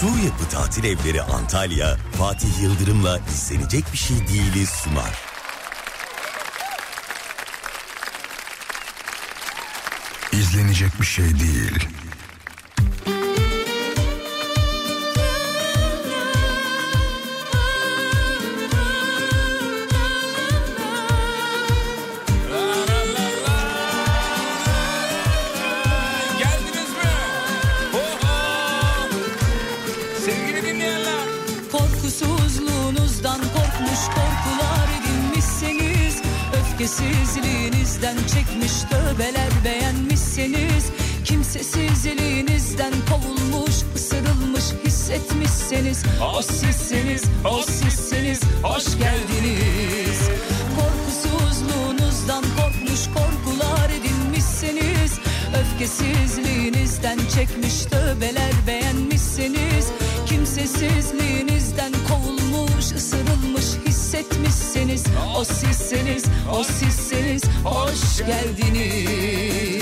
Su 0.00 0.06
Yapı 0.06 0.48
Tatil 0.50 0.84
Evleri 0.84 1.22
Antalya, 1.22 1.96
Fatih 2.18 2.62
Yıldırım'la 2.62 3.20
izlenecek 3.34 3.84
bir 3.92 3.98
şey 3.98 4.16
değiliz 4.16 4.68
sunar. 4.68 5.18
İzlenecek 10.32 11.00
bir 11.00 11.06
şey 11.06 11.24
değil. 11.24 11.88
Öfkesizliğinizden 36.80 38.16
çekmiş 38.16 38.72
tövbeler 38.90 39.50
beğenmişseniz 39.64 40.84
Kimsesizliğinizden 41.24 42.92
kovulmuş 43.10 43.74
ısırılmış 43.94 44.64
hissetmişseniz. 44.84 46.02
O 46.36 46.42
sizseniz, 46.42 47.22
o 47.44 47.62
sizseniz 47.62 48.40
hoş 48.62 48.84
geldiniz. 48.84 50.20
Korkusuzluğunuzdan 50.76 52.44
korkmuş 52.56 53.00
korkular 53.06 53.90
edinmişseniz. 53.90 55.18
Öfkesizliğinizden 55.60 57.18
çekmiş 57.34 57.84
tövbeler 57.84 58.52
beğenmişseniz. 58.66 59.86
Kimsesizliğinizden 60.26 61.92
kovulmuş 62.08 62.84
ısırılmış 62.96 63.59
hissetmişseniz 64.90 65.04
O 65.36 65.44
sizseniz, 65.44 66.24
o 66.52 66.64
sizseniz. 66.64 67.42
Hoş 67.64 68.18
geldiniz 68.26 69.79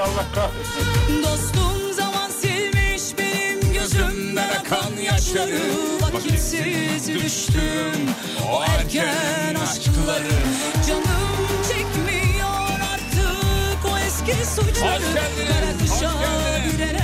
burayı 0.00 0.12
Allah 0.12 0.24
kahretsin. 0.34 1.22
Dostum 1.22 1.92
zaman 1.92 2.30
silmiş 2.30 3.18
benim 3.18 3.72
gözümden 3.72 4.48
akan 4.48 5.02
yaşları. 5.02 5.60
Vakitsiz 6.00 7.08
düştüm. 7.08 8.10
o 8.52 8.62
erken 8.62 9.54
aşkları. 9.54 10.36
Canım 10.88 11.46
çekmiyor 11.68 12.70
artık. 12.92 13.92
O 13.92 13.98
eski 13.98 14.46
suçları 14.46 14.94
Hoş 14.94 15.14
geldiniz, 15.14 15.92
hoş 15.92 16.00
geldiniz. 16.00 16.99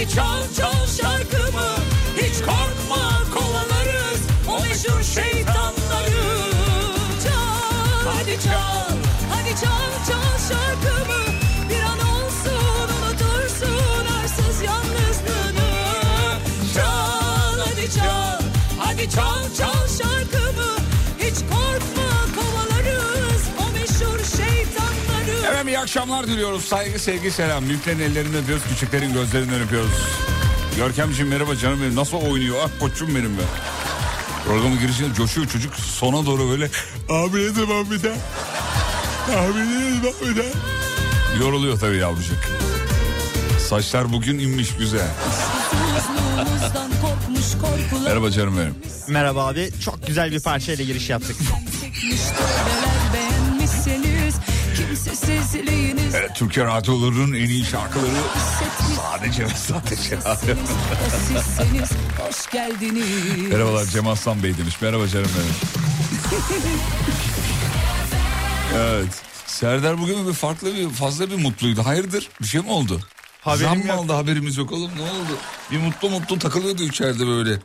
Hadi 0.00 0.14
çal 0.14 0.42
çal 0.56 0.86
şarkımı. 0.86 1.68
Hiç 2.16 2.38
korkma 2.38 3.12
kovalarız 3.34 4.20
o 4.48 4.62
meşhur 4.62 5.02
şeytanları. 5.02 6.50
Çal 7.24 8.10
hadi 8.14 8.38
çal, 8.44 8.96
hadi 9.30 9.60
çal 9.60 9.90
çal 10.08 10.38
şarkımı. 10.48 11.22
Bir 11.68 11.82
an 11.82 11.98
olsun 11.98 12.88
unutursun 12.96 14.06
arsız 14.20 14.62
yalnızlığını. 14.62 15.70
Çal 16.74 17.58
hadi 17.58 17.90
çal, 17.94 18.40
hadi 18.78 19.10
çal 19.10 19.54
çal 19.58 19.79
iyi 25.80 25.82
akşamlar 25.82 26.26
diliyoruz. 26.26 26.64
Saygı, 26.64 26.98
sevgi, 26.98 27.30
selam. 27.30 27.68
Büyüklerin 27.68 28.00
ellerinden 28.00 28.42
öpüyoruz, 28.42 28.64
küçüklerin 28.68 29.12
gözlerinden 29.12 29.60
öpüyoruz. 29.60 29.90
Görkemciğim 30.76 31.28
merhaba 31.28 31.56
canım 31.56 31.80
benim. 31.82 31.96
Nasıl 31.96 32.16
oynuyor? 32.16 32.56
Ah 32.64 32.68
koçum 32.80 33.08
benim 33.14 33.38
be. 33.38 33.42
Programın 34.46 34.80
girişinde 34.80 35.14
coşuyor 35.14 35.46
çocuk. 35.48 35.76
Sona 35.76 36.26
doğru 36.26 36.50
böyle. 36.50 36.70
Abi 37.08 37.38
ne 37.38 37.48
zaman 37.48 37.90
bir 37.90 38.02
daha? 38.02 38.12
Abi 39.42 39.58
ne 39.58 39.90
zaman 39.90 40.14
bir 40.22 40.36
daha? 40.36 40.46
Yoruluyor 41.44 41.80
tabii 41.80 41.96
yavrucak. 41.96 42.48
Saçlar 43.68 44.12
bugün 44.12 44.38
inmiş 44.38 44.76
güzel. 44.78 45.08
Merhaba 48.04 48.30
canım 48.30 48.58
benim. 48.58 48.74
Merhaba 49.08 49.46
abi. 49.46 49.70
Çok 49.84 50.06
güzel 50.06 50.32
bir 50.32 50.40
parçayla 50.40 50.84
giriş 50.84 51.10
yaptık. 51.10 51.36
Evet, 56.14 56.30
Türkiye 56.36 56.66
radyolarının 56.66 57.32
en 57.34 57.48
iyi 57.48 57.64
şarkıları 57.64 58.10
sadece 58.96 59.44
ve 59.44 59.48
sadece. 59.48 60.16
Hoş 62.18 62.50
geldiniz 62.52 63.06
Merhabalar 63.52 63.84
Cem 63.86 64.08
Aslan 64.08 64.42
Bey 64.42 64.58
demiş. 64.58 64.80
Merhaba 64.82 65.08
canım 65.08 65.30
benim. 65.36 65.54
evet. 68.76 69.22
Serdar 69.46 69.98
bugün 70.00 70.28
bir 70.28 70.32
farklı 70.32 70.74
bir 70.74 70.90
fazla 70.90 71.30
bir 71.30 71.36
mutluydu. 71.36 71.86
Hayırdır? 71.86 72.28
Bir 72.42 72.46
şey 72.46 72.60
mi 72.60 72.70
oldu? 72.70 73.00
Haberim 73.40 73.64
Zam 73.68 73.78
mı 73.78 73.86
yok. 73.86 73.98
aldı 73.98 74.12
haberimiz 74.12 74.56
yok 74.56 74.72
oğlum 74.72 74.90
ne 74.96 75.02
oldu? 75.02 75.38
Bir 75.70 75.78
mutlu 75.78 76.10
mutlu 76.10 76.38
takılıyordu 76.38 76.82
içeride 76.82 77.26
böyle. 77.26 77.58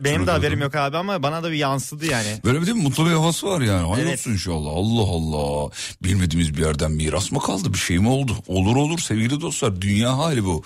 Benim 0.00 0.26
de 0.26 0.30
haberim 0.30 0.60
yok 0.60 0.74
abi 0.74 0.96
ama 0.96 1.22
bana 1.22 1.42
da 1.42 1.50
bir 1.50 1.56
yansıdı 1.56 2.06
yani. 2.06 2.28
Böyle 2.44 2.60
bir 2.60 2.66
değil 2.66 2.76
mi? 2.76 2.82
Mutlu 2.82 3.06
bir 3.06 3.10
havası 3.10 3.46
var 3.46 3.60
yani. 3.60 3.88
Hayır 3.88 4.06
Evet. 4.06 4.18
olsun 4.18 4.30
inşallah. 4.32 4.70
Allah 4.70 5.08
Allah. 5.10 5.70
Bilmediğimiz 6.02 6.54
bir 6.56 6.60
yerden 6.64 6.90
miras 6.92 7.32
mı 7.32 7.40
kaldı? 7.40 7.72
Bir 7.72 7.78
şey 7.78 7.98
mi 7.98 8.08
oldu? 8.08 8.36
Olur 8.46 8.76
olur 8.76 8.98
sevgili 8.98 9.40
dostlar. 9.40 9.80
Dünya 9.82 10.18
hali 10.18 10.44
bu. 10.44 10.62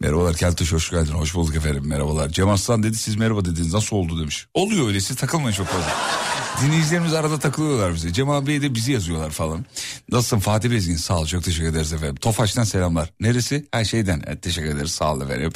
Merhabalar 0.00 0.34
Keltoş 0.36 0.72
hoş 0.72 0.90
geldin. 0.90 1.12
Hoş 1.12 1.34
bulduk 1.34 1.56
efendim. 1.56 1.82
Merhabalar. 1.86 2.28
Cem 2.28 2.48
Arslan 2.48 2.82
dedi 2.82 2.96
siz 2.96 3.16
merhaba 3.16 3.44
dediniz. 3.44 3.72
Nasıl 3.74 3.96
oldu 3.96 4.20
demiş. 4.20 4.46
Oluyor 4.54 4.88
öyle 4.88 5.00
siz 5.00 5.16
takılmayın 5.16 5.56
çok 5.56 5.66
fazla. 5.66 5.88
Dinleyicilerimiz 6.62 7.14
arada 7.14 7.38
takılıyorlar 7.38 7.94
bize. 7.94 8.12
Cem 8.12 8.30
abi 8.30 8.62
de 8.62 8.74
bizi 8.74 8.92
yazıyorlar 8.92 9.30
falan. 9.30 9.64
Nasılsın 10.12 10.38
Fatih 10.38 10.70
Bezgin? 10.70 10.96
Sağ 10.96 11.18
ol 11.18 11.26
çok 11.26 11.44
teşekkür 11.44 11.68
ederiz 11.68 11.92
efendim. 11.92 12.16
Tofaş'tan 12.16 12.64
selamlar. 12.64 13.10
Neresi? 13.20 13.66
Her 13.72 13.84
şeyden. 13.84 14.22
Evet, 14.26 14.42
teşekkür 14.42 14.68
ederiz 14.68 14.90
sağ 14.90 15.14
ol 15.14 15.20
efendim. 15.20 15.52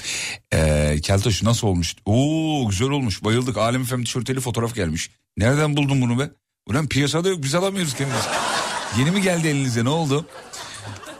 Ee, 0.54 0.96
Keltoş 1.02 1.42
nasıl 1.42 1.68
olmuş? 1.68 1.94
Oo 2.06 2.68
güzel 2.72 2.90
olmuş. 2.90 3.24
Bayıldık. 3.24 3.56
Alem 3.58 3.82
efendim 3.82 4.04
tişörteli 4.04 4.40
fotoğraf 4.40 4.74
gelmiş. 4.74 5.10
Nereden 5.36 5.76
buldun 5.76 6.02
bunu 6.02 6.18
be? 6.18 6.30
Ulan 6.66 6.88
piyasada 6.88 7.28
yok 7.28 7.42
biz 7.42 7.54
alamıyoruz 7.54 7.94
kendimiz. 7.94 8.24
Yeni 8.98 9.10
mi 9.10 9.22
geldi 9.22 9.48
elinize 9.48 9.84
ne 9.84 9.88
oldu? 9.88 10.26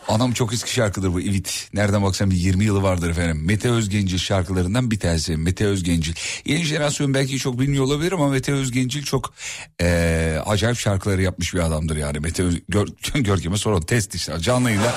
Anam 0.08 0.32
çok 0.32 0.52
eski 0.52 0.72
şarkıdır 0.72 1.12
bu 1.12 1.20
İvit. 1.20 1.69
Nereden 1.75 2.02
baksan 2.02 2.31
bir 2.31 2.37
20 2.37 2.64
yılı 2.64 2.82
vardır 2.82 3.10
efendim. 3.10 3.43
Mete 3.44 3.70
Özgencil 3.70 4.19
şarkılarından 4.19 4.90
bir 4.90 4.99
tanesi. 4.99 5.37
Mete 5.37 5.66
Özgencil. 5.66 6.14
Yeni 6.44 6.64
jenerasyon 6.64 7.14
belki 7.14 7.38
çok 7.38 7.60
bilmiyor 7.60 7.84
olabilir 7.84 8.12
ama 8.12 8.28
Mete 8.28 8.52
Özgencil 8.52 9.02
çok 9.02 9.34
eee, 9.81 10.43
acayip 10.46 10.78
şarkıları 10.78 11.22
yapmış 11.22 11.55
bir 11.55 11.58
adamdır 11.60 11.96
yani. 11.96 12.19
Mete 12.19 12.43
Öz... 12.43 12.58
Gör... 12.69 12.87
Görkem'e 13.14 13.56
soralım 13.56 13.82
test 13.82 14.14
işte 14.14 14.40
canlı 14.40 14.70
yayında. 14.70 14.94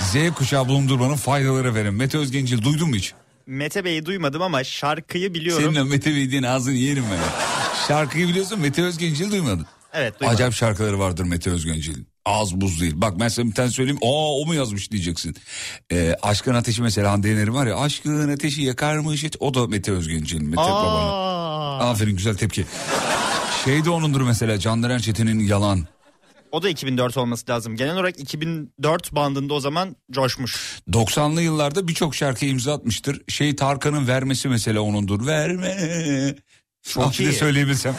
Z 0.00 0.34
kuşağı 0.34 0.68
bulundurmanın 0.68 1.16
faydaları 1.16 1.68
efendim. 1.68 1.96
Mete 1.96 2.18
Özgencil 2.18 2.62
duydun 2.62 2.88
mu 2.88 2.96
hiç? 2.96 3.14
Mete 3.46 3.84
Bey'i 3.84 4.06
duymadım 4.06 4.42
ama 4.42 4.64
şarkıyı 4.64 5.34
biliyorum. 5.34 5.64
Seninle 5.64 5.82
Mete 5.82 6.14
Bey 6.14 6.30
diyen 6.30 6.42
ağzını 6.42 6.74
yerim 6.74 7.04
ben. 7.12 7.18
Şarkıyı 7.88 8.28
biliyorsun 8.28 8.60
Mete 8.60 8.82
Özgencil 8.82 9.30
duymadın. 9.30 9.66
Evet 9.92 10.20
duymadım. 10.20 10.34
Acayip 10.36 10.54
şarkıları 10.54 10.98
vardır 10.98 11.24
Mete 11.24 11.50
Özgencil'in. 11.50 12.06
Az 12.26 12.54
buz 12.60 12.80
değil. 12.80 12.92
Bak 12.96 13.20
ben 13.20 13.28
sana 13.28 13.46
bir 13.46 13.54
tane 13.54 13.70
söyleyeyim. 13.70 13.98
Aa 14.02 14.38
o 14.40 14.46
mu 14.46 14.54
yazmış 14.54 14.90
diyeceksin. 14.90 15.36
Ee, 15.92 16.14
Aşkın 16.22 16.54
Ateşi 16.54 16.82
mesela 16.82 17.12
Hande 17.12 17.28
Yener'in 17.28 17.54
var 17.54 17.66
ya. 17.66 17.76
Aşkın 17.76 18.32
Ateşi 18.32 18.62
yakarmış. 18.62 19.24
et- 19.24 19.36
O 19.40 19.54
da 19.54 19.66
Mete 19.66 19.92
Özgencil'in. 19.92 20.44
Mete 20.46 20.56
babanın. 20.62 21.08
Aa, 21.08 21.90
Aferin 21.90 22.16
güzel 22.16 22.34
tepki. 22.36 22.64
Şey 23.64 23.84
de 23.84 23.90
onundur 23.90 24.20
mesela 24.20 24.58
Candan 24.58 24.90
Erçetin'in 24.90 25.40
Yalan. 25.40 25.86
O 26.52 26.62
da 26.62 26.68
2004 26.68 27.16
olması 27.16 27.44
lazım. 27.50 27.76
Genel 27.76 27.94
olarak 27.94 28.20
2004 28.20 29.12
bandında 29.14 29.54
o 29.54 29.60
zaman 29.60 29.96
coşmuş. 30.10 30.80
90'lı 30.90 31.42
yıllarda 31.42 31.88
birçok 31.88 32.14
şarkı 32.14 32.44
imza 32.46 32.74
atmıştır. 32.74 33.22
Şey 33.28 33.56
Tarkan'ın 33.56 34.08
vermesi 34.08 34.48
mesela 34.48 34.80
onundur. 34.80 35.26
Verme. 35.26 36.34
Çok 36.82 37.04
Ah, 37.06 37.20
iyi. 37.20 37.32
söyleyebilsem. 37.32 37.96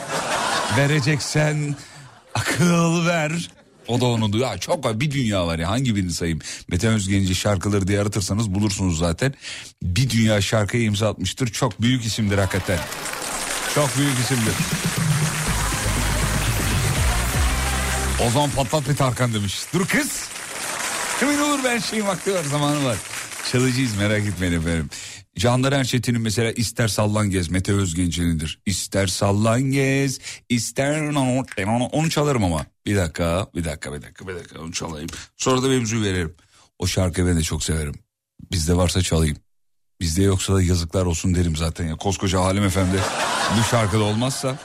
Vereceksen 0.78 1.76
akıl 2.34 3.06
ver. 3.06 3.50
O 3.88 4.02
da 4.02 4.06
onundur. 4.06 4.40
Ya 4.40 4.58
çok 4.58 4.86
var 4.86 5.00
bir 5.00 5.12
dünya 5.12 5.48
var 5.48 5.60
ya 5.60 5.70
hangi 5.70 5.96
birini 5.96 6.12
sayayım. 6.14 6.40
Mete 6.70 6.88
Özgenci 6.88 7.36
şarkıları 7.36 7.88
diye 7.88 8.02
aratırsanız 8.02 8.54
bulursunuz 8.56 8.98
zaten. 8.98 9.34
Bir 9.84 10.10
dünya 10.10 10.42
şarkıya 10.42 10.84
imza 10.84 11.10
atmıştır. 11.10 11.48
Çok 11.48 11.82
büyük 11.82 12.06
isimdir 12.06 12.38
hakikaten. 12.38 12.80
Çok 13.76 13.98
büyük 13.98 14.20
isimdir. 14.20 14.54
O 18.28 18.30
zaman 18.30 18.50
patlat 18.50 18.90
bir 18.90 18.96
Tarkan 18.96 19.34
demiş. 19.34 19.66
Dur 19.74 19.88
kız. 19.88 20.30
Hemen 21.20 21.40
olur 21.40 21.64
ben 21.64 21.80
şeyin 21.80 22.08
vakti 22.08 22.34
var 22.34 22.44
zamanı 22.44 22.86
var. 22.86 22.98
Çalıcıyız 23.52 23.98
merak 23.98 24.26
etmeyin 24.26 24.54
efendim. 24.54 24.90
Canlar 25.40 25.74
Erçetin'in 25.74 26.22
mesela 26.22 26.52
ister 26.52 26.88
sallan 26.88 27.30
gez 27.30 27.50
Mete 27.50 27.74
Özgenci'nindir. 27.74 28.60
İster 28.66 29.08
sallan 29.08 29.62
gez 29.62 30.20
ister 30.50 31.02
onu 31.92 32.10
çalarım 32.10 32.44
ama. 32.44 32.66
Bir 32.86 32.96
dakika 32.96 33.48
bir 33.56 33.64
dakika 33.64 33.94
bir 33.94 34.02
dakika 34.02 34.28
bir 34.28 34.36
dakika 34.36 34.60
onu 34.60 34.72
çalayım. 34.72 35.10
Sonra 35.38 35.64
da 35.64 35.68
mevzuyu 35.68 36.04
veririm. 36.04 36.36
O 36.80 36.88
şarkıyı 36.88 37.28
ben 37.28 37.38
de 37.38 37.42
çok 37.44 37.64
severim. 37.64 37.96
Bizde 38.52 38.78
varsa 38.78 39.02
çalayım. 39.02 39.38
Bizde 40.02 40.24
yoksa 40.24 40.54
da 40.56 40.62
yazıklar 40.62 41.06
olsun 41.06 41.36
derim 41.36 41.56
zaten 41.56 41.88
ya. 41.88 41.96
Koskoca 41.96 42.42
Halim 42.42 42.64
Efendi 42.64 42.98
bu 43.58 43.64
şarkıda 43.64 44.04
olmazsa. 44.04 44.58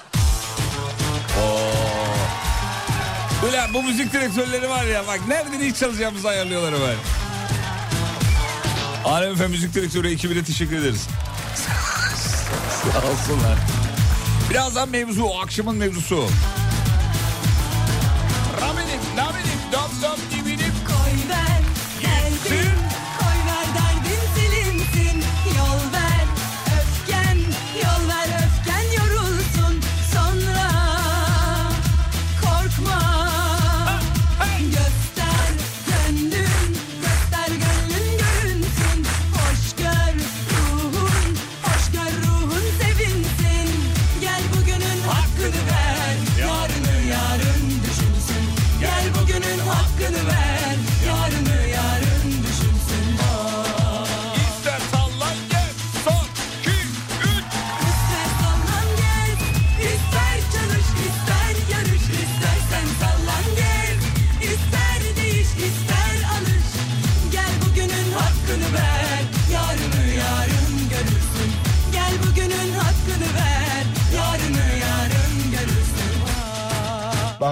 Ulan 3.43 3.75
bu 3.75 3.83
müzik 3.83 4.13
direktörleri 4.13 4.71
var 4.71 4.85
ya 4.85 5.07
bak 5.07 5.21
nereden 5.29 5.61
ilk 5.61 5.77
çalacağımızı 5.77 6.29
ayarlıyorlar 6.29 6.75
hemen. 6.75 6.97
Alem 9.05 9.33
Efendi 9.33 9.51
Müzik 9.51 9.75
Direktörü 9.75 10.11
ekibine 10.13 10.45
teşekkür 10.45 10.77
ederiz. 10.77 11.07
Sağ 12.93 12.99
olsunlar. 12.99 13.59
Birazdan 14.51 14.89
mevzu, 14.89 15.27
akşamın 15.43 15.77
mevzusu. 15.77 16.29
Raminim, 18.61 19.01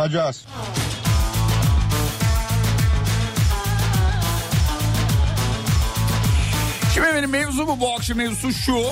Bakacağız. 0.06 0.44
Şimdi 6.94 7.06
benim 7.14 7.30
mevzu 7.30 7.66
bu. 7.66 7.80
Bu 7.80 7.92
akşam 7.92 8.16
mevzusu 8.16 8.52
şu. 8.52 8.82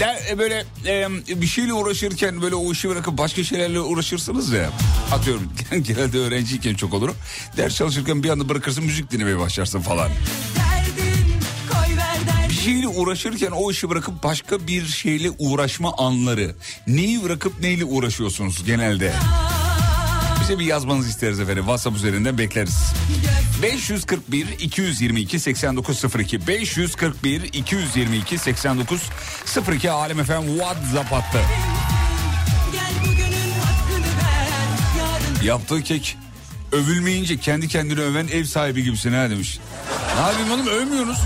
Der, 0.00 0.16
e, 0.30 0.38
böyle 0.38 0.64
e, 0.86 1.08
bir 1.40 1.46
şeyle 1.46 1.72
uğraşırken 1.72 2.42
böyle 2.42 2.54
o 2.54 2.72
işi 2.72 2.88
bırakıp 2.88 3.18
başka 3.18 3.44
şeylerle 3.44 3.80
uğraşırsınız 3.80 4.52
ya. 4.52 4.70
Atıyorum 5.12 5.52
genelde 5.82 6.18
öğrenciyken 6.18 6.74
çok 6.74 6.94
olur. 6.94 7.10
Ders 7.56 7.74
çalışırken 7.74 8.22
bir 8.22 8.30
anda 8.30 8.48
bırakırsın 8.48 8.84
müzik 8.84 9.10
dinlemeye 9.10 9.38
başlarsın 9.38 9.80
falan. 9.80 10.10
Bir 12.48 12.54
şeyle 12.54 12.88
uğraşırken 12.88 13.50
o 13.50 13.70
işi 13.70 13.90
bırakıp 13.90 14.22
başka 14.22 14.66
bir 14.66 14.86
şeyle 14.86 15.30
uğraşma 15.38 15.94
anları. 15.98 16.54
Neyi 16.86 17.22
bırakıp 17.22 17.60
neyle 17.60 17.84
uğraşıyorsunuz 17.84 18.64
genelde? 18.64 19.12
Bize 20.46 20.58
bir 20.58 20.64
yazmanızı 20.64 21.08
isteriz 21.08 21.40
efendim. 21.40 21.62
WhatsApp 21.62 21.96
üzerinden 21.96 22.38
bekleriz. 22.38 22.92
541 23.62 24.46
222 24.58 25.40
8902 25.40 26.46
541 26.46 27.42
222 27.42 28.38
8902 28.38 29.90
Alem 29.90 30.20
efendim 30.20 30.58
WhatsApp 30.58 31.34
Yarın 34.98 35.46
Yaptığı 35.46 35.82
kek 35.82 36.16
övülmeyince 36.72 37.36
kendi 37.36 37.68
kendini 37.68 38.00
öven 38.00 38.28
ev 38.28 38.44
sahibi 38.44 38.84
gibisin 38.84 39.12
ha 39.12 39.30
demiş. 39.30 39.58
Ne 40.16 40.20
yapayım 40.20 40.50
oğlum 40.50 40.66
övmüyorsunuz. 40.66 41.18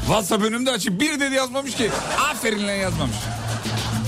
WhatsApp 0.00 0.44
önümde 0.44 0.70
açıp 0.70 1.00
bir 1.00 1.20
dedi 1.20 1.34
yazmamış 1.34 1.74
ki. 1.74 1.90
Aferin 2.30 2.68
lan 2.68 2.74
yazmamış. 2.74 3.16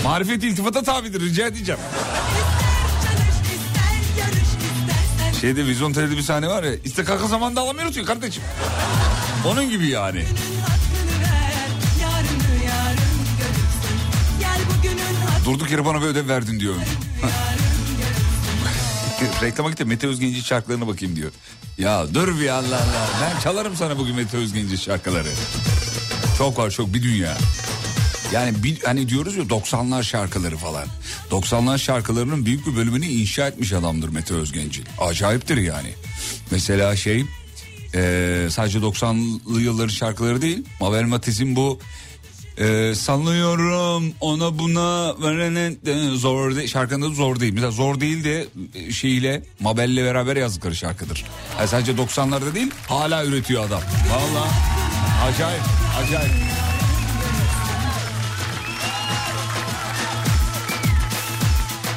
Marifet 0.04 0.44
iltifata 0.44 0.82
tabidir 0.82 1.20
rica 1.20 1.46
edeceğim. 1.46 1.80
Şeyde 5.44 5.66
vizyon 5.66 5.92
telede 5.92 6.16
bir 6.16 6.22
sahne 6.22 6.48
var 6.48 6.62
ya. 6.62 6.74
İstikakı 6.84 7.28
zamanında 7.28 7.60
alamıyoruz 7.60 7.94
ki 7.94 8.04
kardeşim. 8.04 8.42
Onun 9.46 9.70
gibi 9.70 9.86
yani. 9.86 10.24
Durduk 15.44 15.70
yere 15.70 15.84
bana 15.84 16.02
bir 16.02 16.06
ödev 16.06 16.28
verdin 16.28 16.60
diyor. 16.60 16.74
Reklama 19.42 19.70
gitti 19.70 19.84
Mete 19.84 20.06
Özgenci 20.06 20.42
şarkılarına 20.42 20.86
bakayım 20.86 21.16
diyor. 21.16 21.32
Ya 21.78 22.14
dur 22.14 22.40
bir 22.40 22.48
Allah 22.48 22.76
Allah. 22.76 23.08
Ben 23.22 23.40
çalarım 23.40 23.76
sana 23.76 23.98
bugün 23.98 24.16
Mete 24.16 24.36
Özgenci 24.36 24.78
şarkıları. 24.78 25.30
Çok 26.38 26.58
var 26.58 26.70
çok 26.70 26.94
bir 26.94 27.02
dünya. 27.02 27.36
Yani 28.34 28.62
bir, 28.62 28.82
hani 28.84 29.08
diyoruz 29.08 29.36
ya 29.36 29.42
90'lar 29.42 30.02
şarkıları 30.02 30.56
falan. 30.56 30.84
90'lar 31.30 31.78
şarkılarının 31.78 32.46
büyük 32.46 32.66
bir 32.66 32.76
bölümünü 32.76 33.06
inşa 33.06 33.48
etmiş 33.48 33.72
adamdır 33.72 34.08
Mete 34.08 34.34
Özgencil. 34.34 34.84
Acayiptir 34.98 35.56
yani. 35.56 35.94
Mesela 36.50 36.96
şey 36.96 37.24
e, 37.94 38.46
sadece 38.50 38.78
90'lı 38.78 39.60
yılların 39.60 39.88
şarkıları 39.88 40.42
değil. 40.42 40.64
Mabel 40.80 41.02
Matiz'in 41.02 41.56
bu 41.56 41.80
e, 42.58 42.94
sanıyorum 42.94 44.12
ona 44.20 44.58
buna 44.58 45.12
zor 46.16 46.56
değil. 46.56 46.68
Şarkının 46.68 47.06
adı 47.06 47.14
zor 47.14 47.40
değil. 47.40 47.52
Mesela 47.52 47.70
zor 47.70 48.00
değil 48.00 48.24
de 48.24 48.46
e, 48.74 48.92
şeyle 48.92 49.42
Mabel'le 49.60 49.96
beraber 49.96 50.36
yazdıkları 50.36 50.76
şarkıdır. 50.76 51.24
Yani 51.58 51.68
sadece 51.68 51.92
90'larda 51.92 52.54
değil 52.54 52.70
hala 52.88 53.24
üretiyor 53.24 53.66
adam. 53.66 53.82
Vallahi 54.10 54.50
acayip 55.28 55.62
acayip. 56.04 56.63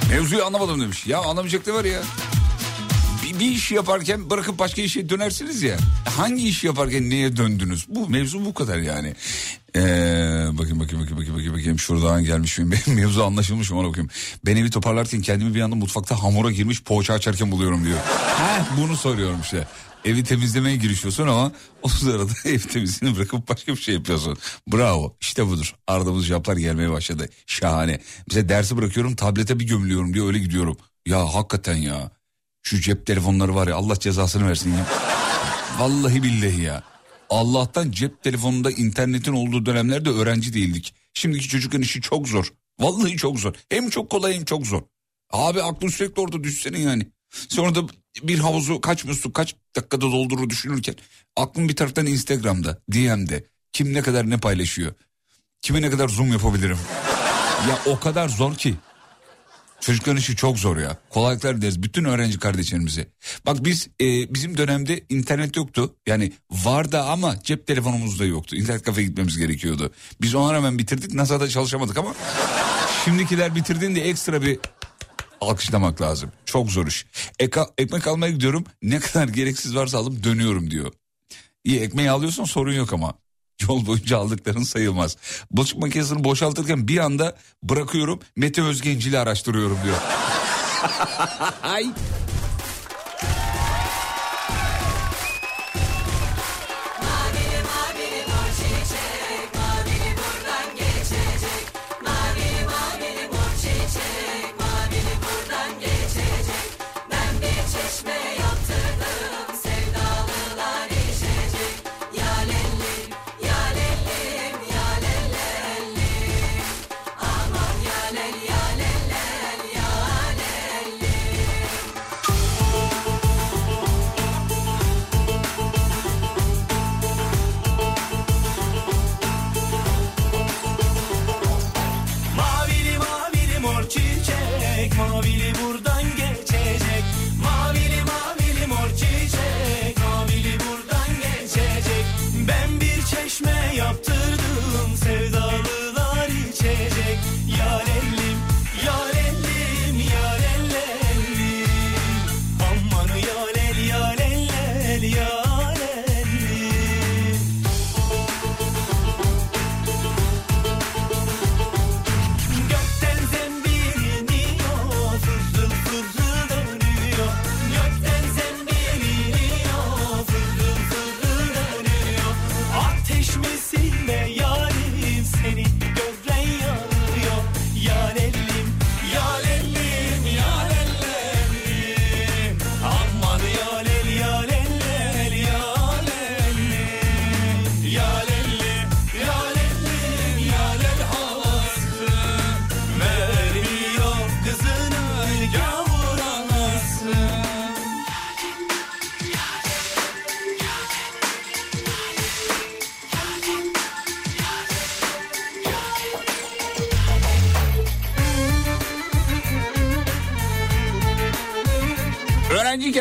Mevzuyu 0.09 0.45
anlamadım 0.45 0.81
demiş. 0.81 1.07
Ya 1.07 1.19
anlamayacak 1.19 1.67
ne 1.67 1.73
var 1.73 1.85
ya? 1.85 2.01
Bir, 3.23 3.39
bir, 3.39 3.45
işi 3.45 3.75
yaparken 3.75 4.29
bırakıp 4.29 4.59
başka 4.59 4.81
işe 4.81 5.09
dönersiniz 5.09 5.61
ya. 5.61 5.77
Hangi 6.17 6.47
işi 6.47 6.67
yaparken 6.67 7.09
neye 7.09 7.37
döndünüz? 7.37 7.85
Bu 7.89 8.09
mevzu 8.09 8.45
bu 8.45 8.53
kadar 8.53 8.77
yani. 8.77 9.13
Ee, 9.75 9.79
bakayım 10.51 10.79
bakayım 10.79 10.79
bakayım 10.79 11.17
bakayım 11.17 11.33
bakayım 11.33 11.53
bakayım 11.53 11.79
şuradan 11.79 12.23
gelmiş 12.23 12.57
miyim? 12.57 12.71
Benim 12.87 12.99
mevzu 12.99 13.23
anlaşılmış 13.23 13.71
mı 13.71 13.79
ona 13.79 13.87
bakayım. 13.87 14.09
Ben 14.45 14.55
evi 14.55 14.69
toparlarken 14.69 15.21
kendimi 15.21 15.55
bir 15.55 15.61
anda 15.61 15.75
mutfakta 15.75 16.23
hamura 16.23 16.51
girmiş 16.51 16.83
poğaça 16.83 17.13
açarken 17.13 17.51
buluyorum 17.51 17.85
diyor. 17.85 17.97
ha, 18.37 18.67
bunu 18.81 18.97
soruyorum 18.97 19.41
işte. 19.41 19.67
Evi 20.07 20.23
temizlemeye 20.23 20.75
girişiyorsun 20.75 21.27
ama 21.27 21.51
o 21.81 21.87
sırada 21.87 22.31
ev 22.49 22.59
temizliğini 22.59 23.17
bırakıp 23.17 23.49
başka 23.49 23.71
bir 23.71 23.77
şey 23.77 23.95
yapıyorsun. 23.95 24.37
Bravo 24.73 25.17
işte 25.21 25.47
budur. 25.47 25.75
Aradığımız 25.87 26.27
cevaplar 26.27 26.57
gelmeye 26.57 26.91
başladı. 26.91 27.29
Şahane. 27.45 27.99
Mesela 28.27 28.49
dersi 28.49 28.77
bırakıyorum 28.77 29.15
tablete 29.15 29.59
bir 29.59 29.67
gömülüyorum 29.67 30.13
diyor 30.13 30.27
öyle 30.27 30.39
gidiyorum. 30.39 30.77
Ya 31.05 31.33
hakikaten 31.33 31.75
ya. 31.75 32.11
Şu 32.63 32.81
cep 32.81 33.05
telefonları 33.05 33.55
var 33.55 33.67
ya 33.67 33.75
Allah 33.75 33.99
cezasını 33.99 34.49
versin 34.49 34.73
ya. 34.73 34.85
Vallahi 35.79 36.23
billahi 36.23 36.61
ya. 36.61 36.83
Allah'tan 37.29 37.91
cep 37.91 38.23
telefonunda 38.23 38.71
internetin 38.71 39.33
olduğu 39.33 39.65
dönemlerde 39.65 40.09
öğrenci 40.09 40.53
değildik. 40.53 40.93
Şimdiki 41.13 41.47
çocukların 41.47 41.83
işi 41.83 42.01
çok 42.01 42.27
zor. 42.27 42.53
Vallahi 42.79 43.17
çok 43.17 43.39
zor. 43.39 43.53
Hem 43.69 43.89
çok 43.89 44.09
kolay 44.09 44.35
hem 44.35 44.45
çok 44.45 44.67
zor. 44.67 44.81
Abi 45.31 45.63
aklın 45.63 45.89
sürekli 45.89 46.21
orada 46.21 46.43
düşsene 46.43 46.79
yani. 46.79 47.07
Sonra 47.29 47.75
da 47.75 47.81
bir 48.23 48.39
havuzu 48.39 48.81
kaç 48.81 49.05
musluk 49.05 49.33
kaç 49.33 49.55
dakikada 49.75 50.01
doldurur 50.01 50.49
düşünürken 50.49 50.95
aklım 51.35 51.69
bir 51.69 51.75
taraftan 51.75 52.05
Instagram'da, 52.05 52.81
DM'de. 52.91 53.43
Kim 53.73 53.93
ne 53.93 54.01
kadar 54.01 54.29
ne 54.29 54.37
paylaşıyor. 54.37 54.93
Kime 55.61 55.81
ne 55.81 55.89
kadar 55.89 56.07
zoom 56.07 56.31
yapabilirim. 56.31 56.77
Ya 57.69 57.79
o 57.85 57.99
kadar 57.99 58.29
zor 58.29 58.55
ki. 58.55 58.75
Çocukların 59.79 60.17
işi 60.17 60.35
çok 60.35 60.57
zor 60.57 60.77
ya. 60.77 60.97
Kolaylıklar 61.09 61.61
deriz 61.61 61.83
bütün 61.83 62.05
öğrenci 62.05 62.39
kardeşlerimize. 62.39 63.07
Bak 63.45 63.65
biz 63.65 63.87
e, 64.01 64.33
bizim 64.33 64.57
dönemde 64.57 65.03
internet 65.09 65.57
yoktu. 65.57 65.95
Yani 66.07 66.33
vardı 66.51 66.99
ama 66.99 67.35
cep 67.43 67.67
telefonumuz 67.67 68.19
da 68.19 68.25
yoktu. 68.25 68.55
İnternet 68.55 68.83
kafe 68.83 69.03
gitmemiz 69.03 69.37
gerekiyordu. 69.37 69.91
Biz 70.21 70.35
ona 70.35 70.53
rağmen 70.53 70.79
bitirdik. 70.79 71.13
NASA'da 71.13 71.47
çalışamadık 71.47 71.97
ama 71.97 72.15
şimdikiler 73.05 73.55
bitirdiğinde 73.55 74.09
ekstra 74.09 74.41
bir 74.41 74.59
alkışlamak 75.41 76.01
lazım. 76.01 76.31
Çok 76.45 76.71
zor 76.71 76.87
iş. 76.87 77.05
Eka, 77.39 77.67
ekmek 77.77 78.07
almaya 78.07 78.31
gidiyorum. 78.31 78.65
Ne 78.81 78.99
kadar 78.99 79.27
gereksiz 79.27 79.75
varsa 79.75 79.97
alıp 79.97 80.23
dönüyorum 80.23 80.71
diyor. 80.71 80.93
İyi 81.63 81.79
ekmeği 81.79 82.11
alıyorsan 82.11 82.43
sorun 82.43 82.73
yok 82.73 82.93
ama. 82.93 83.13
Yol 83.61 83.85
boyunca 83.85 84.17
aldıkların 84.17 84.63
sayılmaz. 84.63 85.17
Bulaşık 85.51 85.77
makinesini 85.77 86.23
boşaltırken 86.23 86.87
bir 86.87 86.97
anda 86.97 87.37
bırakıyorum. 87.63 88.19
Mete 88.35 88.61
Özgencil'i 88.61 89.19
araştırıyorum 89.19 89.77
diyor. 89.83 89.97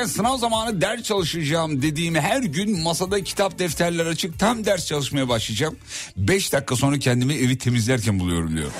Öğrenciyken 0.06 0.22
sınav 0.22 0.38
zamanı 0.38 0.80
ders 0.80 1.02
çalışacağım 1.02 1.82
dediğim 1.82 2.14
her 2.14 2.42
gün 2.42 2.82
masada 2.82 3.24
kitap 3.24 3.58
defterler 3.58 4.06
açık 4.06 4.38
tam 4.38 4.64
ders 4.64 4.86
çalışmaya 4.86 5.28
başlayacağım. 5.28 5.76
5 6.16 6.52
dakika 6.52 6.76
sonra 6.76 6.98
kendimi 6.98 7.34
evi 7.34 7.58
temizlerken 7.58 8.20
buluyorum 8.20 8.56
diyor. 8.56 8.70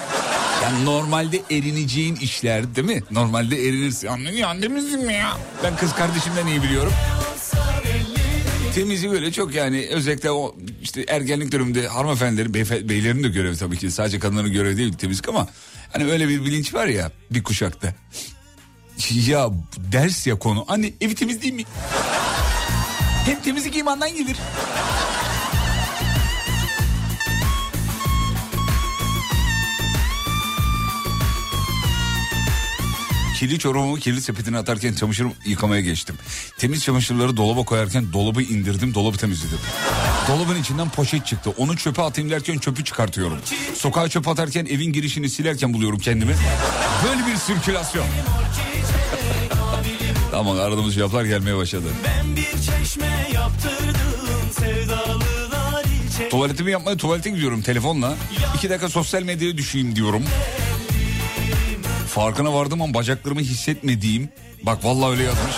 Yani 0.63 0.85
normalde 0.85 1.43
erineceğin 1.51 2.17
işler 2.17 2.77
değil 2.77 2.87
mi? 2.87 3.03
Normalde 3.11 3.57
erinirsin. 3.69 4.09
Anne 4.09 4.31
ya 4.35 4.49
mi 4.55 5.15
ya? 5.15 5.37
Ben 5.65 5.77
kız 5.77 5.93
kardeşimden 5.95 6.47
iyi 6.47 6.63
biliyorum. 6.63 6.93
Temizlik 8.75 9.13
öyle 9.13 9.33
çok 9.33 9.55
yani 9.55 9.87
özellikle 9.91 10.31
o 10.31 10.57
işte 10.83 11.05
ergenlik 11.09 11.53
döneminde 11.53 11.89
hanımefendilerin 11.89 12.53
beyfe- 12.55 12.89
beylerin 12.89 13.25
de 13.25 13.29
görevi 13.29 13.57
tabii 13.57 13.79
ki 13.79 13.91
sadece 13.91 14.19
kadınların 14.19 14.53
görevi 14.53 14.77
değil 14.77 14.93
temizlik 14.93 15.29
ama 15.29 15.49
hani 15.93 16.05
öyle 16.13 16.29
bir 16.29 16.45
bilinç 16.45 16.75
var 16.75 16.87
ya 16.87 17.11
bir 17.31 17.43
kuşakta. 17.43 17.95
Ya 19.27 19.51
ders 19.93 20.27
ya 20.27 20.39
konu. 20.39 20.65
Anne 20.69 20.93
evi 21.01 21.15
temizleyeyim 21.15 21.57
mi? 21.57 21.65
Hem 23.25 23.43
temizlik 23.43 23.77
imandan 23.77 24.15
gelir. 24.17 24.37
Kirli 33.37 33.59
çorabımı 33.59 34.01
kirli 34.01 34.23
sepetine 34.23 34.59
atarken 34.59 34.95
çamaşır 34.95 35.27
yıkamaya 35.45 35.81
geçtim. 35.81 36.17
Temiz 36.59 36.85
çamaşırları 36.85 37.37
dolaba 37.37 37.65
koyarken 37.65 38.13
dolabı 38.13 38.43
indirdim, 38.43 38.95
dolabı 38.95 39.17
temizledim. 39.17 39.59
Dolabın 40.29 40.61
içinden 40.61 40.89
poşet 40.89 41.27
çıktı. 41.27 41.51
Onu 41.57 41.77
çöpe 41.77 42.03
atayım 42.03 42.31
derken 42.31 42.59
çöpü 42.59 42.85
çıkartıyorum. 42.85 43.39
Sokağa 43.75 44.09
çöp 44.09 44.29
atarken 44.29 44.67
evin 44.67 44.93
girişini 44.93 45.31
silerken 45.31 45.75
buluyorum 45.75 45.99
kendimi. 45.99 46.35
Böyle 47.05 47.27
bir 47.27 47.37
sirkülasyon. 47.37 48.07
Tamam 50.37 50.61
aradığımız 50.61 50.95
cevaplar 50.95 51.25
gelmeye 51.25 51.57
başladı. 51.57 51.85
Ben 52.05 52.37
bir 52.37 52.43
çeşme 52.43 53.29
yaptırdım 53.35 54.53
sevdalılar 54.53 55.85
içecek. 56.09 56.31
Tuvaletimi 56.31 56.71
yapmaya 56.71 56.97
tuvalete 56.97 57.31
gidiyorum 57.31 57.63
telefonla. 57.63 58.15
İki 58.57 58.71
dakika 58.71 58.89
sosyal 58.89 59.23
medyaya 59.23 59.57
düşeyim 59.57 59.97
diyorum. 59.97 60.25
Farkına 62.09 62.55
vardım 62.55 62.83
ama 62.83 62.95
bacaklarımı 62.95 63.41
hissetmediğim. 63.41 64.29
Bak 64.63 64.85
vallahi 64.85 65.11
öyle 65.11 65.23
yazmış. 65.23 65.55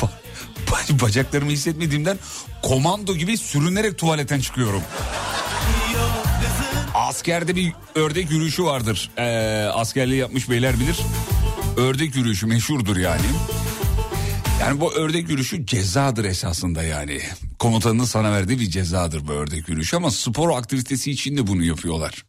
Ba- 0.00 1.00
bacaklarımı 1.02 1.50
hissetmediğimden 1.50 2.18
komando 2.62 3.14
gibi 3.14 3.38
sürünerek 3.38 3.98
tuvaletten 3.98 4.40
çıkıyorum. 4.40 4.82
Askerde 6.94 7.56
bir 7.56 7.72
ördek 7.94 8.30
yürüyüşü 8.30 8.64
vardır. 8.64 9.10
Ee, 9.18 9.68
askerliği 9.74 10.20
yapmış 10.20 10.50
beyler 10.50 10.80
bilir. 10.80 10.96
Ördek 11.78 12.16
yürüyüşü 12.16 12.46
meşhurdur 12.46 12.96
yani. 12.96 13.26
Yani 14.60 14.80
bu 14.80 14.94
ördek 14.94 15.30
yürüyüşü 15.30 15.66
cezadır 15.66 16.24
esasında 16.24 16.82
yani. 16.82 17.20
Komutanın 17.58 18.04
sana 18.04 18.32
verdiği 18.32 18.60
bir 18.60 18.70
cezadır 18.70 19.28
bu 19.28 19.32
ördek 19.32 19.68
yürüyüşü 19.68 19.96
ama 19.96 20.10
spor 20.10 20.58
aktivitesi 20.58 21.10
için 21.10 21.36
de 21.36 21.46
bunu 21.46 21.64
yapıyorlar. 21.64 22.24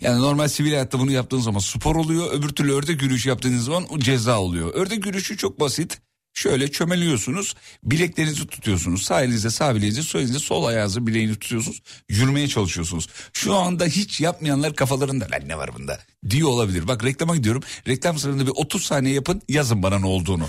Yani 0.00 0.20
normal 0.20 0.48
sivil 0.48 0.70
hayatta 0.70 0.98
bunu 0.98 1.12
yaptığın 1.12 1.40
zaman 1.40 1.60
spor 1.60 1.96
oluyor. 1.96 2.32
Öbür 2.32 2.48
türlü 2.48 2.74
ördek 2.74 3.02
yürüyüşü 3.02 3.28
yaptığınız 3.28 3.64
zaman 3.64 3.86
o 3.90 3.98
ceza 3.98 4.40
oluyor. 4.40 4.74
Ördek 4.74 5.06
yürüyüşü 5.06 5.36
çok 5.36 5.60
basit. 5.60 5.98
Şöyle 6.34 6.70
çömeliyorsunuz, 6.70 7.54
bileklerinizi 7.82 8.46
tutuyorsunuz. 8.46 9.02
Sağ 9.02 9.22
elinizle 9.22 9.50
sağ 9.50 9.74
bileğinizi, 9.74 10.02
sol 10.02 10.18
elinizle 10.18 10.38
sol 10.38 10.64
ayağınızı 10.64 11.06
bileğini 11.06 11.32
tutuyorsunuz. 11.32 11.82
Yürümeye 12.08 12.48
çalışıyorsunuz. 12.48 13.08
Şu 13.32 13.54
anda 13.54 13.84
hiç 13.84 14.20
yapmayanlar 14.20 14.74
kafalarında 14.74 15.24
lan 15.24 15.48
ne 15.48 15.58
var 15.58 15.70
bunda 15.78 15.98
diyor 16.30 16.48
olabilir. 16.48 16.88
Bak 16.88 17.04
reklama 17.04 17.36
gidiyorum. 17.36 17.62
Reklam 17.88 18.18
sırasında 18.18 18.46
bir 18.46 18.52
30 18.54 18.84
saniye 18.84 19.14
yapın 19.14 19.42
yazın 19.48 19.82
bana 19.82 19.98
ne 19.98 20.06
olduğunu. 20.06 20.46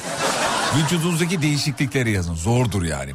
Vücudunuzdaki 0.77 1.41
değişiklikleri 1.41 2.11
yazın. 2.11 2.35
Zordur 2.35 2.83
yani. 2.83 3.11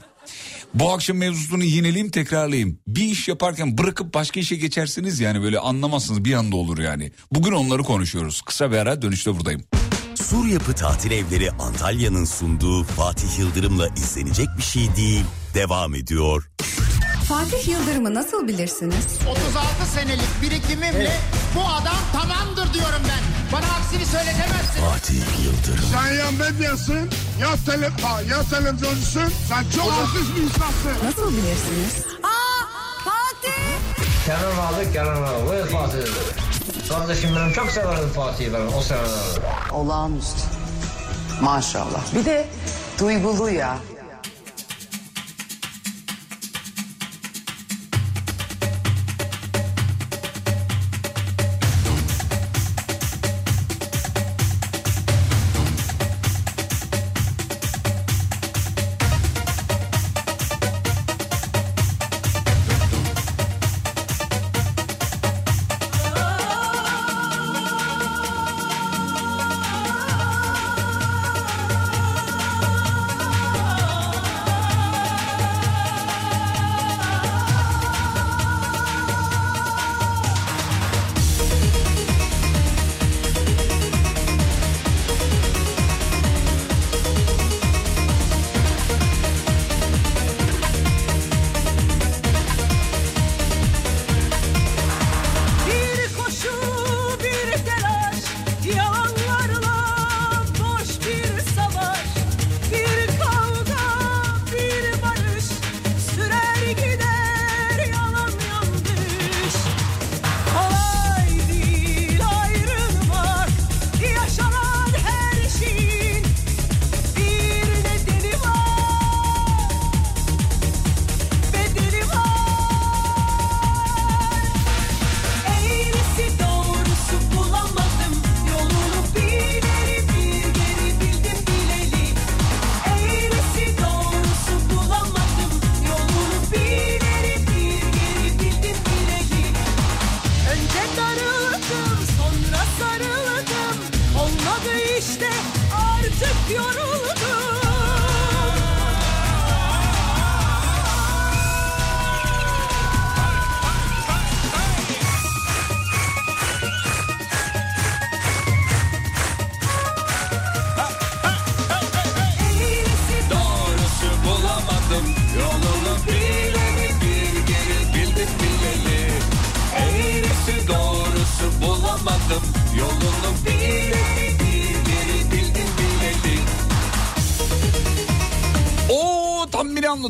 Bu 0.74 0.92
akşam 0.92 1.16
mevzusunu 1.16 1.64
yineleyeyim 1.64 2.10
tekrarlayayım. 2.10 2.78
Bir 2.86 3.04
iş 3.04 3.28
yaparken 3.28 3.78
bırakıp 3.78 4.14
başka 4.14 4.40
işe 4.40 4.56
geçersiniz 4.56 5.20
yani 5.20 5.42
böyle 5.42 5.58
anlamazsınız 5.58 6.24
bir 6.24 6.34
anda 6.34 6.56
olur 6.56 6.78
yani. 6.78 7.12
Bugün 7.32 7.52
onları 7.52 7.82
konuşuyoruz. 7.82 8.42
Kısa 8.42 8.70
bir 8.72 8.76
ara 8.76 9.02
dönüşte 9.02 9.34
buradayım. 9.34 9.64
Sur 10.22 10.46
Yapı 10.46 10.72
Tatil 10.74 11.10
Evleri 11.10 11.50
Antalya'nın 11.50 12.24
sunduğu 12.24 12.84
Fatih 12.84 13.38
Yıldırım'la 13.38 13.88
izlenecek 13.88 14.48
bir 14.58 14.62
şey 14.62 14.96
değil 14.96 15.24
devam 15.54 15.94
ediyor. 15.94 16.50
Fatih 17.28 17.68
Yıldırım'ı 17.68 18.14
nasıl 18.14 18.48
bilirsiniz? 18.48 19.06
36 19.30 19.92
senelik 19.94 20.42
birikimimle 20.42 21.12
bu 21.54 21.60
adam 21.68 21.96
tamamdır 22.12 22.74
diyorum 22.74 23.02
ben. 23.08 23.52
Bana 23.52 23.66
aksini 23.72 24.06
söyletemezsin. 24.06 24.80
Fatih 24.90 25.14
Yıldırım. 25.44 25.84
Sen 25.92 26.14
ya 26.14 26.30
medyasın 26.30 27.10
ya, 27.40 27.54
tele, 27.66 27.90
ya 28.30 28.42
televizyoncusun. 28.50 29.32
Sen 29.48 29.64
çok 29.76 29.92
artist 29.92 30.36
bir 30.36 30.42
insansın. 30.42 31.06
Nasıl 31.06 31.32
bilirsiniz? 31.32 32.06
Kenan 34.26 34.56
abi 34.66 34.92
Kenan 34.92 35.22
abi. 35.22 35.48
Buyur 35.48 35.66
Fatih. 35.66 35.98
Kardeşim 36.88 37.30
benim 37.36 37.52
çok 37.52 37.70
severim 37.70 38.08
Fatih'i 38.08 38.52
ben 38.52 38.78
o 38.78 38.80
seneler. 38.80 39.08
Olağanüstü. 39.72 40.40
Maşallah. 41.40 42.14
Bir 42.14 42.24
de 42.24 42.46
duygulu 43.00 43.50
ya. 43.50 43.78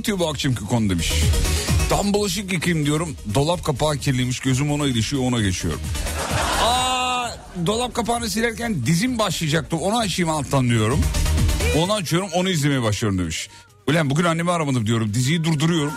Anlatıyor 0.06 0.18
bu 0.18 0.30
akşamki 0.30 0.64
konu 0.64 0.90
demiş. 0.90 1.12
Tam 1.88 2.14
bulaşık 2.14 2.52
yıkayayım 2.52 2.86
diyorum. 2.86 3.16
Dolap 3.34 3.64
kapağı 3.64 3.96
kirliymiş. 3.96 4.40
Gözüm 4.40 4.72
ona 4.72 4.86
ilişiyor 4.86 5.22
ona 5.22 5.40
geçiyorum. 5.40 5.80
Aa, 6.62 7.28
dolap 7.66 7.94
kapağını 7.94 8.30
silerken 8.30 8.86
dizim 8.86 9.18
başlayacaktı. 9.18 9.76
Onu 9.76 9.98
açayım 9.98 10.30
alttan 10.30 10.68
diyorum. 10.68 11.00
Onu 11.78 11.92
açıyorum 11.92 12.28
onu 12.34 12.50
izlemeye 12.50 12.82
başlıyorum 12.82 13.18
demiş. 13.18 13.48
Ulan 13.86 14.10
bugün 14.10 14.24
annemi 14.24 14.50
aramadım 14.50 14.86
diyorum. 14.86 15.14
Diziyi 15.14 15.44
durduruyorum. 15.44 15.92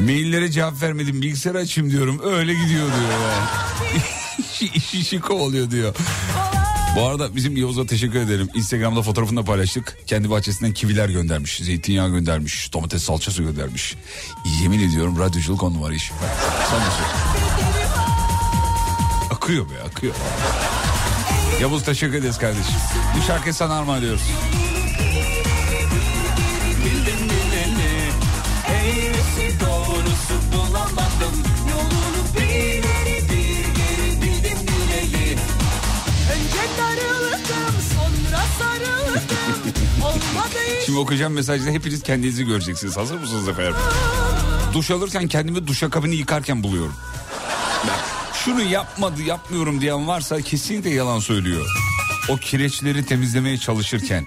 Maillere 0.00 0.50
cevap 0.50 0.82
vermedim. 0.82 1.22
Bilgisayarı 1.22 1.58
açayım 1.58 1.90
diyorum. 1.90 2.20
Öyle 2.24 2.52
gidiyor 2.52 2.86
diyor 2.86 3.10
yani. 3.12 4.02
işi 4.74 4.98
işi 4.98 5.20
kovalıyor 5.20 5.70
diyor. 5.70 5.94
Bu 6.98 7.06
arada 7.06 7.36
bizim 7.36 7.56
Yavuz'a 7.56 7.86
teşekkür 7.86 8.18
ederim. 8.18 8.48
Instagram'da 8.54 9.02
fotoğrafını 9.02 9.40
da 9.40 9.44
paylaştık. 9.44 9.98
Kendi 10.06 10.30
bahçesinden 10.30 10.72
kiviler 10.72 11.08
göndermiş. 11.08 11.56
Zeytinyağı 11.56 12.10
göndermiş. 12.10 12.72
Domates 12.72 13.02
salçası 13.02 13.42
göndermiş. 13.42 13.96
Yemin 14.62 14.88
ediyorum 14.88 15.18
radyoculuk 15.18 15.62
on 15.62 15.74
numara 15.74 15.94
iş. 15.94 16.10
De 16.10 16.14
söyle. 16.16 17.12
Akıyor 19.30 19.70
be 19.70 19.82
akıyor. 19.86 20.14
Yavuz 21.60 21.84
teşekkür 21.84 22.14
ederiz 22.14 22.38
kardeşim. 22.38 22.74
Bu 23.18 23.22
şarkıyı 23.22 23.54
sana 23.54 23.74
armağan 23.74 23.98
ediyoruz. 23.98 24.22
Şimdi 40.88 40.98
okuyacağım 40.98 41.32
mesajda 41.32 41.70
hepiniz 41.70 42.02
kendinizi 42.02 42.44
göreceksiniz. 42.44 42.96
Hazır 42.96 43.20
mısınız 43.20 43.48
efendim? 43.48 43.74
Duş 44.72 44.90
alırken 44.90 45.28
kendimi 45.28 45.66
duşakabini 45.66 46.14
yıkarken 46.14 46.62
buluyorum. 46.62 46.94
Bak, 47.86 48.00
şunu 48.44 48.62
yapmadı 48.62 49.22
yapmıyorum 49.22 49.80
diyen 49.80 50.08
varsa 50.08 50.40
kesinlikle 50.40 50.90
yalan 50.90 51.18
söylüyor. 51.18 51.66
O 52.28 52.36
kireçleri 52.36 53.06
temizlemeye 53.06 53.58
çalışırken 53.58 54.26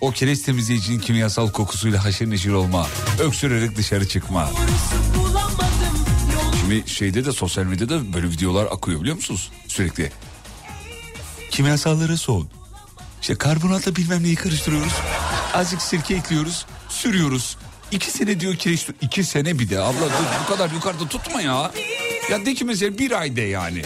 o 0.00 0.10
kireç 0.10 0.40
temizleyicinin 0.40 1.00
kimyasal 1.00 1.50
kokusuyla 1.50 2.04
haşır 2.04 2.30
neşir 2.30 2.52
olma. 2.52 2.86
Öksürerek 3.20 3.76
dışarı 3.76 4.08
çıkma. 4.08 4.50
Şimdi 6.60 6.90
şeyde 6.90 7.24
de 7.24 7.32
sosyal 7.32 7.64
medyada 7.64 8.12
böyle 8.12 8.26
videolar 8.26 8.66
akıyor 8.70 9.00
biliyor 9.00 9.16
musunuz? 9.16 9.50
Sürekli. 9.68 10.12
Kimyasalları 11.50 12.18
son. 12.18 12.48
İşte 13.20 13.34
karbonatla 13.34 13.96
bilmem 13.96 14.22
neyi 14.22 14.34
karıştırıyoruz. 14.34 14.92
Azıcık 15.54 15.82
sirke 15.82 16.14
ekliyoruz. 16.14 16.66
Sürüyoruz. 16.88 17.56
İki 17.90 18.10
sene 18.10 18.40
diyor 18.40 18.54
kireç 18.56 18.84
tut- 18.84 18.96
İki 19.02 19.24
sene 19.24 19.58
bir 19.58 19.70
de. 19.70 19.80
Abla 19.80 20.00
dur, 20.00 20.24
bu 20.44 20.52
kadar 20.52 20.70
yukarıda 20.70 21.08
tutma 21.08 21.42
ya. 21.42 21.72
Ya 22.30 22.46
de 22.46 22.54
ki 22.54 22.64
mesela 22.64 22.98
bir 22.98 23.10
ayda 23.20 23.40
yani. 23.40 23.82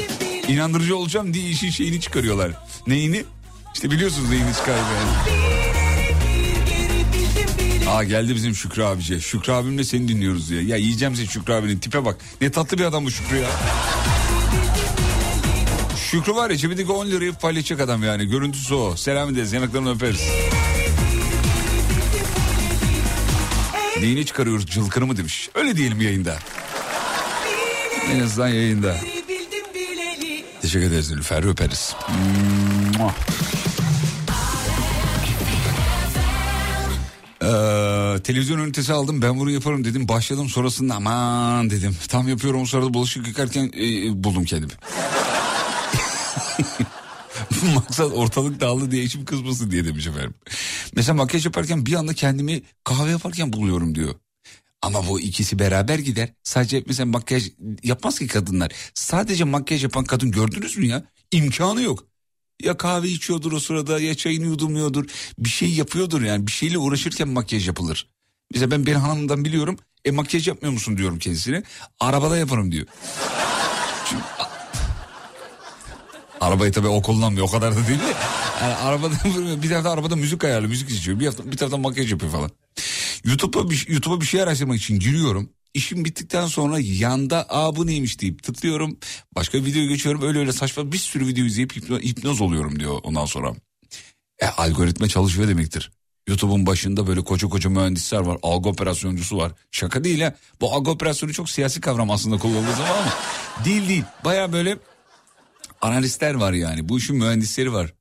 İnandırıcı 0.49 0.97
olacağım 0.97 1.35
diye 1.35 1.45
işin 1.49 1.71
şeyini 1.71 2.01
çıkarıyorlar. 2.01 2.51
Neyini? 2.87 3.25
İşte 3.75 3.91
biliyorsunuz 3.91 4.31
neyini 4.31 4.53
çıkarıyor 4.55 4.85
yani. 4.87 5.41
Aa 7.91 8.05
geldi 8.05 8.35
bizim 8.35 8.55
Şükrü 8.55 8.83
abici. 8.83 9.21
Şükrü 9.21 9.53
abimle 9.53 9.85
seni 9.85 10.09
dinliyoruz 10.09 10.51
diye. 10.51 10.63
Ya 10.63 10.77
yiyeceğim 10.77 11.17
seni 11.17 11.27
Şükrü 11.27 11.53
abinin 11.53 11.79
tipe 11.79 12.05
bak. 12.05 12.17
Ne 12.41 12.51
tatlı 12.51 12.79
bir 12.79 12.85
adam 12.85 13.05
bu 13.05 13.11
Şükrü 13.11 13.37
ya. 13.37 13.49
Şükrü 16.11 16.35
var 16.35 16.51
ya 16.51 16.57
cebindeki 16.57 16.93
10 16.93 17.07
lirayı 17.07 17.33
paylaşacak 17.33 17.81
adam 17.81 18.03
yani. 18.03 18.27
Görüntüsü 18.27 18.75
o. 18.75 18.97
Selam 18.97 19.31
ederiz 19.35 19.53
yanaklarını 19.53 19.95
öperiz. 19.95 20.21
Neyini 24.01 24.27
çıkarıyoruz 24.27 24.67
cılkını 24.67 25.07
mı 25.07 25.17
demiş. 25.17 25.51
Öyle 25.55 25.77
diyelim 25.77 26.01
yayında. 26.01 26.39
En 28.13 28.21
azından 28.21 28.49
yayında. 28.49 28.97
Teşekkür 30.63 30.87
ederiz 30.87 31.11
Nilüfer 31.11 31.43
öperiz. 31.43 31.95
Ee, 37.43 38.23
televizyon 38.23 38.59
ünitesi 38.59 38.93
aldım 38.93 39.23
ben 39.23 39.39
bunu 39.39 39.51
yaparım 39.51 39.85
dedim 39.85 40.09
başladım 40.09 40.49
sonrasında 40.49 40.95
aman 40.95 41.71
dedim 41.71 41.97
tam 42.09 42.29
yapıyorum 42.29 42.63
o 42.63 42.67
sırada 42.67 42.95
bulaşık 42.95 43.29
yıkarken 43.29 43.73
e, 43.77 44.25
buldum 44.25 44.45
kendimi. 44.45 44.73
Maksat 47.75 48.13
ortalık 48.13 48.61
dağıldı 48.61 48.91
diye 48.91 49.05
içim 49.05 49.25
kızmasın 49.25 49.71
diye 49.71 49.85
demiş 49.85 50.07
efendim. 50.07 50.35
Mesela 50.95 51.15
makyaj 51.15 51.45
yaparken 51.47 51.87
bir 51.87 51.95
anda 51.95 52.15
kendimi 52.15 52.63
kahve 52.85 53.11
yaparken 53.11 53.53
buluyorum 53.53 53.95
diyor. 53.95 54.15
Ama 54.83 55.09
bu 55.09 55.21
ikisi 55.21 55.59
beraber 55.59 55.99
gider. 55.99 56.29
Sadece 56.43 56.85
mesela 56.87 57.07
makyaj 57.07 57.51
yapmaz 57.83 58.19
ki 58.19 58.27
kadınlar. 58.27 58.73
Sadece 58.95 59.45
makyaj 59.45 59.83
yapan 59.83 60.05
kadın 60.05 60.31
gördünüz 60.31 60.77
mü 60.77 60.87
ya? 60.87 61.05
İmkanı 61.33 61.83
yok. 61.83 62.05
Ya 62.63 62.77
kahve 62.77 63.09
içiyordur 63.09 63.53
o 63.53 63.61
sırada 63.61 64.01
ya 64.01 64.15
çayını 64.15 64.47
yudumluyordur. 64.47 65.05
Bir 65.39 65.49
şey 65.49 65.73
yapıyordur 65.73 66.23
yani 66.23 66.47
bir 66.47 66.53
şeyle 66.53 66.79
uğraşırken 66.79 67.29
makyaj 67.29 67.67
yapılır. 67.67 68.09
Mesela 68.53 68.71
ben 68.71 68.87
bir 68.87 68.95
hanımdan 68.95 69.45
biliyorum. 69.45 69.79
E 70.05 70.11
makyaj 70.11 70.49
yapmıyor 70.49 70.73
musun 70.73 70.97
diyorum 70.97 71.19
kendisine. 71.19 71.63
Arabada 72.01 72.37
yaparım 72.39 72.73
diyor. 72.73 72.87
Arabayı 76.41 76.73
tabii 76.73 76.89
o 76.89 77.03
kullanmıyor 77.03 77.47
o 77.47 77.51
kadar 77.51 77.77
da 77.77 77.89
değil 77.89 77.99
de. 77.99 78.15
Yani 78.63 78.75
arabada 78.75 79.15
bir 79.63 79.69
tarafta 79.69 79.91
arabada 79.91 80.17
müzik 80.17 80.45
ayarlı 80.45 80.69
müzik 80.69 80.91
istiyor. 80.91 81.21
Bir, 81.21 81.27
hafta, 81.27 81.53
bir 81.53 81.57
taraftan 81.57 81.81
makyaj 81.81 82.13
yapıyor 82.13 82.33
falan. 82.33 82.51
YouTube'a 83.25 83.71
bir, 83.71 83.87
YouTube'a 83.89 84.21
bir 84.21 84.27
şey 84.27 84.43
araştırmak 84.43 84.77
için 84.77 84.99
giriyorum. 84.99 85.51
İşim 85.75 86.05
bittikten 86.05 86.47
sonra 86.47 86.79
yanda 86.79 87.47
aa 87.49 87.77
bu 87.77 87.87
neymiş 87.87 88.21
deyip 88.21 88.43
tıklıyorum. 88.43 88.97
Başka 89.37 89.59
bir 89.59 89.65
video 89.65 89.83
geçiyorum 89.83 90.23
öyle 90.23 90.39
öyle 90.39 90.53
saçma 90.53 90.93
bir 90.93 90.99
sürü 90.99 91.27
video 91.27 91.45
izleyip 91.45 91.77
hipno- 91.77 92.03
hipnoz 92.03 92.41
oluyorum 92.41 92.81
diyor 92.81 93.01
ondan 93.03 93.25
sonra. 93.27 93.53
E, 94.39 94.47
algoritma 94.47 95.09
çalışıyor 95.09 95.49
demektir. 95.49 95.91
YouTube'un 96.29 96.67
başında 96.67 97.07
böyle 97.07 97.21
koca 97.21 97.49
koca 97.49 97.71
mühendisler 97.71 98.21
var. 98.21 98.39
Algı 98.43 98.69
operasyoncusu 98.69 99.39
var. 99.39 99.53
Şaka 99.71 100.05
değil 100.05 100.21
ha. 100.21 100.35
Bu 100.61 100.75
algı 100.75 100.91
operasyonu 100.91 101.33
çok 101.33 101.51
siyasi 101.51 101.81
kavram 101.81 102.11
aslında 102.11 102.39
kullanıldığı 102.39 102.77
zaman 102.77 102.91
ama 102.91 103.13
değil 103.65 103.89
değil. 103.89 104.05
Baya 104.25 104.53
böyle 104.53 104.79
analistler 105.81 106.35
var 106.35 106.53
yani. 106.53 106.89
Bu 106.89 106.99
işin 106.99 107.17
mühendisleri 107.17 107.73
var. 107.73 107.95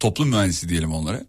Toplum 0.00 0.28
mühendisi 0.28 0.68
diyelim 0.68 0.92
onlara. 0.92 1.22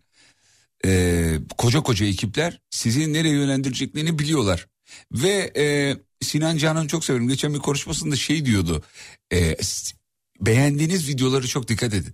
Ee, 0.85 1.39
koca 1.57 1.81
koca 1.81 2.05
ekipler 2.05 2.61
sizi 2.69 3.13
nereye 3.13 3.33
yönlendireceklerini 3.33 4.19
biliyorlar. 4.19 4.67
Ve 5.11 5.51
e, 5.57 5.95
Sinan 6.21 6.57
Canan'ı 6.57 6.87
çok 6.87 7.05
severim. 7.05 7.27
Geçen 7.27 7.53
bir 7.53 7.59
konuşmasında 7.59 8.15
şey 8.15 8.45
diyordu. 8.45 8.83
E, 9.33 9.57
beğendiğiniz 10.41 11.09
videoları 11.09 11.47
çok 11.47 11.67
dikkat 11.67 11.93
edin. 11.93 12.13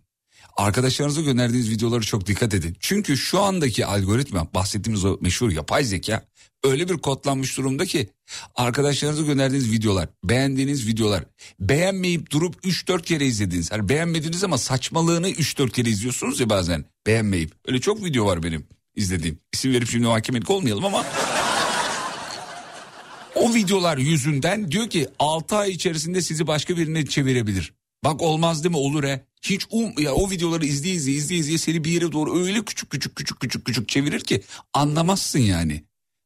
Arkadaşlarınıza 0.58 1.22
gönderdiğiniz 1.22 1.70
videoları 1.70 2.02
çok 2.02 2.26
dikkat 2.26 2.54
edin. 2.54 2.78
Çünkü 2.80 3.18
şu 3.18 3.40
andaki 3.40 3.86
algoritma 3.86 4.54
bahsettiğimiz 4.54 5.06
o 5.06 5.18
meşhur 5.22 5.52
yapay 5.52 5.84
zeka 5.84 6.26
öyle 6.64 6.90
bir 6.90 6.98
kodlanmış 6.98 7.58
durumda 7.58 7.86
ki 7.86 8.10
arkadaşlarınıza 8.56 9.24
gönderdiğiniz 9.24 9.72
videolar, 9.72 10.10
beğendiğiniz 10.24 10.88
videolar, 10.88 11.24
beğenmeyip 11.60 12.32
durup 12.32 12.66
3-4 12.66 13.02
kere 13.02 13.26
izlediniz. 13.26 13.72
Hani 13.72 13.90
beğenmediniz 13.90 14.44
ama 14.44 14.58
saçmalığını 14.58 15.30
3-4 15.30 15.72
kere 15.72 15.90
izliyorsunuz 15.90 16.40
ya 16.40 16.50
bazen 16.50 16.86
beğenmeyip. 17.08 17.52
Öyle 17.68 17.82
çok 17.82 18.06
video 18.06 18.26
var 18.26 18.44
benim 18.44 18.68
izlediğim. 18.96 19.40
İsim 19.54 19.74
verip 19.74 19.90
şimdi 19.90 20.08
mahkemelik 20.08 20.50
olmayalım 20.50 20.86
ama 20.86 21.06
o 23.36 23.54
videolar 23.54 23.98
yüzünden 23.98 24.72
diyor 24.72 24.90
ki 24.90 25.08
6 25.20 25.56
ay 25.56 25.72
içerisinde 25.72 26.22
sizi 26.22 26.48
başka 26.48 26.78
birine 26.78 27.06
çevirebilir. 27.06 27.74
Bak 28.04 28.22
olmaz 28.22 28.64
değil 28.64 28.72
mi 28.72 28.78
olur 28.78 29.04
he. 29.04 29.26
Hiç 29.42 29.66
um, 29.72 29.94
ya 29.98 30.14
o 30.14 30.32
videoları 30.32 30.66
izleye 30.66 30.96
izleye 30.96 31.18
izleye 31.18 31.40
izleye 31.40 31.58
seni 31.58 31.84
bir 31.84 31.92
yere 31.92 32.12
doğru 32.12 32.46
öyle 32.46 32.66
küçük 32.66 32.90
küçük 32.90 33.16
küçük 33.16 33.40
küçük 33.40 33.66
küçük 33.66 33.90
çevirir 33.90 34.20
ki 34.20 34.44
anlamazsın 34.74 35.40
yani. 35.40 35.84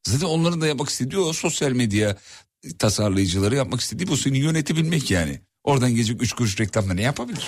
Zaten 0.08 0.28
onların 0.28 0.62
da 0.62 0.68
yapmak 0.68 0.90
istediği 0.90 1.20
o 1.20 1.34
sosyal 1.34 1.72
medya 1.72 2.18
tasarlayıcıları 2.80 3.56
yapmak 3.56 3.82
istediği 3.82 4.08
bu 4.08 4.18
seni 4.18 4.38
yönetebilmek 4.38 5.12
yani. 5.12 5.42
Oradan 5.64 5.96
gelecek 5.96 6.22
3 6.22 6.34
kuruş 6.34 6.60
reklamda 6.60 6.94
ne 6.94 7.02
yapabilir? 7.02 7.48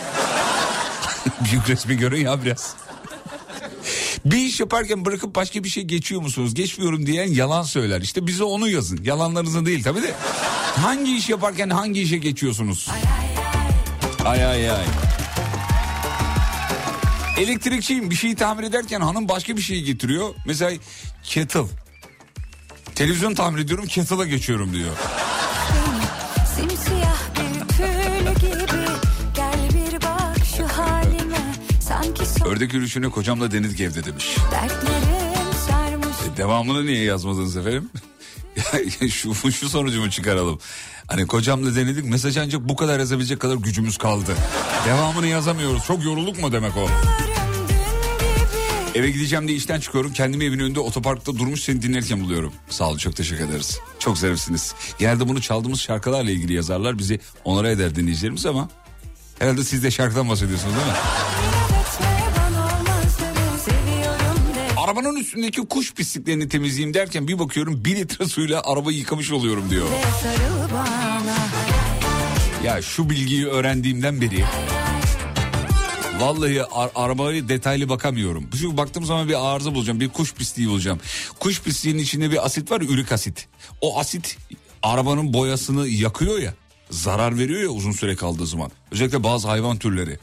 Büyük 1.51 1.69
resmi 1.69 1.97
görün 1.97 2.21
ya 2.21 2.43
biraz. 2.43 2.75
Bir 4.25 4.37
iş 4.37 4.59
yaparken 4.59 5.05
bırakıp 5.05 5.35
başka 5.35 5.63
bir 5.63 5.69
şey 5.69 5.83
geçiyor 5.83 6.21
musunuz? 6.21 6.53
Geçmiyorum 6.53 7.05
diyen 7.05 7.27
yalan 7.27 7.63
söyler. 7.63 8.01
İşte 8.01 8.27
bize 8.27 8.43
onu 8.43 8.69
yazın. 8.69 9.03
Yalanlarınızı 9.03 9.65
değil 9.65 9.83
tabii 9.83 10.01
de. 10.01 10.13
Hangi 10.75 11.17
iş 11.17 11.29
yaparken 11.29 11.69
hangi 11.69 12.01
işe 12.01 12.17
geçiyorsunuz? 12.17 12.89
Ay 14.25 14.45
ay 14.45 14.71
ay. 14.71 14.85
Elektrikçiyim 17.37 18.09
bir 18.09 18.15
şeyi 18.15 18.35
tamir 18.35 18.63
ederken 18.63 19.01
hanım 19.01 19.29
başka 19.29 19.57
bir 19.57 19.61
şeyi 19.61 19.83
getiriyor. 19.83 20.35
Mesela 20.45 20.71
kettle. 21.23 21.65
Televizyon 22.99 23.33
tamir 23.33 23.59
ediyorum 23.59 23.85
kettle'a 23.85 24.25
geçiyorum 24.25 24.73
diyor. 24.73 24.91
Simsiyah 26.55 27.19
bir 27.35 27.75
tül 27.75 28.35
gibi 28.35 28.85
Gel 29.35 29.59
bir 29.73 30.01
bak 30.01 30.37
şu 30.57 30.67
halime 30.67 31.55
Sanki 31.81 32.25
son 32.25 32.45
Ördek 32.45 32.73
yürüyüşünü 32.73 33.09
kocamla 33.11 33.51
denedik 33.51 33.81
evde 33.81 34.05
demiş. 34.05 34.25
E, 36.33 36.37
devamını 36.37 36.85
niye 36.85 37.03
yazmadınız 37.03 37.57
efendim? 37.57 37.89
Şu, 39.11 39.51
şu 39.51 39.69
sonucumu 39.69 40.09
çıkaralım. 40.09 40.59
Hani 41.07 41.27
kocamla 41.27 41.75
denedik 41.75 42.05
mesaj 42.05 42.37
ancak 42.37 42.61
bu 42.69 42.75
kadar 42.75 42.99
yazabilecek 42.99 43.39
kadar 43.39 43.55
gücümüz 43.55 43.97
kaldı. 43.97 44.35
Devamını 44.85 45.27
yazamıyoruz. 45.27 45.85
Çok 45.87 46.03
yorulduk 46.03 46.41
mu 46.41 46.51
demek 46.51 46.77
o? 46.77 46.87
Eve 48.99 49.11
gideceğim 49.11 49.47
diye 49.47 49.57
işten 49.57 49.79
çıkıyorum. 49.79 50.13
Kendimi 50.13 50.45
evin 50.45 50.59
önünde 50.59 50.79
otoparkta 50.79 51.37
durmuş 51.37 51.63
seni 51.63 51.81
dinlerken 51.81 52.21
buluyorum. 52.21 52.53
Sağ 52.69 52.89
olun 52.89 52.97
çok 52.97 53.15
teşekkür 53.15 53.43
ederiz. 53.43 53.79
Çok 53.99 54.17
zarifsiniz. 54.17 54.73
Genelde 54.99 55.27
bunu 55.27 55.41
çaldığımız 55.41 55.79
şarkılarla 55.79 56.31
ilgili 56.31 56.53
yazarlar. 56.53 56.97
Bizi 56.97 57.19
onlara 57.43 57.69
eder 57.69 57.95
dinleyicilerimiz 57.95 58.45
ama... 58.45 58.69
Herhalde 59.39 59.63
siz 59.63 59.83
de 59.83 59.91
şarkıdan 59.91 60.29
bahsediyorsunuz 60.29 60.75
değil 60.75 60.87
mi? 60.87 60.93
Arabanın 64.77 65.15
üstündeki 65.15 65.61
kuş 65.61 65.93
pisliklerini 65.93 66.49
temizleyeyim 66.49 66.93
derken 66.93 67.27
bir 67.27 67.39
bakıyorum 67.39 67.85
bir 67.85 67.95
litre 67.95 68.25
suyla 68.25 68.61
arabayı 68.65 68.97
yıkamış 68.97 69.31
oluyorum 69.31 69.69
diyor. 69.69 69.87
Ya 72.65 72.81
şu 72.81 73.09
bilgiyi 73.09 73.47
öğrendiğimden 73.47 74.21
beri 74.21 74.43
vallahi 76.19 76.63
ar- 76.63 76.91
arabaya 76.95 77.49
detaylı 77.49 77.89
bakamıyorum. 77.89 78.49
Çünkü 78.61 78.77
baktığım 78.77 79.05
zaman 79.05 79.27
bir 79.29 79.47
arıza 79.55 79.75
bulacağım, 79.75 79.99
bir 79.99 80.09
kuş 80.09 80.33
pisliği 80.33 80.69
bulacağım. 80.69 80.99
Kuş 81.39 81.61
pisliğinin 81.61 81.99
içinde 82.03 82.31
bir 82.31 82.45
asit 82.45 82.71
var, 82.71 82.81
ürik 82.81 83.11
asit. 83.11 83.47
O 83.81 83.99
asit 83.99 84.37
arabanın 84.83 85.33
boyasını 85.33 85.87
yakıyor 85.87 86.39
ya, 86.39 86.53
zarar 86.91 87.37
veriyor 87.37 87.61
ya 87.61 87.69
uzun 87.69 87.91
süre 87.91 88.15
kaldığı 88.15 88.45
zaman. 88.47 88.71
Özellikle 88.91 89.23
bazı 89.23 89.47
hayvan 89.47 89.77
türleri. 89.77 90.19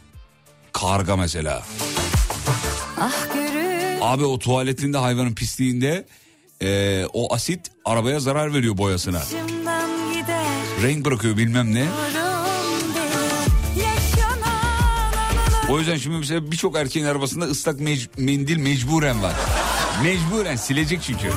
Karga 0.73 1.17
mesela. 1.17 1.63
Ah 3.01 3.35
görür 3.35 3.99
Abi 4.01 4.25
o 4.25 4.39
tuvaletinde 4.39 4.99
hayvanın 4.99 5.35
pisliğinde 5.35 6.07
eee, 6.61 7.07
o 7.13 7.35
asit 7.35 7.61
arabaya 7.85 8.21
zarar 8.21 8.55
veriyor 8.55 8.77
boyasına. 8.79 9.23
Renk 10.83 11.05
bırakıyor 11.05 11.37
bilmem 11.37 11.75
ne. 11.75 11.85
Durum 11.85 12.26
O 15.71 15.79
yüzden 15.79 15.97
şimdi 15.97 16.17
mesela 16.17 16.51
birçok 16.51 16.77
erkeğin 16.77 17.07
arabasında 17.07 17.45
ıslak 17.45 17.81
mec- 17.81 18.09
mendil 18.19 18.57
mecburen 18.57 19.23
var. 19.23 19.35
Mecburen 20.03 20.57
silecek 20.57 21.03
çünkü. 21.03 21.29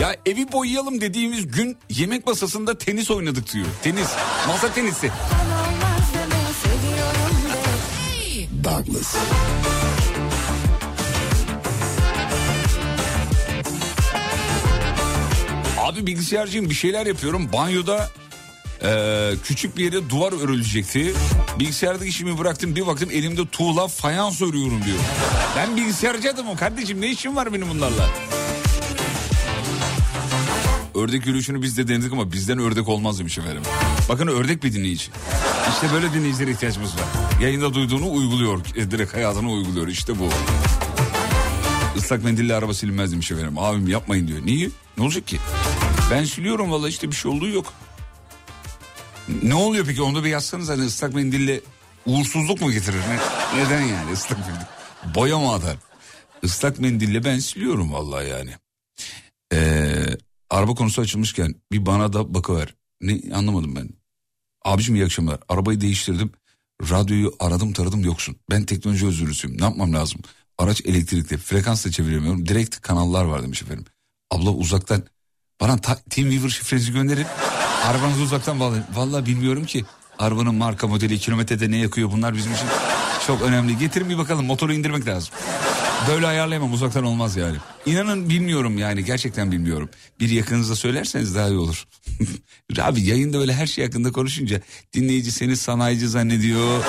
Ya 0.00 0.16
Evi 0.26 0.52
boyayalım 0.52 1.00
dediğimiz 1.00 1.46
gün 1.50 1.76
yemek 1.90 2.26
masasında 2.26 2.78
tenis 2.78 3.10
oynadık 3.10 3.52
diyor. 3.52 3.66
Tenis. 3.82 4.08
Masa 4.48 4.72
tenisi. 4.72 5.10
Douglas. 8.64 9.16
Abi 15.94 16.06
bilgisayarcıyım 16.06 16.70
bir 16.70 16.74
şeyler 16.74 17.06
yapıyorum. 17.06 17.52
Banyoda 17.52 18.10
eee, 18.84 19.34
küçük 19.44 19.76
bir 19.76 19.84
yere 19.84 20.10
duvar 20.10 20.44
örülecekti. 20.44 21.14
Bilgisayardaki 21.58 22.08
işimi 22.10 22.38
bıraktım 22.38 22.76
bir 22.76 22.86
baktım 22.86 23.08
elimde 23.12 23.46
tuğla 23.48 23.88
fayans 23.88 24.42
örüyorum 24.42 24.84
diyor. 24.84 24.98
Ben 25.56 25.76
bilgisayarcı 25.76 26.30
adamım 26.30 26.56
kardeşim 26.56 27.00
ne 27.00 27.10
işim 27.10 27.36
var 27.36 27.52
benim 27.54 27.68
bunlarla? 27.70 28.10
Ördek 30.94 31.26
yürüyüşünü 31.26 31.62
biz 31.62 31.76
de 31.78 31.88
denedik 31.88 32.12
ama 32.12 32.32
bizden 32.32 32.58
ördek 32.58 32.88
olmaz 32.88 33.18
demiş 33.18 33.38
efendim. 33.38 33.62
Bakın 34.08 34.26
ördek 34.26 34.62
bir 34.64 34.72
dinleyici. 34.72 35.06
İşte 35.74 35.92
böyle 35.94 36.12
dinleyicilere 36.12 36.50
ihtiyacımız 36.50 36.94
var. 36.94 37.04
Yayında 37.42 37.74
duyduğunu 37.74 38.10
uyguluyor. 38.12 38.60
e, 38.76 38.90
Direkt 38.90 39.14
hayatına 39.14 39.50
uyguluyor. 39.50 39.88
İşte 39.88 40.18
bu. 40.18 40.28
Islak 41.96 42.24
mendille 42.24 42.54
araba 42.54 42.74
silinmez 42.74 43.12
demiş 43.12 43.30
efendim. 43.32 43.58
Abim 43.58 43.88
yapmayın 43.88 44.28
diyor. 44.28 44.38
Niye? 44.44 44.68
Ne 44.98 45.04
olacak 45.04 45.26
ki? 45.26 45.38
Ben 46.10 46.24
siliyorum 46.24 46.70
valla 46.70 46.88
işte 46.88 47.10
bir 47.10 47.16
şey 47.16 47.30
olduğu 47.30 47.48
yok. 47.48 47.72
Ne 49.42 49.54
oluyor 49.54 49.86
peki 49.86 50.02
onu 50.02 50.24
bir 50.24 50.28
yazsanız 50.28 50.68
hani 50.68 50.82
ıslak 50.84 51.14
mendille 51.14 51.60
uğursuzluk 52.06 52.60
mu 52.60 52.72
getirir? 52.72 52.98
Ne? 53.00 53.18
Neden 53.56 53.80
yani 53.80 54.12
ıslak 54.12 54.38
mendil? 54.38 54.66
Boya 55.14 55.38
mı 55.38 55.52
atar? 55.52 55.76
Islak 56.42 56.80
mendille 56.80 57.24
ben 57.24 57.38
siliyorum 57.38 57.92
vallahi 57.92 58.28
yani. 58.28 58.50
Ee, 59.52 60.04
araba 60.50 60.74
konusu 60.74 61.02
açılmışken 61.02 61.54
bir 61.72 61.86
bana 61.86 62.12
da 62.12 62.34
bakıver. 62.34 62.74
Ne 63.00 63.34
anlamadım 63.34 63.76
ben. 63.76 63.88
Abicim 64.64 64.94
iyi 64.94 65.04
akşamlar. 65.04 65.38
Arabayı 65.48 65.80
değiştirdim. 65.80 66.32
Radyoyu 66.90 67.34
aradım 67.40 67.72
taradım 67.72 68.04
yoksun. 68.04 68.36
Ben 68.50 68.64
teknoloji 68.64 69.06
özürlüsüyüm. 69.06 69.60
Ne 69.60 69.64
yapmam 69.64 69.92
lazım? 69.92 70.20
Araç 70.58 70.80
elektrikli. 70.84 71.36
Frekans 71.36 71.86
da 71.86 71.90
çeviremiyorum. 71.90 72.46
Direkt 72.46 72.80
kanallar 72.80 73.24
var 73.24 73.42
demiş 73.42 73.62
efendim. 73.62 73.84
Abla 74.30 74.50
uzaktan 74.50 75.02
bana 75.60 75.76
TeamViewer 76.10 76.48
şifrenizi 76.48 76.92
gönderin. 76.92 77.26
Arabanızı 77.84 78.22
uzaktan 78.22 78.60
bağlayın. 78.60 78.84
Vallahi 78.94 79.26
bilmiyorum 79.26 79.64
ki. 79.64 79.84
Arabanın 80.18 80.54
marka 80.54 80.86
modeli 80.86 81.18
kilometrede 81.18 81.70
ne 81.70 81.76
yakıyor 81.76 82.12
bunlar 82.12 82.34
bizim 82.34 82.52
için 82.52 82.66
çok 83.26 83.42
önemli. 83.42 83.78
Getirin 83.78 84.10
bir 84.10 84.18
bakalım 84.18 84.46
motoru 84.46 84.74
indirmek 84.74 85.06
lazım. 85.06 85.34
Böyle 86.08 86.26
ayarlayamam 86.26 86.72
uzaktan 86.72 87.04
olmaz 87.04 87.36
yani. 87.36 87.56
İnanın 87.86 88.28
bilmiyorum 88.28 88.78
yani 88.78 89.04
gerçekten 89.04 89.52
bilmiyorum. 89.52 89.88
Bir 90.20 90.30
yakınınıza 90.30 90.76
söylerseniz 90.76 91.34
daha 91.34 91.48
iyi 91.48 91.58
olur. 91.58 91.84
Abi 92.80 93.02
yayında 93.02 93.38
böyle 93.38 93.52
her 93.54 93.66
şey 93.66 93.84
hakkında 93.84 94.12
konuşunca 94.12 94.60
dinleyici 94.92 95.32
seni 95.32 95.56
sanayici 95.56 96.08
zannediyor. 96.08 96.84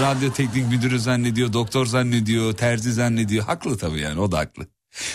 Radyo 0.00 0.32
teknik 0.32 0.68
müdürü 0.68 1.00
zannediyor, 1.00 1.52
doktor 1.52 1.86
zannediyor, 1.86 2.52
terzi 2.52 2.92
zannediyor. 2.92 3.44
Haklı 3.44 3.78
tabii 3.78 4.00
yani 4.00 4.20
o 4.20 4.32
da 4.32 4.38
haklı. 4.38 4.66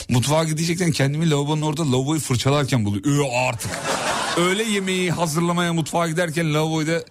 Mutfağa 0.09 0.43
gidecekken 0.43 0.91
kendimi 0.91 1.29
lavabonun 1.29 1.61
orada 1.61 1.91
lavaboyu 1.91 2.19
fırçalarken 2.19 2.85
buluyor. 2.85 3.25
Ee, 3.25 3.37
artık. 3.37 3.71
Öğle 4.37 4.63
yemeği 4.63 5.11
hazırlamaya 5.11 5.73
mutfağa 5.73 6.07
giderken 6.07 6.53
lavaboyu 6.53 6.87
da 6.87 7.03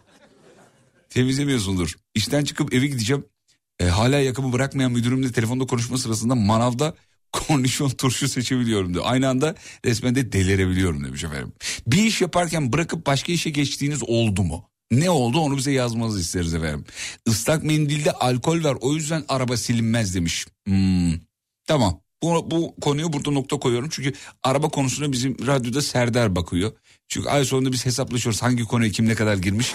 temizlemiyorsundur. 1.11 1.95
İşten 2.15 2.45
çıkıp 2.45 2.75
eve 2.75 2.87
gideceğim. 2.87 3.25
E, 3.81 3.85
hala 3.85 4.19
yakamı 4.19 4.53
bırakmayan 4.53 4.93
müdürümle 4.93 5.33
telefonda 5.33 5.67
konuşma 5.67 5.99
sırasında 5.99 6.35
manavda 6.35 6.95
kornişon 7.33 7.89
turşu 7.91 8.29
seçebiliyorum 8.29 8.95
diyor. 8.95 9.05
Aynı 9.09 9.29
anda 9.29 9.55
resmen 9.85 10.15
de 10.15 10.33
delirebiliyorum 10.33 11.05
demiş 11.05 11.25
efendim. 11.25 11.53
Bir 11.87 12.03
iş 12.05 12.21
yaparken 12.21 12.73
bırakıp 12.73 13.07
başka 13.07 13.33
işe 13.33 13.51
geçtiğiniz 13.51 14.03
oldu 14.03 14.43
mu? 14.43 14.69
Ne 14.91 15.11
oldu 15.11 15.39
onu 15.41 15.57
bize 15.57 15.73
yazmanızı 15.73 16.21
isteriz 16.21 16.55
efendim. 16.55 16.85
Islak 17.27 17.65
mendilde 17.65 18.13
alkol 18.13 18.65
var 18.65 18.77
o 18.81 18.95
yüzden 18.95 19.25
araba 19.29 19.57
silinmez 19.57 20.15
demiş. 20.15 20.47
Hmm, 20.67 21.13
Tamam 21.67 22.01
bu, 22.27 22.51
bu 22.51 22.75
konuyu 22.81 23.13
burada 23.13 23.31
nokta 23.31 23.59
koyuyorum. 23.59 23.89
Çünkü 23.93 24.13
araba 24.43 24.69
konusuna 24.69 25.13
bizim 25.13 25.47
radyoda 25.47 25.83
Serdar 25.83 26.37
bakıyor. 26.37 26.73
Çünkü 27.09 27.29
ay 27.29 27.45
sonunda 27.45 27.73
biz 27.73 27.87
hesaplaşıyoruz 27.87 28.43
hangi 28.43 28.65
konuya 28.65 28.91
kim 28.91 29.09
ne 29.09 29.15
kadar 29.15 29.37
girmiş. 29.37 29.75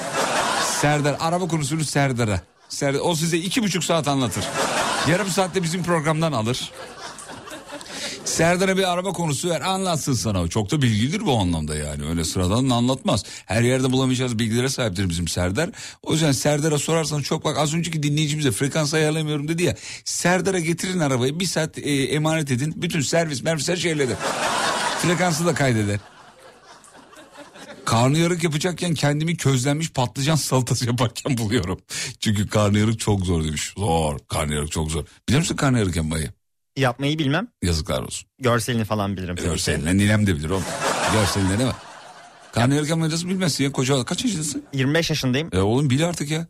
Serdar 0.81 1.17
araba 1.19 1.47
konusunu 1.47 1.83
Serdar'a. 1.83 2.41
Serdar, 2.69 2.99
o 3.03 3.15
size 3.15 3.37
iki 3.37 3.63
buçuk 3.63 3.83
saat 3.83 4.07
anlatır. 4.07 4.45
Yarım 5.09 5.27
saatte 5.27 5.63
bizim 5.63 5.83
programdan 5.83 6.31
alır. 6.31 6.71
Serdar'a 8.25 8.77
bir 8.77 8.91
araba 8.91 9.13
konusu 9.13 9.49
ver 9.49 9.62
anlatsın 9.62 10.13
sana. 10.13 10.47
Çok 10.47 10.71
da 10.71 10.81
bilgilidir 10.81 11.25
bu 11.25 11.38
anlamda 11.38 11.75
yani. 11.75 12.05
Öyle 12.10 12.23
sıradan 12.23 12.69
da 12.69 12.75
anlatmaz. 12.75 13.23
Her 13.45 13.62
yerde 13.62 13.91
bulamayacağız 13.91 14.39
bilgilere 14.39 14.69
sahiptir 14.69 15.10
bizim 15.10 15.27
Serdar. 15.27 15.69
O 16.03 16.13
yüzden 16.13 16.31
Serdar'a 16.31 16.77
sorarsan 16.77 17.21
çok 17.21 17.45
bak 17.45 17.57
az 17.57 17.73
önceki 17.73 18.03
dinleyicimize 18.03 18.51
frekans 18.51 18.93
ayarlamıyorum 18.93 19.47
dedi 19.47 19.63
ya. 19.63 19.75
Serdar'a 20.05 20.60
getirin 20.60 20.99
arabayı 20.99 21.39
bir 21.39 21.45
saat 21.45 21.77
e, 21.77 22.03
emanet 22.03 22.51
edin. 22.51 22.73
Bütün 22.75 23.01
servis 23.01 23.43
mervis 23.43 23.69
her 23.69 23.75
şey 23.77 23.91
halleder. 23.91 24.17
Frekansı 25.01 25.45
da 25.45 25.53
kaydeder. 25.53 25.99
Karnıyarık 27.86 28.43
yapacakken 28.43 28.93
kendimi 28.93 29.38
közlenmiş 29.38 29.91
patlıcan 29.91 30.36
salatası 30.36 30.86
yaparken 30.86 31.38
buluyorum. 31.38 31.79
Çünkü 32.19 32.47
karnıyarık 32.47 32.99
çok 32.99 33.25
zor 33.25 33.43
demiş. 33.43 33.73
Zor. 33.77 34.19
Karnıyarık 34.27 34.71
çok 34.71 34.91
zor. 34.91 35.05
Biliyor 35.27 35.39
musun 35.41 35.55
karnıyarık 35.55 35.95
yapmayı? 35.95 36.31
Yapmayı 36.77 37.19
bilmem. 37.19 37.47
Yazıklar 37.62 38.01
olsun. 38.03 38.29
Görselini 38.39 38.84
falan 38.86 39.17
bilirim. 39.17 39.36
ki. 39.36 39.43
Görseline 39.43 39.97
ninem 39.97 40.27
de 40.27 40.36
bilir 40.36 40.49
oğlum. 40.49 40.63
Görseline 41.13 41.60
ne 41.60 41.65
var? 41.65 41.75
Karnıyarık 42.53 42.89
yapmayı 42.89 43.12
nasıl 43.12 43.27
bilmezsin 43.29 43.63
ya? 43.63 43.71
Koca 43.71 44.05
kaç 44.05 44.25
yaşındasın? 44.25 44.63
25 44.73 45.10
yaşındayım. 45.10 45.49
E 45.53 45.60
oğlum 45.60 45.89
bil 45.89 46.07
artık 46.07 46.31
ya. 46.31 46.47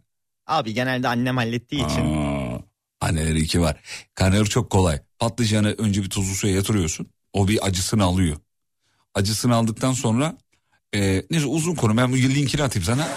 Abi 0.47 0.73
genelde 0.73 1.07
annem 1.07 1.37
hallettiği 1.37 1.85
için. 1.85 2.01
Aa, 2.15 2.59
anneleri 3.01 3.39
iki 3.41 3.61
var. 3.61 3.81
Karnıyarık 4.15 4.51
çok 4.51 4.69
kolay. 4.69 4.99
Patlıcanı 5.19 5.75
önce 5.77 6.03
bir 6.03 6.09
tuzlu 6.09 6.35
suya 6.35 6.53
yatırıyorsun. 6.55 7.07
O 7.33 7.47
bir 7.47 7.65
acısını 7.67 8.03
alıyor. 8.03 8.37
Acısını 9.15 9.55
aldıktan 9.55 9.93
sonra 9.93 10.37
e, 10.95 11.23
neyse 11.31 11.45
uzun 11.45 11.75
konu 11.75 11.97
ben 11.97 12.11
bu 12.11 12.17
linkini 12.17 12.63
atayım 12.63 12.85
sana. 12.85 13.07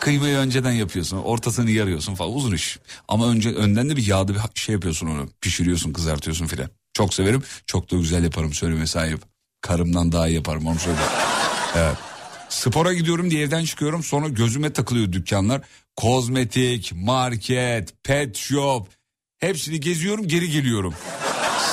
Kıymayı 0.00 0.36
önceden 0.36 0.72
yapıyorsun. 0.72 1.16
Ortasını 1.16 1.70
yarıyorsun 1.70 2.14
falan 2.14 2.34
uzun 2.34 2.54
iş. 2.54 2.78
Ama 3.08 3.28
önce 3.28 3.50
önden 3.50 3.90
de 3.90 3.96
bir 3.96 4.06
yağda 4.06 4.34
bir 4.34 4.40
şey 4.60 4.72
yapıyorsun 4.72 5.06
onu. 5.06 5.28
Pişiriyorsun 5.40 5.92
kızartıyorsun 5.92 6.46
filan. 6.46 6.70
Çok 6.94 7.14
severim. 7.14 7.42
Çok 7.66 7.90
da 7.90 7.96
güzel 7.96 8.24
yaparım 8.24 8.52
söyleme 8.54 8.86
sahip. 8.86 9.20
Karımdan 9.60 10.12
daha 10.12 10.28
iyi 10.28 10.34
yaparım 10.34 10.66
onu 10.66 10.78
söyle. 10.78 10.98
Evet. 11.76 11.96
Spora 12.48 12.92
gidiyorum 12.92 13.30
diye 13.30 13.42
evden 13.42 13.64
çıkıyorum. 13.64 14.02
Sonra 14.02 14.28
gözüme 14.28 14.72
takılıyor 14.72 15.12
dükkanlar. 15.12 15.60
Kozmetik, 15.96 16.92
market, 16.94 18.04
pet 18.04 18.36
shop. 18.36 18.88
Hepsini 19.38 19.80
geziyorum 19.80 20.28
geri 20.28 20.50
geliyorum. 20.50 20.94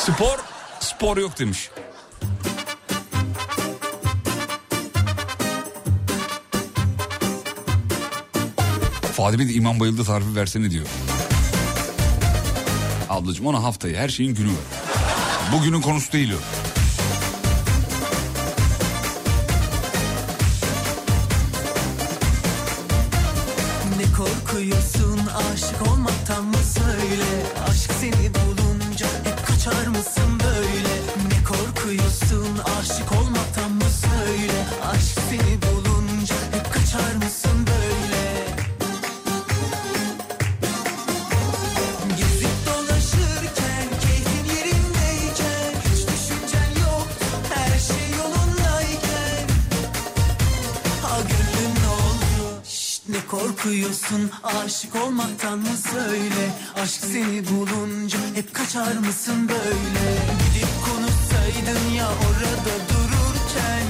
Spor, 0.05 0.39
spor 0.79 1.17
yok 1.17 1.39
demiş. 1.39 1.69
Fadime 9.17 9.49
de 9.49 9.53
İmam 9.53 9.79
Bayıldı 9.79 10.03
tarifi 10.03 10.35
versene 10.35 10.71
diyor. 10.71 10.85
Ablacığım 13.09 13.45
ona 13.45 13.63
haftayı 13.63 13.95
her 13.95 14.09
şeyin 14.09 14.35
günü 14.35 14.47
var. 14.47 14.55
Bugünün 15.53 15.81
konusu 15.81 16.11
değil 16.11 16.33
o. 16.33 16.66
korkuyorsun 53.67 54.31
aşık 54.43 54.95
olmaktan 54.95 55.59
mı 55.59 55.77
söyle 55.93 56.51
Aşk 56.75 57.01
seni 57.11 57.47
bulunca 57.47 58.19
hep 58.35 58.53
kaçar 58.53 58.93
mısın 58.93 59.49
böyle 59.49 60.07
Gidip 60.53 60.69
konuşsaydın 60.85 61.95
ya 61.97 62.07
orada 62.07 62.73
dururken 62.89 63.83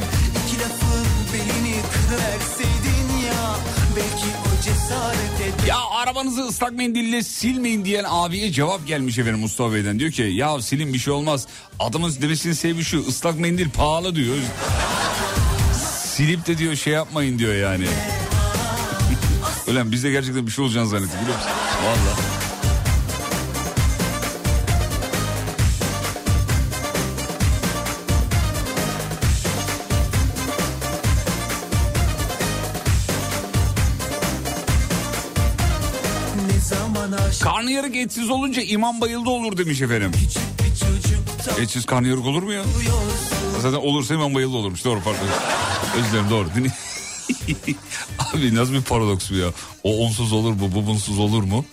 iki 0.45 0.59
lafın 0.59 1.05
belini 1.33 1.75
kırıverseydin 1.93 3.27
ya 3.27 3.55
Belki 3.95 4.27
o 4.45 4.63
cesaret 4.63 5.55
eder 5.55 5.67
Ya 5.67 5.77
arabanızı 5.91 6.41
ıslak 6.47 6.71
mendille 6.71 7.23
silmeyin 7.23 7.85
diyen 7.85 8.05
abiye 8.07 8.51
cevap 8.51 8.87
gelmiş 8.87 9.17
efendim 9.17 9.39
Mustafa 9.39 9.73
Bey'den. 9.73 9.99
Diyor 9.99 10.11
ki 10.11 10.21
ya 10.21 10.61
silin 10.61 10.93
bir 10.93 10.99
şey 10.99 11.13
olmaz. 11.13 11.47
Adamın 11.79 12.13
demesini 12.21 12.55
sevmiş 12.55 12.87
şu 12.87 13.07
ıslak 13.07 13.39
mendil 13.39 13.69
pahalı 13.69 14.15
diyor. 14.15 14.35
Silip 16.15 16.47
de 16.47 16.57
diyor 16.57 16.75
şey 16.75 16.93
yapmayın 16.93 17.39
diyor 17.39 17.55
yani. 17.55 17.85
Ulan 19.67 19.91
biz 19.91 20.03
de 20.03 20.11
gerçekten 20.11 20.47
bir 20.47 20.51
şey 20.51 20.65
olacağını 20.65 20.87
zannettik 20.87 21.21
biliyor 21.21 21.37
musun? 21.37 21.51
Valla. 21.85 22.37
Karnıyarık 37.43 37.95
etsiz 37.95 38.29
olunca 38.29 38.61
imam 38.61 39.01
bayıldı 39.01 39.29
olur 39.29 39.57
demiş 39.57 39.81
efendim. 39.81 40.11
Etsiz 41.61 41.85
karnıyarık 41.85 42.25
olur 42.25 42.43
mu 42.43 42.53
ya? 42.53 42.63
Zaten 43.61 43.77
olursa 43.77 44.13
imam 44.13 44.35
bayıldı 44.35 44.57
olurmuş. 44.57 44.85
Doğru 44.85 44.99
pardon. 45.03 45.19
Özür 45.97 46.11
dilerim 46.11 46.29
doğru. 46.29 46.47
Abi 48.33 48.55
nasıl 48.55 48.73
bir 48.73 48.81
paradoks 48.81 49.31
bu 49.31 49.35
ya? 49.35 49.47
O 49.83 50.05
onsuz 50.05 50.33
olur 50.33 50.51
mu 50.53 50.71
bu 50.75 50.87
bunsuz 50.87 51.19
olur 51.19 51.43
mu? 51.43 51.65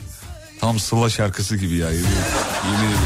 Tam 0.60 0.78
Sıla 0.78 1.10
şarkısı 1.10 1.56
gibi 1.56 1.76
ya. 1.76 1.90
Yemin, 1.90 2.06
yemin 2.72 2.88
ederim. 2.88 2.98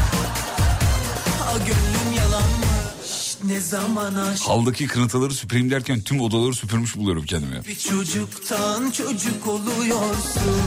Haldaki 4.47 4.87
kırıntıları 4.87 5.33
süpüreyim 5.33 5.71
derken 5.71 6.01
tüm 6.01 6.21
odaları 6.21 6.53
süpürmüş 6.53 6.95
buluyorum 6.95 7.25
kendimi. 7.25 7.65
bir 7.67 7.75
çocuktan 7.75 8.91
çocuk 8.91 9.47
oluyorsun 9.47 10.61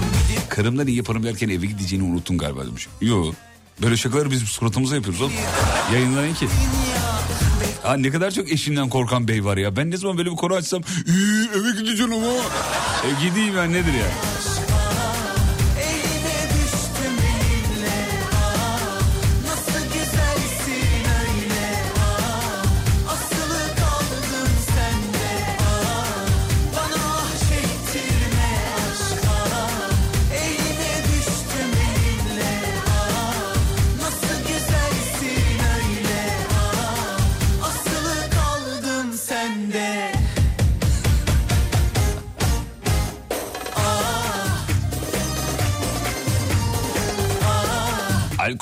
Karımdan 0.49 0.87
iyi 0.87 0.97
yaparım 0.97 1.25
derken 1.25 1.49
eve 1.49 1.66
gideceğini 1.66 2.05
unuttun 2.05 2.38
galiba 2.38 2.66
demiş. 2.66 2.88
Yo. 3.01 3.33
Böyle 3.83 3.97
şakaları 3.97 4.31
biz 4.31 4.42
suratımıza 4.42 4.95
yapıyoruz 4.97 5.21
oğlum. 5.21 5.33
Yayınlayın 5.92 6.35
ki. 6.35 6.49
Ha 7.83 7.95
ne 7.97 8.11
kadar 8.11 8.31
çok 8.31 8.53
eşinden 8.53 8.88
korkan 8.88 9.29
bey 9.29 9.45
var 9.45 9.57
ya. 9.57 9.77
Ben 9.77 9.90
ne 9.90 9.97
zaman 9.97 10.18
böyle 10.18 10.31
bir 10.31 10.37
konu 10.37 10.55
açsam 10.55 10.83
"İyi, 11.07 11.49
eve 11.49 11.81
gideceğim 11.81 12.12
ama. 12.12 12.27
E 13.07 13.25
gideyim 13.29 13.55
ben 13.57 13.73
nedir 13.73 13.92
ya? 13.92 14.07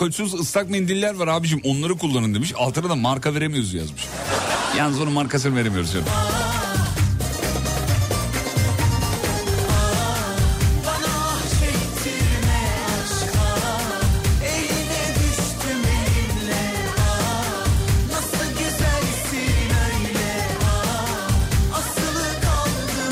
Alkolsüz 0.00 0.34
ıslak 0.34 0.70
mendiller 0.70 1.14
var 1.14 1.28
abicim 1.28 1.60
onları 1.64 1.94
kullanın 1.94 2.34
demiş. 2.34 2.52
Altına 2.56 2.88
da 2.88 2.96
marka 2.96 3.34
veremiyoruz 3.34 3.74
yazmış. 3.74 4.02
Yalnız 4.76 5.00
onun 5.00 5.12
markasını 5.12 5.56
veremiyoruz 5.56 5.92
kaldım 5.92 6.04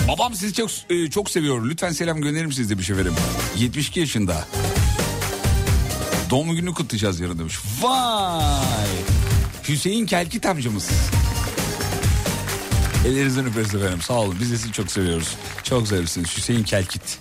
Babam 0.08 0.34
sizi 0.34 0.54
çok 0.54 0.70
e, 0.90 1.10
çok 1.10 1.30
seviyor. 1.30 1.70
Lütfen 1.70 1.90
selam 1.90 2.20
gönderir 2.20 2.46
misiniz 2.46 2.70
demiş 2.70 2.90
efendim. 2.90 3.14
72 3.56 4.00
yaşında. 4.00 4.46
Doğum 6.30 6.56
gününü 6.56 6.74
kutlayacağız 6.74 7.20
yarın 7.20 7.38
demiş. 7.38 7.58
Vay! 7.80 8.88
Hüseyin 9.68 10.06
Kelkit 10.06 10.46
amcamız. 10.46 10.90
Ellerinizden 13.06 13.46
öperiz 13.46 13.74
efendim. 13.74 14.00
Sağ 14.02 14.14
olun. 14.14 14.36
Biz 14.40 14.52
de 14.52 14.56
sizi 14.56 14.72
çok 14.72 14.90
seviyoruz. 14.90 15.36
Çok 15.62 15.88
seversiniz. 15.88 16.36
Hüseyin 16.36 16.64
Kelkit. 16.64 17.18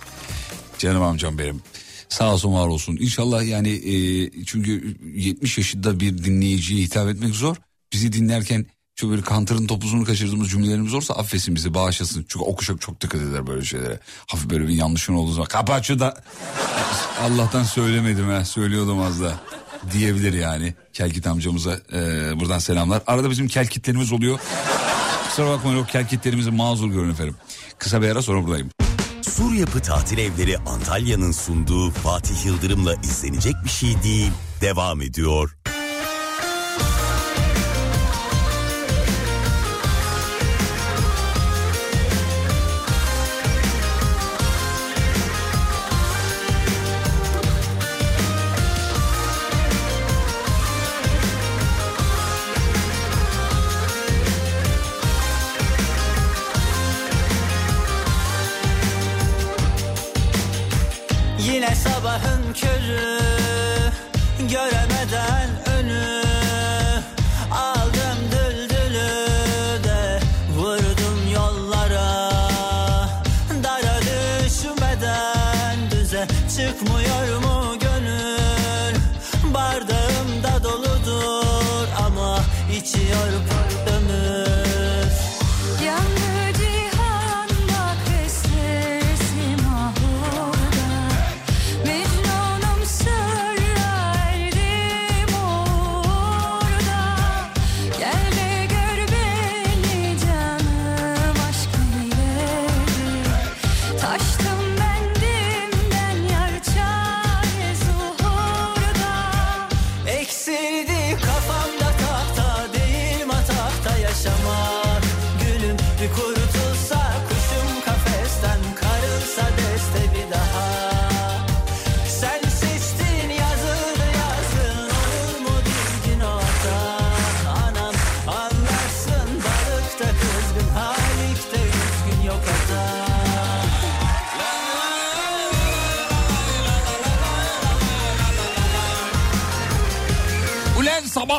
Canım 0.78 1.02
amcam 1.02 1.38
benim. 1.38 1.62
Sağ 2.08 2.34
olsun 2.34 2.52
var 2.52 2.66
olsun. 2.66 2.96
İnşallah 3.00 3.46
yani 3.48 3.70
e, 3.70 4.30
çünkü 4.44 4.96
70 5.14 5.58
yaşında 5.58 6.00
bir 6.00 6.18
dinleyiciye 6.24 6.82
hitap 6.82 7.08
etmek 7.08 7.34
zor. 7.34 7.56
Bizi 7.92 8.12
dinlerken 8.12 8.66
çok 8.98 9.10
böyle 9.10 9.22
kantırın 9.22 9.66
topuzunu 9.66 10.04
kaçırdığımız 10.04 10.50
cümlelerimiz 10.50 10.94
olursa 10.94 11.14
affetsin 11.14 11.54
bizi 11.54 11.74
bağışlasın. 11.74 12.26
Çünkü 12.28 12.44
o 12.44 12.56
çok 12.56 13.00
dikkat 13.00 13.20
eder 13.20 13.46
böyle 13.46 13.64
şeylere. 13.64 14.00
Hafif 14.26 14.50
böyle 14.50 14.68
bir 14.68 14.72
yanlışın 14.72 15.14
olduğu 15.14 15.32
zaman 15.32 15.48
kapat 15.48 15.84
şu 15.84 16.00
da 16.00 16.14
Allah'tan 17.22 17.62
söylemedim 17.62 18.28
ha 18.28 18.44
söylüyordum 18.44 19.00
az 19.00 19.20
da 19.20 19.40
diyebilir 19.92 20.32
yani. 20.32 20.74
Kelkit 20.92 21.26
amcamıza 21.26 21.80
e, 21.92 22.00
buradan 22.40 22.58
selamlar. 22.58 23.02
Arada 23.06 23.30
bizim 23.30 23.48
kelkitlerimiz 23.48 24.12
oluyor. 24.12 24.38
Kusura 25.28 25.50
bakmayın 25.50 25.78
o 25.78 25.84
kelkitlerimizi 25.84 26.50
mazur 26.50 26.88
görün 26.88 27.10
efendim. 27.10 27.36
Kısa 27.78 28.02
bir 28.02 28.08
ara 28.08 28.22
sonra 28.22 28.44
buradayım. 28.44 28.70
Sur 29.22 29.52
Yapı 29.52 29.80
Tatil 29.80 30.18
Evleri 30.18 30.58
Antalya'nın 30.58 31.32
sunduğu 31.32 31.90
Fatih 31.90 32.46
Yıldırım'la 32.46 32.94
izlenecek 32.94 33.54
bir 33.64 33.70
şey 33.70 34.02
değil. 34.02 34.30
Devam 34.60 35.02
ediyor. 35.02 35.57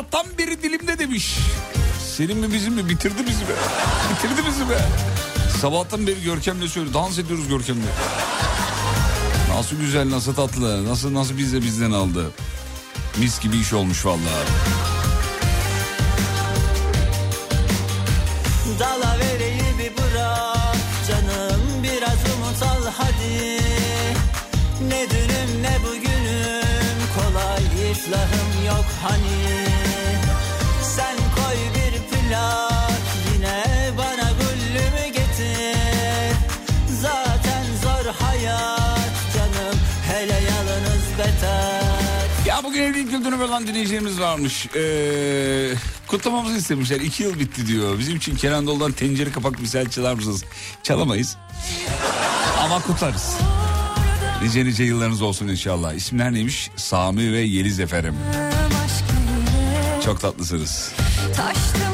Sabahtan 0.00 0.26
beri 0.38 0.62
dilimde 0.62 0.98
demiş. 0.98 1.36
Senin 2.16 2.36
mi 2.36 2.52
bizim 2.52 2.74
mi 2.74 2.88
bitirdi 2.88 3.26
bizi 3.26 3.48
be. 3.48 3.52
Bitirdi 4.12 4.46
bizi 4.48 4.70
be. 4.70 4.78
Sabahtan 5.60 6.06
beri 6.06 6.22
Görkem'le 6.22 6.68
söylüyor. 6.68 6.94
Dans 6.94 7.18
ediyoruz 7.18 7.48
Görkem'le. 7.48 7.90
Nasıl 9.56 9.76
güzel, 9.76 10.10
nasıl 10.10 10.34
tatlı, 10.34 10.88
nasıl 10.88 11.14
nasıl 11.14 11.38
bize 11.38 11.62
bizden 11.62 11.90
aldı. 11.90 12.30
Mis 13.18 13.40
gibi 13.40 13.56
iş 13.56 13.72
olmuş 13.72 14.06
vallahi. 14.06 14.46
Canım 21.08 21.82
biraz 21.82 22.18
umut 22.34 22.62
hadi 22.98 23.60
Ne 24.88 25.10
dünüm 25.10 25.62
ne 25.62 25.78
bugünüm 25.84 26.98
kolay 27.16 27.90
iflahım 27.90 28.66
yok 28.66 28.86
hani 29.02 29.69
Yıl 42.80 43.24
dönümü 43.24 43.42
olan 43.42 43.66
dinleyicilerimiz 43.66 44.20
varmış. 44.20 44.66
Ee, 44.76 45.74
kutlamamızı 46.06 46.56
istemişler. 46.56 47.00
İki 47.00 47.22
yıl 47.22 47.38
bitti 47.38 47.66
diyor. 47.66 47.98
Bizim 47.98 48.16
için 48.16 48.36
Kenan 48.36 48.66
Doğulu'dan 48.66 48.92
tencere 48.92 49.32
kapak 49.32 49.60
misal 49.60 49.86
çalar 49.86 50.14
mısınız? 50.14 50.44
Çalamayız. 50.82 51.36
Ama 52.64 52.82
kutlarız. 52.82 53.36
Nice 54.42 54.64
nice 54.64 54.84
yıllarınız 54.84 55.22
olsun 55.22 55.48
inşallah. 55.48 55.92
İsimler 55.92 56.32
neymiş? 56.32 56.70
Sami 56.76 57.32
ve 57.32 57.40
Yeliz 57.40 57.80
efendim. 57.80 58.14
Çok 60.04 60.20
tatlısınız. 60.20 60.92
Taştım 61.36 61.89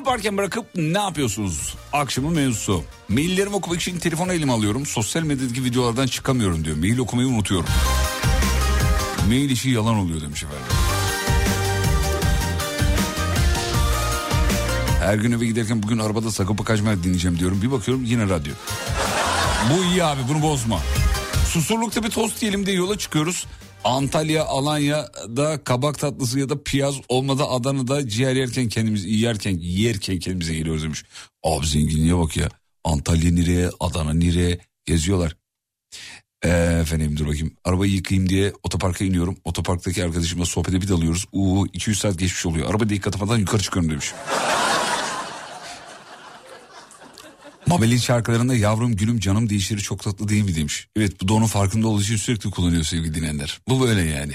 yaparken 0.00 0.36
bırakıp 0.36 0.66
ne 0.74 0.98
yapıyorsunuz? 0.98 1.74
Akşamın 1.92 2.34
mevzusu. 2.34 2.84
Maillerimi 3.08 3.56
okumak 3.56 3.80
için 3.80 3.98
telefonu 3.98 4.32
elime 4.32 4.52
alıyorum. 4.52 4.86
Sosyal 4.86 5.22
medyadaki 5.22 5.64
videolardan 5.64 6.06
çıkamıyorum 6.06 6.64
diyor. 6.64 6.76
Mail 6.76 6.98
okumayı 6.98 7.28
unutuyorum. 7.28 7.68
Mail 9.28 9.50
işi 9.50 9.70
yalan 9.70 9.94
oluyor 9.94 10.20
demiş 10.20 10.42
efendim. 10.42 10.64
Her 15.00 15.14
gün 15.14 15.32
eve 15.32 15.46
giderken 15.46 15.82
bugün 15.82 15.98
arabada 15.98 16.30
Sagopa 16.30 16.64
Kajmer 16.64 17.02
dinleyeceğim 17.02 17.38
diyorum. 17.38 17.62
Bir 17.62 17.70
bakıyorum 17.70 18.04
yine 18.04 18.28
radyo. 18.28 18.52
Bu 19.70 19.84
iyi 19.84 20.04
abi 20.04 20.20
bunu 20.28 20.42
bozma. 20.42 20.80
Susurlukta 21.46 22.02
bir 22.02 22.10
tost 22.10 22.42
yiyelim 22.42 22.66
diye 22.66 22.76
yola 22.76 22.98
çıkıyoruz. 22.98 23.46
Antalya, 23.84 24.44
Alanya'da 24.44 25.64
kabak 25.64 25.98
tatlısı 25.98 26.38
ya 26.38 26.48
da 26.48 26.62
piyaz 26.62 26.94
olmadı 27.08 27.44
Adana'da 27.44 28.08
ciğer 28.08 28.36
yerken 28.36 28.68
kendimiz 28.68 29.04
yerken 29.04 29.58
yerken 29.60 30.18
kendimize 30.18 30.54
geliyoruz 30.54 30.82
demiş. 30.82 31.04
Abi 31.42 31.66
zenginliğe 31.66 32.18
bak 32.18 32.36
ya. 32.36 32.48
Antalya 32.84 33.32
nereye, 33.32 33.70
Adana 33.80 34.12
nereye 34.12 34.58
geziyorlar. 34.86 35.36
Ee, 36.44 36.78
efendim 36.82 37.16
dur 37.16 37.26
bakayım. 37.26 37.52
Arabayı 37.64 37.92
yıkayayım 37.92 38.28
diye 38.28 38.52
otoparka 38.62 39.04
iniyorum. 39.04 39.36
Otoparktaki 39.44 40.04
arkadaşımla 40.04 40.44
sohbete 40.44 40.80
bir 40.80 40.88
dalıyoruz. 40.88 41.26
Uuu 41.32 41.66
200 41.66 41.98
saat 41.98 42.18
geçmiş 42.18 42.46
oluyor. 42.46 42.70
Araba 42.70 42.84
ilk 42.84 43.06
atamadan 43.06 43.38
yukarı 43.38 43.62
çıkıyorum 43.62 43.90
demiş. 43.90 44.12
Mabel'in 47.66 47.96
şarkılarında 47.96 48.54
yavrum 48.54 48.96
gülüm 48.96 49.20
canım 49.20 49.50
değişiri 49.50 49.80
çok 49.80 50.02
tatlı 50.02 50.28
değil 50.28 50.44
mi 50.44 50.56
demiş. 50.56 50.88
Evet 50.96 51.20
bu 51.20 51.28
da 51.28 51.34
onun 51.34 51.46
farkında 51.46 51.88
olduğu 51.88 52.02
için 52.02 52.16
sürekli 52.16 52.50
kullanıyor 52.50 52.84
sevgili 52.84 53.14
dinleyenler. 53.14 53.60
Bu 53.68 53.80
böyle 53.80 54.02
yani. 54.02 54.34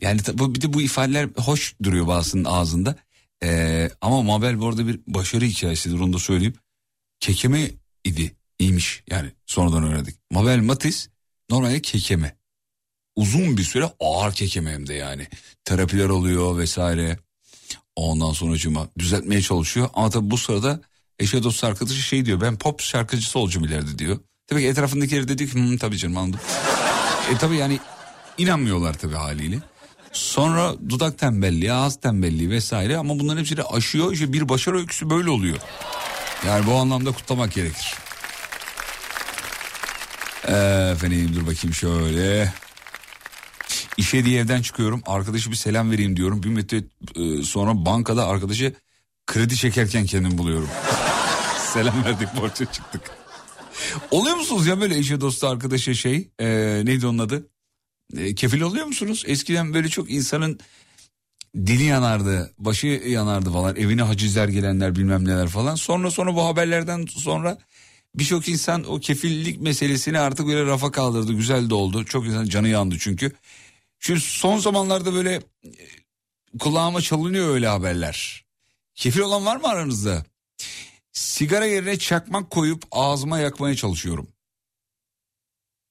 Yani 0.00 0.20
bu, 0.34 0.54
bir 0.54 0.60
de 0.60 0.72
bu 0.72 0.82
ifadeler 0.82 1.28
hoş 1.36 1.74
duruyor 1.82 2.06
bazısının 2.06 2.44
ağzında. 2.44 2.96
Ee, 3.44 3.90
ama 4.00 4.22
Mabel 4.22 4.60
bu 4.60 4.68
arada 4.68 4.86
bir 4.86 5.00
başarı 5.06 5.44
hikayesidir 5.44 6.00
onu 6.00 6.12
da 6.12 6.18
söyleyeyim. 6.18 6.54
Kekeme 7.20 7.70
idi 8.04 8.36
iyiymiş 8.58 9.02
yani 9.10 9.32
sonradan 9.46 9.84
öğrendik. 9.84 10.16
Mabel 10.30 10.58
Matiz 10.58 11.08
normalde 11.50 11.82
kekeme. 11.82 12.36
Uzun 13.16 13.56
bir 13.56 13.62
süre 13.62 13.90
ağır 14.00 14.32
kekeme 14.32 14.72
hem 14.72 14.86
de 14.86 14.94
yani. 14.94 15.28
Terapiler 15.64 16.08
oluyor 16.08 16.58
vesaire. 16.58 17.18
Ondan 17.96 18.32
sonra 18.32 18.56
cuma 18.56 18.88
düzeltmeye 18.98 19.40
çalışıyor. 19.40 19.88
Ama 19.94 20.10
tabii 20.10 20.30
bu 20.30 20.38
sırada 20.38 20.80
eşe 21.18 21.42
dost 21.42 21.64
arkadaşı 21.64 22.02
şey 22.02 22.24
diyor. 22.24 22.40
Ben 22.40 22.56
pop 22.58 22.80
şarkıcısı 22.80 23.38
olacağım 23.38 23.66
ileride 23.66 23.98
diyor. 23.98 24.18
Tabii 24.46 24.60
ki 24.60 24.66
etrafındakileri 24.68 25.28
de 25.28 25.36
ki 25.46 25.54
"Hı, 25.54 25.78
tabii 25.78 25.98
canım 25.98 26.16
anladım. 26.16 26.40
e 27.34 27.38
tabii 27.38 27.56
yani 27.56 27.78
inanmıyorlar 28.38 28.94
tabii 28.98 29.14
haliyle. 29.14 29.58
Sonra 30.12 30.74
dudak 30.88 31.18
tembelliği, 31.18 31.72
ağız 31.72 32.00
tembelliği 32.00 32.50
vesaire 32.50 32.96
ama 32.96 33.18
bunların 33.18 33.40
hepsini 33.40 33.62
aşıyor. 33.62 34.12
İşte 34.12 34.32
bir 34.32 34.48
başarı 34.48 34.78
öyküsü 34.78 35.10
böyle 35.10 35.30
oluyor. 35.30 35.56
Yani 36.46 36.66
bu 36.66 36.74
anlamda 36.74 37.12
kutlamak 37.12 37.52
gerekir. 37.54 37.94
Efendim 40.92 41.30
dur 41.34 41.46
bakayım 41.46 41.74
şöyle. 41.74 42.52
İşe 43.96 44.24
diye 44.24 44.40
evden 44.40 44.62
çıkıyorum. 44.62 45.02
Arkadaşı 45.06 45.50
bir 45.50 45.56
selam 45.56 45.90
vereyim 45.90 46.16
diyorum. 46.16 46.42
Bir 46.42 46.48
müddet 46.48 46.84
e, 47.16 47.42
sonra 47.42 47.86
bankada 47.86 48.26
arkadaşı 48.26 48.72
kredi 49.26 49.56
çekerken 49.56 50.06
kendimi 50.06 50.38
buluyorum. 50.38 50.68
selam 51.72 52.04
verdik 52.04 52.28
borça 52.36 52.64
çıktık. 52.72 53.02
Oluyor 54.10 54.36
musunuz 54.36 54.66
ya 54.66 54.80
böyle 54.80 54.98
eşe 54.98 55.20
dostu 55.20 55.46
arkadaşa 55.48 55.94
şey 55.94 56.28
e, 56.40 56.46
neydi 56.84 57.06
onun 57.06 57.18
adı? 57.18 57.48
E, 58.16 58.34
kefil 58.34 58.60
oluyor 58.60 58.86
musunuz? 58.86 59.24
Eskiden 59.26 59.74
böyle 59.74 59.88
çok 59.88 60.10
insanın 60.10 60.60
dili 61.56 61.84
yanardı, 61.84 62.52
başı 62.58 62.86
yanardı 62.86 63.52
falan. 63.52 63.76
Evine 63.76 64.02
hacizler 64.02 64.48
gelenler 64.48 64.96
bilmem 64.96 65.24
neler 65.24 65.48
falan. 65.48 65.74
Sonra 65.74 66.10
sonra 66.10 66.34
bu 66.34 66.44
haberlerden 66.44 67.06
sonra 67.06 67.58
birçok 68.14 68.48
insan 68.48 68.84
o 68.84 69.00
kefillik 69.00 69.60
meselesini 69.60 70.18
artık 70.18 70.46
böyle 70.46 70.66
rafa 70.66 70.90
kaldırdı. 70.90 71.32
Güzel 71.32 71.70
de 71.70 71.74
oldu. 71.74 72.04
Çok 72.04 72.26
insan 72.26 72.44
canı 72.44 72.68
yandı 72.68 72.96
çünkü. 72.98 73.32
Şu 73.98 74.20
son 74.20 74.58
zamanlarda 74.58 75.14
böyle 75.14 75.34
e, 75.34 75.70
kulağıma 76.58 77.00
çalınıyor 77.00 77.54
öyle 77.54 77.68
haberler. 77.68 78.44
Kefil 78.94 79.20
olan 79.20 79.46
var 79.46 79.56
mı 79.56 79.68
aranızda? 79.68 80.24
Sigara 81.12 81.66
yerine 81.66 81.98
çakmak 81.98 82.50
koyup 82.50 82.82
ağzıma 82.90 83.38
yakmaya 83.38 83.76
çalışıyorum. 83.76 84.28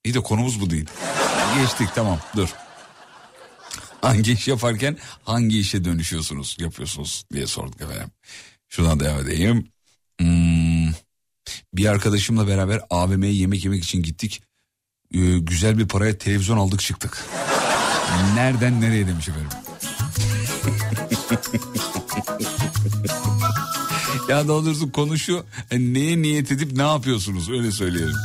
İyi 0.03 0.13
de 0.13 0.19
konumuz 0.19 0.61
bu 0.61 0.69
değil. 0.69 0.85
Geçtik 1.61 1.87
tamam 1.95 2.19
dur. 2.35 2.49
Hangi 4.01 4.31
iş 4.31 4.47
yaparken 4.47 4.97
hangi 5.23 5.59
işe 5.59 5.85
dönüşüyorsunuz 5.85 6.57
yapıyorsunuz 6.59 7.25
diye 7.33 7.47
sorduk 7.47 7.81
efendim. 7.81 8.11
Şuradan 8.69 8.99
devam 8.99 9.19
edeyim. 9.19 9.71
Hmm, 10.19 10.91
bir 11.73 11.85
arkadaşımla 11.85 12.47
beraber 12.47 12.81
AVM'ye 12.89 13.33
yemek 13.33 13.65
yemek 13.65 13.83
için 13.83 14.03
gittik. 14.03 14.43
Ee, 15.13 15.37
güzel 15.39 15.77
bir 15.77 15.87
paraya 15.87 16.17
televizyon 16.17 16.57
aldık 16.57 16.79
çıktık. 16.79 17.25
Nereden 18.35 18.81
nereye 18.81 19.07
demiş 19.07 19.29
efendim. 19.29 19.49
Ya 24.31 24.47
daha 24.47 24.65
doğrusu 24.65 24.91
konu 24.91 25.15
e, 25.71 25.79
neye 25.79 26.21
niyet 26.21 26.51
edip 26.51 26.71
ne 26.71 26.81
yapıyorsunuz 26.81 27.49
öyle 27.49 27.71
söyleyelim. 27.71 28.15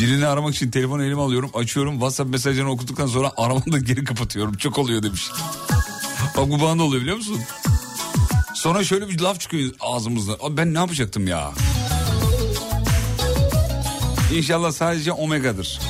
Birini 0.00 0.26
aramak 0.26 0.54
için 0.54 0.70
telefonu 0.70 1.04
elime 1.04 1.20
alıyorum 1.20 1.50
açıyorum 1.54 1.92
WhatsApp 1.92 2.30
mesajlarını 2.30 2.70
okuduktan 2.70 3.06
sonra 3.06 3.32
aramanı 3.36 3.72
da 3.72 3.78
geri 3.78 4.04
kapatıyorum 4.04 4.54
çok 4.54 4.78
oluyor 4.78 5.02
demiş. 5.02 5.30
Bak 6.36 6.50
bu 6.50 6.60
bana 6.60 6.84
oluyor 6.84 7.02
biliyor 7.02 7.16
musun? 7.16 7.40
Sonra 8.54 8.84
şöyle 8.84 9.08
bir 9.08 9.20
laf 9.20 9.40
çıkıyor 9.40 9.72
ağzımızda. 9.80 10.56
Ben 10.56 10.74
ne 10.74 10.78
yapacaktım 10.78 11.26
ya? 11.26 11.52
İnşallah 14.34 14.72
sadece 14.72 15.12
omega'dır. 15.12 15.80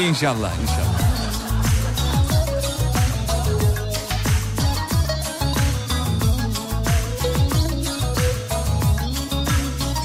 İnşallah 0.00 0.50
inşallah. 0.62 0.91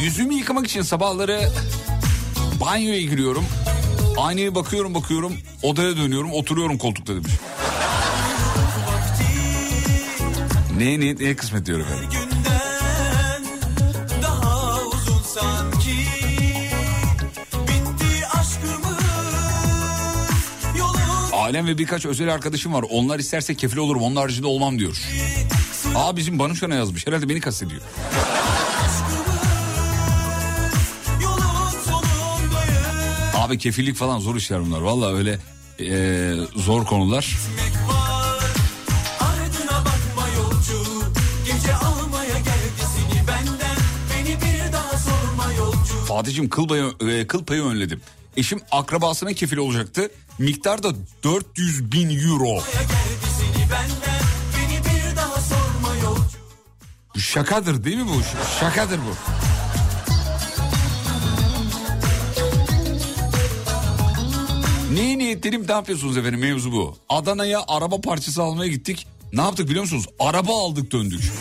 Yüzümü 0.08 0.34
yıkamak 0.34 0.68
için 0.68 0.82
sabahları 0.82 1.50
banyoya 2.62 3.02
giriyorum. 3.02 3.46
Aynaya 4.18 4.56
bakıyorum 4.56 4.94
bakıyorum 4.94 5.34
odaya 5.64 5.98
dönüyorum 5.98 6.34
oturuyorum 6.34 6.78
koltukta 6.78 7.16
demiş. 7.16 7.32
Ne 10.78 11.00
ne 11.00 11.16
ne 11.16 11.36
kısmet 11.36 11.66
diyor 11.66 11.80
efendim. 11.80 12.10
Ailem 21.34 21.68
ve 21.68 21.78
birkaç 21.78 22.06
özel 22.06 22.34
arkadaşım 22.34 22.74
var. 22.74 22.86
Onlar 22.90 23.20
isterse 23.20 23.56
kefil 23.56 23.78
olurum. 23.78 24.02
Onun 24.02 24.16
haricinde 24.16 24.48
olmam 24.48 24.80
diyor. 24.80 25.02
Aa 25.96 26.18
bizim 26.18 26.40
Banuşan'a 26.40 26.76
yazmış. 26.76 27.08
Herhalde 27.08 27.30
beni 27.30 27.40
kastediyor. 27.40 27.82
Abi 33.48 33.58
kefillik 33.58 33.96
falan 33.96 34.20
zor 34.20 34.36
işler 34.36 34.66
bunlar. 34.66 34.82
Valla 34.82 35.14
öyle 35.14 35.40
e, 35.80 36.34
zor 36.56 36.86
konular. 36.86 37.38
Fatih'im 46.08 46.50
kıl 46.50 46.68
payı, 46.68 46.94
e, 47.10 47.28
kıl 47.28 47.46
payı 47.46 47.64
önledim. 47.64 48.02
Eşim 48.38 48.60
akrabasına 48.72 49.34
kefil 49.34 49.58
olacaktı. 49.58 50.12
Miktar 50.40 50.84
da 50.84 50.92
400 51.24 51.92
bin 51.92 52.10
euro. 52.30 52.64
Şakadır 57.18 57.84
değil 57.84 57.98
mi 57.98 58.08
bu? 58.10 58.22
Şakadır 58.60 58.98
bu. 59.00 59.47
Neyi 64.94 65.18
niyetlerim 65.18 65.68
ne 65.68 65.72
yapıyorsunuz 65.72 66.18
efendim 66.18 66.40
mevzu 66.40 66.72
bu. 66.72 66.98
Adana'ya 67.10 67.64
araba 67.68 68.02
parçası 68.02 68.44
almaya 68.44 68.70
gittik. 68.72 69.08
Ne 69.34 69.42
yaptık 69.42 69.68
biliyor 69.70 69.84
musunuz? 69.84 70.06
Araba 70.20 70.62
aldık 70.64 70.92
döndük. 70.92 71.22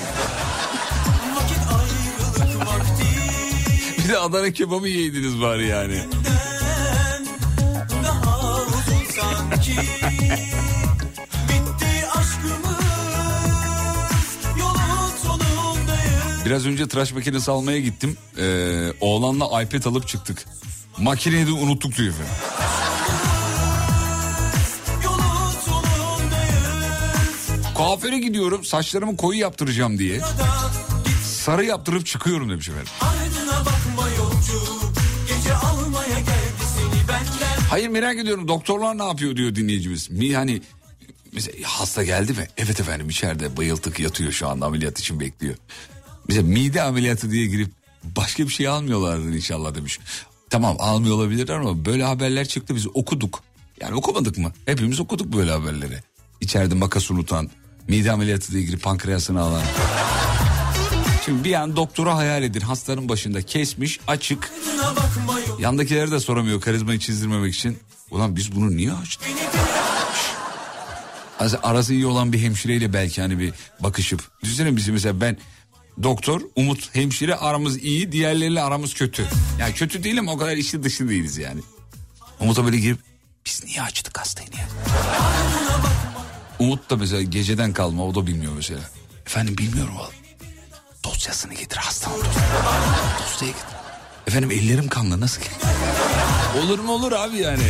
Bir 4.05 4.09
de 4.09 4.19
Adana 4.19 4.51
kebabı 4.53 4.89
yediniz 4.89 5.41
bari 5.41 5.67
yani. 5.67 6.01
Biraz 16.47 16.67
önce 16.67 16.89
tıraş 16.89 17.13
makinesi 17.13 17.51
almaya 17.51 17.81
gittim. 17.81 18.17
Ee, 18.39 18.93
oğlanla 19.01 19.63
iPad 19.63 19.85
alıp 19.85 20.09
çıktık. 20.09 20.45
Makineyi 20.99 21.47
de 21.47 21.53
unuttuk 21.53 21.97
diyor 21.97 22.09
efendim. 22.09 22.33
Kuaföre 27.87 28.18
gidiyorum 28.18 28.64
saçlarımı 28.64 29.16
koyu 29.16 29.39
yaptıracağım 29.39 29.99
diye. 29.99 30.20
Sarı 31.24 31.64
yaptırıp 31.64 32.07
çıkıyorum 32.07 32.51
demiş 32.51 32.68
efendim. 32.68 32.93
Hayır 37.70 37.89
merak 37.89 38.18
ediyorum 38.18 38.49
doktorlar 38.49 38.99
ne 38.99 39.05
yapıyor 39.05 39.37
diyor 39.37 39.55
dinleyicimiz. 39.55 40.11
Mi 40.11 40.37
hani 40.37 40.62
mesela 41.32 41.55
hasta 41.62 42.05
geldi 42.05 42.32
mi? 42.32 42.49
Evet 42.57 42.80
efendim 42.80 43.09
içeride 43.09 43.57
bayıltık 43.57 44.01
yatıyor 44.01 44.32
şu 44.32 44.49
anda 44.49 44.66
ameliyat 44.66 44.99
için 44.99 45.20
bekliyor. 45.20 45.55
Mesela 46.28 46.47
mide 46.47 46.82
ameliyatı 46.82 47.30
diye 47.30 47.47
girip 47.47 47.70
başka 48.16 48.45
bir 48.45 48.53
şey 48.53 48.68
almıyorlardır 48.68 49.28
inşallah 49.28 49.74
demiş. 49.74 49.99
Tamam 50.51 50.76
almıyor 50.78 51.14
olabilir 51.14 51.49
ama 51.49 51.84
böyle 51.84 52.05
haberler 52.05 52.49
çıktı 52.49 52.76
biz 52.76 52.87
okuduk. 52.95 53.43
Yani 53.80 53.95
okumadık 53.95 54.39
mı? 54.39 54.53
Hepimiz 54.64 55.01
okuduk 55.01 55.32
böyle 55.32 55.51
haberleri. 55.51 56.01
İçeride 56.41 56.74
makas 56.74 57.11
unutan, 57.11 57.51
mide 57.89 58.12
ameliyatı 58.12 58.53
diye 58.53 58.62
girip 58.62 58.82
pankreasını 58.82 59.41
alan. 59.41 59.62
Şimdi 61.24 61.45
bir 61.45 61.55
an 61.55 61.76
doktora 61.76 62.16
hayal 62.16 62.43
edin 62.43 62.61
hastanın 62.61 63.09
başında 63.09 63.43
kesmiş 63.43 64.01
açık. 64.07 64.53
Yandakileri 65.59 66.11
de 66.11 66.20
soramıyor 66.20 66.61
karizmayı 66.61 66.99
çizdirmemek 66.99 67.55
için. 67.55 67.78
Ulan 68.11 68.37
biz 68.37 68.57
bunu 68.57 68.76
niye 68.76 68.93
açtık? 68.93 69.28
Arası 71.62 71.95
iyi 71.95 72.07
olan 72.07 72.32
bir 72.32 72.39
hemşireyle 72.39 72.93
belki 72.93 73.20
hani 73.20 73.39
bir 73.39 73.53
bakışıp. 73.80 74.22
Düşünsene 74.43 74.76
bizi 74.76 74.93
mesela 74.93 75.20
ben 75.20 75.37
doktor, 76.03 76.41
Umut 76.57 76.95
hemşire 76.95 77.34
aramız 77.34 77.78
iyi, 77.78 78.12
diğerleriyle 78.12 78.62
aramız 78.62 78.95
kötü. 78.95 79.26
Yani 79.61 79.74
kötü 79.74 80.03
değil 80.05 80.18
ama 80.18 80.32
o 80.32 80.39
kadar 80.39 80.57
içli 80.57 80.82
dışı 80.82 81.09
değiliz 81.09 81.39
yani. 81.39 81.61
Umut'a 82.41 82.64
böyle 82.64 82.78
girip 82.78 82.99
biz 83.47 83.64
niye 83.64 83.82
açtık 83.82 84.18
hastayı 84.18 84.49
niye? 84.51 84.64
Umut 86.59 86.91
da 86.91 86.97
mesela 86.97 87.23
geceden 87.23 87.73
kalma 87.73 88.05
o 88.07 88.15
da 88.15 88.27
bilmiyor 88.27 88.53
mesela. 88.57 88.81
Efendim 89.27 89.59
bilmiyorum 89.59 89.95
oğlum. 89.97 90.13
Dosyasını 91.05 91.55
getir 91.55 91.77
hastanın 91.77 92.17
dosyasını. 92.17 92.43
Dosyayı 93.33 93.55
getir. 93.55 93.67
Efendim 94.27 94.51
ellerim 94.51 94.89
kanlı 94.89 95.21
nasıl? 95.21 95.43
olur 96.65 96.79
mu 96.79 96.93
olur 96.93 97.13
abi 97.13 97.37
yani. 97.37 97.63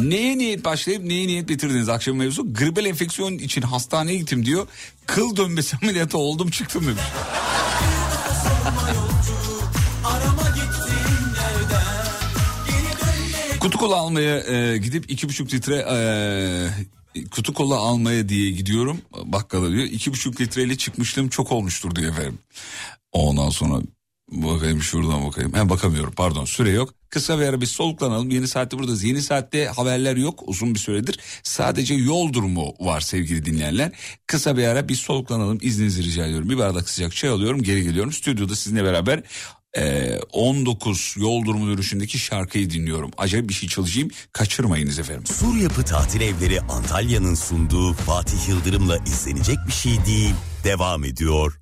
Neye 0.00 0.38
niyet 0.38 0.64
başlayıp 0.64 1.04
neye 1.04 1.26
niyet 1.26 1.48
bitirdiniz 1.48 1.88
akşam 1.88 2.16
mevzu? 2.16 2.54
Gribel 2.54 2.84
enfeksiyon 2.84 3.32
için 3.32 3.62
hastaneye 3.62 4.18
gittim 4.18 4.46
diyor. 4.46 4.66
Kıl 5.06 5.36
dönmesi 5.36 5.76
ameliyatı 5.82 6.18
oldum 6.18 6.50
çıktım 6.50 6.86
demiş. 6.86 7.02
Kutu 13.68 13.78
kola 13.78 13.96
almaya 13.96 14.40
e, 14.40 14.78
gidip 14.78 15.10
iki 15.10 15.28
buçuk 15.28 15.54
litre 15.54 15.76
e, 15.76 16.00
kutu 17.30 17.54
kola 17.54 17.76
almaya 17.76 18.28
diye 18.28 18.50
gidiyorum 18.50 18.98
bakkala 19.24 19.70
diyor. 19.70 19.84
İki 19.84 20.12
buçuk 20.12 20.40
litreyle 20.40 20.76
çıkmışlığım 20.76 21.28
çok 21.28 21.52
olmuştur 21.52 21.94
diyor 21.94 22.12
efendim. 22.12 22.38
Ondan 23.12 23.50
sonra 23.50 23.82
bakayım 24.30 24.82
şuradan 24.82 25.26
bakayım. 25.26 25.52
Hem 25.54 25.68
bakamıyorum 25.68 26.12
pardon 26.12 26.44
süre 26.44 26.70
yok. 26.70 26.94
Kısa 27.10 27.38
bir 27.38 27.44
ara 27.44 27.60
bir 27.60 27.66
soluklanalım. 27.66 28.30
Yeni 28.30 28.48
saatte 28.48 28.78
buradayız. 28.78 29.04
Yeni 29.04 29.22
saatte 29.22 29.66
haberler 29.66 30.16
yok 30.16 30.42
uzun 30.46 30.74
bir 30.74 30.78
süredir. 30.78 31.20
Sadece 31.42 31.94
yol 31.94 32.32
durumu 32.32 32.74
var 32.80 33.00
sevgili 33.00 33.44
dinleyenler. 33.44 33.92
Kısa 34.26 34.56
bir 34.56 34.64
ara 34.64 34.88
bir 34.88 34.94
soluklanalım. 34.94 35.58
İzninizi 35.62 36.04
rica 36.04 36.26
ediyorum. 36.26 36.50
Bir 36.50 36.58
bardak 36.58 36.88
sıcak 36.90 37.16
çay 37.16 37.30
alıyorum 37.30 37.62
geri 37.62 37.82
geliyorum. 37.82 38.12
Stüdyoda 38.12 38.56
sizinle 38.56 38.84
beraber 38.84 39.22
e, 39.76 40.18
19 40.32 41.14
yol 41.18 41.44
durumu 41.44 41.72
dönüşündeki 41.72 42.18
şarkıyı 42.18 42.70
dinliyorum. 42.70 43.10
Acayip 43.18 43.48
bir 43.48 43.54
şey 43.54 43.68
çalışayım. 43.68 44.10
Kaçırmayınız 44.32 44.98
efendim. 44.98 45.26
Sur 45.26 45.56
Yapı 45.56 45.84
Tatil 45.84 46.20
Evleri 46.20 46.60
Antalya'nın 46.60 47.34
sunduğu 47.34 47.92
Fatih 47.92 48.48
Yıldırım'la 48.48 48.96
izlenecek 48.96 49.58
bir 49.66 49.72
şey 49.72 49.92
değil. 50.06 50.34
Devam 50.64 51.04
ediyor. 51.04 51.60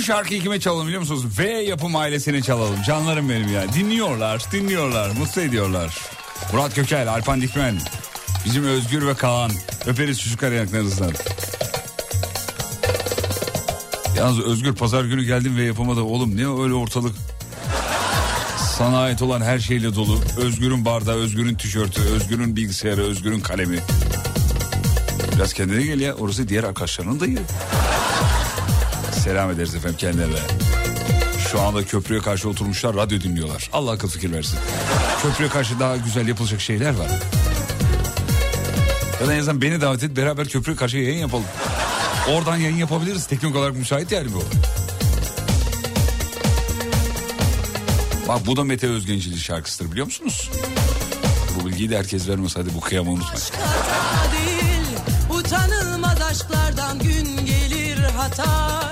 Bu 0.00 0.04
şarkıyı 0.04 0.42
kime 0.42 0.60
çalalım 0.60 0.86
biliyor 0.86 1.00
musunuz? 1.00 1.38
V 1.38 1.44
yapım 1.44 1.96
ailesine 1.96 2.42
çalalım. 2.42 2.82
Canlarım 2.82 3.28
benim 3.28 3.52
ya. 3.52 3.72
Dinliyorlar, 3.72 4.44
dinliyorlar, 4.52 5.10
mutlu 5.10 5.42
ediyorlar. 5.42 5.98
Murat 6.52 6.74
Kökel, 6.74 7.10
Alpan 7.10 7.40
Dikmen. 7.40 7.78
Bizim 8.44 8.64
Özgür 8.64 9.06
ve 9.06 9.14
Kaan. 9.14 9.50
Öperiz 9.86 10.20
çocuk 10.20 10.42
yanaklarınızdan. 10.42 11.12
Yalnız 14.16 14.40
Özgür 14.40 14.74
pazar 14.74 15.04
günü 15.04 15.24
geldim 15.24 15.56
ve 15.56 15.62
yapamadı. 15.62 16.00
Oğlum 16.00 16.36
ne 16.36 16.62
öyle 16.62 16.74
ortalık 16.74 17.16
sana 18.78 18.98
ait 18.98 19.22
olan 19.22 19.40
her 19.40 19.58
şeyle 19.58 19.94
dolu. 19.94 20.20
Özgür'ün 20.36 20.84
bardağı, 20.84 21.16
Özgür'ün 21.16 21.54
tişörtü, 21.54 22.02
Özgür'ün 22.02 22.56
bilgisayarı, 22.56 23.02
Özgür'ün 23.02 23.40
kalemi. 23.40 23.78
Biraz 25.34 25.52
kendine 25.52 25.82
gel 25.82 26.00
ya. 26.00 26.14
Orası 26.14 26.48
diğer 26.48 26.64
arkadaşlarının 26.64 27.20
da 27.20 27.26
yeri. 27.26 27.42
Selam 29.24 29.50
ederiz 29.50 29.74
efendim 29.74 29.96
kendilerine. 29.98 30.38
Şu 31.50 31.60
anda 31.60 31.84
köprüye 31.84 32.20
karşı 32.20 32.48
oturmuşlar 32.48 32.96
radyo 32.96 33.20
dinliyorlar. 33.20 33.70
Allah 33.72 33.90
akıl 33.90 34.08
fikir 34.08 34.32
versin. 34.32 34.58
Köprüye 35.22 35.48
karşı 35.48 35.80
daha 35.80 35.96
güzel 35.96 36.28
yapılacak 36.28 36.60
şeyler 36.60 36.94
var. 36.94 37.10
Ya 39.20 39.26
da 39.26 39.34
en 39.34 39.38
azından 39.38 39.62
beni 39.62 39.80
davet 39.80 40.02
et 40.02 40.16
beraber 40.16 40.48
köprüye 40.48 40.76
karşı 40.76 40.96
yayın 40.96 41.18
yapalım. 41.18 41.44
Oradan 42.28 42.56
yayın 42.56 42.76
yapabiliriz. 42.76 43.26
Teknik 43.26 43.56
olarak 43.56 43.76
müsait 43.76 44.12
yani 44.12 44.28
bu. 44.34 44.42
Bak 48.28 48.46
bu 48.46 48.56
da 48.56 48.64
Mete 48.64 48.86
Özgencil'in 48.86 49.36
şarkısıdır 49.36 49.92
biliyor 49.92 50.06
musunuz? 50.06 50.50
Bu 51.60 51.66
bilgiyi 51.66 51.90
de 51.90 51.98
herkes 51.98 52.28
vermez 52.28 52.56
hadi 52.56 52.74
bu 52.74 52.80
kıyamı 52.80 53.10
unutmayın. 53.10 53.46
değil 54.32 54.86
Utanılmaz 55.30 56.20
aşklardan 56.20 56.98
gün 56.98 57.46
gelir 57.46 57.98
hata 58.16 58.90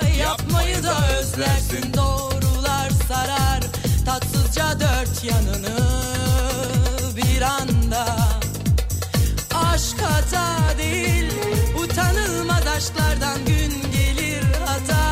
da 0.89 1.17
özlersin. 1.19 1.93
Doğrular 1.93 2.89
sarar 3.07 3.61
Tatsızca 4.05 4.79
dört 4.79 5.23
yanını 5.23 5.77
bir 7.17 7.41
anda. 7.41 8.05
Aşk 9.53 10.01
hata 10.01 10.77
değil 10.77 11.31
Utanılmaz 11.83 12.67
aşklardan 12.67 13.45
gün 13.45 13.91
gelir 13.91 14.43
hata. 14.65 15.03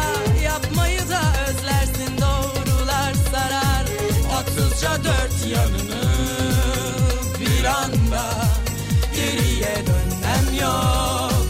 Yapmayı 0.43 0.99
da 0.99 1.21
özlersin 1.49 2.17
doğrular 2.17 3.13
sarar 3.31 3.85
Tatsızca 4.31 5.03
dört 5.03 5.47
yanını 5.47 6.03
bir 7.39 7.65
anda. 7.65 8.23
Geriye 9.15 9.75
dönmem 9.87 10.59
yok 10.61 11.47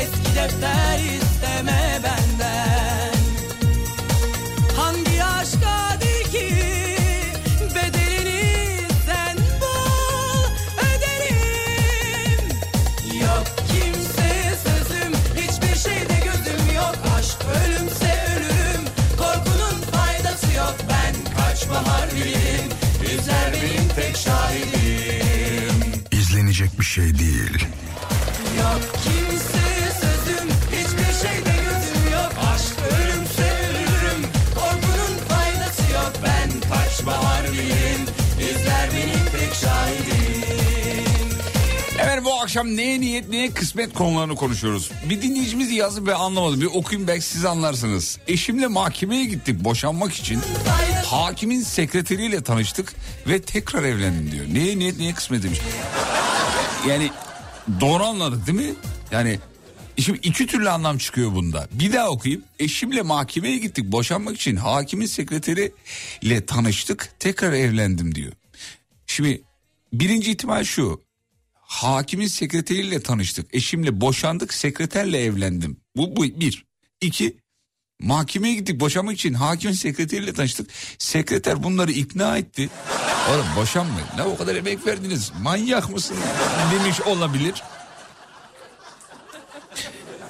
Eski 0.00 0.34
defter 0.34 0.98
akşam 42.56 42.76
neye 42.76 43.00
niyet 43.00 43.28
neye 43.28 43.50
kısmet 43.50 43.94
konularını 43.94 44.34
konuşuyoruz. 44.34 44.90
Bir 45.10 45.22
dinleyicimiz 45.22 45.70
yazdı 45.70 46.06
ve 46.06 46.14
anlamadım. 46.14 46.60
Bir 46.60 46.66
okuyayım 46.66 47.08
belki 47.08 47.24
siz 47.24 47.44
anlarsınız. 47.44 48.18
Eşimle 48.28 48.66
mahkemeye 48.66 49.24
gittik 49.24 49.64
boşanmak 49.64 50.12
için. 50.12 50.40
Hakimin 51.04 51.60
sekreteriyle 51.60 52.42
tanıştık 52.42 52.94
ve 53.28 53.42
tekrar 53.42 53.82
evlendim 53.82 54.32
diyor. 54.32 54.46
Neye 54.52 54.78
niyet 54.78 54.98
neye 54.98 55.14
kısmet 55.14 55.42
demiş. 55.42 55.58
Yani 56.88 57.10
doğru 57.80 58.04
anladık 58.04 58.46
değil 58.46 58.58
mi? 58.58 58.74
Yani 59.10 59.38
şimdi 59.98 60.18
iki 60.22 60.46
türlü 60.46 60.70
anlam 60.70 60.98
çıkıyor 60.98 61.34
bunda. 61.34 61.68
Bir 61.72 61.92
daha 61.92 62.08
okuyayım. 62.08 62.44
Eşimle 62.58 63.02
mahkemeye 63.02 63.58
gittik 63.58 63.92
boşanmak 63.92 64.36
için 64.36 64.56
hakimin 64.56 65.06
sekreteriyle 65.06 66.46
tanıştık 66.46 67.12
tekrar 67.18 67.52
evlendim 67.52 68.14
diyor. 68.14 68.32
Şimdi 69.06 69.42
birinci 69.92 70.30
ihtimal 70.30 70.64
şu. 70.64 71.05
Hakimin 71.66 72.26
sekreteriyle 72.26 73.02
tanıştık. 73.02 73.54
Eşimle 73.54 74.00
boşandık 74.00 74.54
sekreterle 74.54 75.24
evlendim. 75.24 75.80
Bu, 75.96 76.16
bu 76.16 76.22
bir. 76.22 76.64
İki. 77.00 77.36
Mahkemeye 78.00 78.54
gittik 78.54 78.80
boşanmak 78.80 79.14
için 79.14 79.34
hakimin 79.34 79.74
sekreteriyle 79.74 80.32
tanıştık. 80.32 80.70
Sekreter 80.98 81.62
bunları 81.62 81.92
ikna 81.92 82.38
etti. 82.38 82.70
Oğlum 83.30 83.46
boşanmayın. 83.56 84.08
Ne 84.16 84.22
o 84.22 84.36
kadar 84.36 84.56
emek 84.56 84.86
verdiniz. 84.86 85.32
Manyak 85.42 85.90
mısın? 85.90 86.16
Demiş 86.72 87.00
olabilir. 87.00 87.62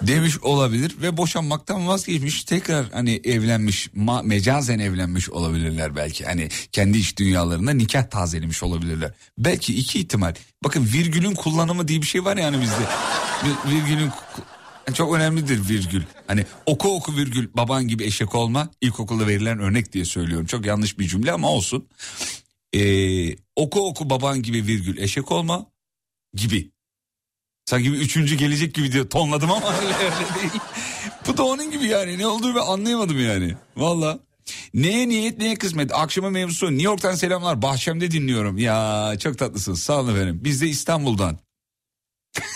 Demiş 0.03 0.39
olabilir 0.43 0.97
ve 1.03 1.17
boşanmaktan 1.17 1.89
vazgeçmiş 1.89 2.45
tekrar 2.45 2.91
hani 2.91 3.21
evlenmiş 3.25 3.87
ma- 3.87 4.27
mecazen 4.27 4.79
evlenmiş 4.79 5.31
olabilirler 5.31 5.97
belki. 5.97 6.25
Hani 6.25 6.49
kendi 6.73 6.99
iç 6.99 7.17
dünyalarında 7.17 7.71
nikah 7.71 8.11
tazelemiş 8.11 8.63
olabilirler. 8.63 9.13
Belki 9.39 9.75
iki 9.75 9.99
ihtimal. 9.99 10.35
Bakın 10.65 10.89
virgülün 10.95 11.35
kullanımı 11.35 11.89
diye 11.89 12.03
bir 12.03 12.07
şey 12.07 12.25
var 12.25 12.37
yani 12.37 12.61
bizde. 12.61 12.85
Virgülün 13.71 14.11
çok 14.95 15.15
önemlidir 15.15 15.69
virgül. 15.69 16.03
Hani 16.27 16.47
oku 16.67 16.97
oku 16.97 17.17
virgül 17.17 17.49
baban 17.55 17.89
gibi 17.89 18.05
eşek 18.05 18.35
olma 18.35 18.71
ilkokulda 18.81 19.27
verilen 19.27 19.59
örnek 19.59 19.93
diye 19.93 20.05
söylüyorum. 20.05 20.47
Çok 20.47 20.67
yanlış 20.67 20.99
bir 20.99 21.09
cümle 21.09 21.33
ama 21.33 21.49
olsun. 21.49 21.89
Ee, 22.75 23.37
oku 23.57 23.89
oku 23.89 24.11
baban 24.11 24.43
gibi 24.43 24.67
virgül 24.67 24.99
eşek 24.99 25.33
olma 25.33 25.67
gibi 26.35 26.71
Sanki 27.67 27.93
bir 27.93 27.99
üçüncü 27.99 28.35
gelecek 28.35 28.75
gibi 28.75 28.93
diyor 28.93 29.11
tonladım 29.11 29.51
ama 29.51 29.75
öyle, 29.81 29.95
öyle 29.95 30.35
değil. 30.41 30.63
Bu 31.27 31.37
da 31.37 31.45
onun 31.45 31.71
gibi 31.71 31.87
yani 31.87 32.19
ne 32.19 32.27
olduğunu 32.27 32.55
ben 32.55 32.61
anlayamadım 32.61 33.21
yani. 33.21 33.55
Valla. 33.77 34.19
Neye 34.75 35.09
niyet 35.09 35.39
neye 35.39 35.55
kısmet 35.55 35.95
akşama 35.95 36.31
mevzusu 36.31 36.67
New 36.67 36.83
York'tan 36.83 37.15
selamlar 37.15 37.63
bahçemde 37.63 38.11
dinliyorum. 38.11 38.59
Ya 38.59 39.13
çok 39.19 39.39
tatlısınız 39.39 39.83
sağ 39.83 40.01
olun 40.01 40.15
efendim. 40.15 40.41
Biz 40.45 40.61
de 40.63 40.67
İstanbul'dan. 40.69 41.39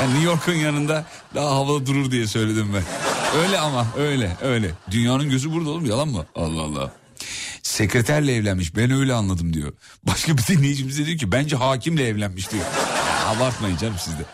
yani 0.00 0.10
New 0.10 0.24
York'un 0.24 0.52
yanında 0.54 1.06
daha 1.34 1.50
havalı 1.50 1.86
durur 1.86 2.10
diye 2.10 2.26
söyledim 2.26 2.74
ben. 2.74 2.82
Öyle 3.42 3.58
ama 3.58 3.86
öyle 3.98 4.36
öyle. 4.42 4.70
Dünyanın 4.90 5.30
gözü 5.30 5.52
burada 5.52 5.70
oğlum 5.70 5.86
yalan 5.86 6.08
mı? 6.08 6.26
Allah 6.34 6.62
Allah. 6.62 6.92
Sekreterle 7.62 8.34
evlenmiş 8.34 8.76
ben 8.76 8.90
öyle 8.90 9.14
anladım 9.14 9.54
diyor. 9.54 9.72
Başka 10.02 10.38
bir 10.38 10.46
dinleyicimiz 10.46 10.98
de 10.98 11.06
diyor 11.06 11.18
ki 11.18 11.32
bence 11.32 11.56
hakimle 11.56 12.08
evlenmiş 12.08 12.50
diyor. 12.50 12.64
Abartmayın 13.36 13.76
canım 13.76 13.96
siz 13.98 14.18
de. 14.18 14.24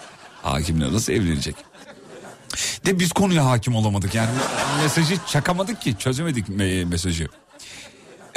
Hakimle 0.43 0.93
nasıl 0.93 1.13
evlenecek? 1.13 1.57
De 2.87 2.99
biz 2.99 3.13
konuya 3.13 3.47
hakim 3.47 3.75
olamadık 3.77 4.15
yani 4.15 4.31
mesajı 4.83 5.19
çakamadık 5.27 5.81
ki 5.83 5.97
çözemedik 5.99 6.49
me- 6.49 6.85
mesajı. 6.85 7.29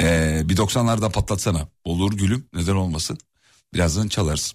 Ee, 0.00 0.42
bir 0.44 0.56
90'larda 0.56 1.12
patlatsana. 1.12 1.68
Olur 1.84 2.12
gülüm 2.12 2.46
neden 2.54 2.74
olmasın. 2.74 3.18
Birazdan 3.74 4.08
çalarız. 4.08 4.54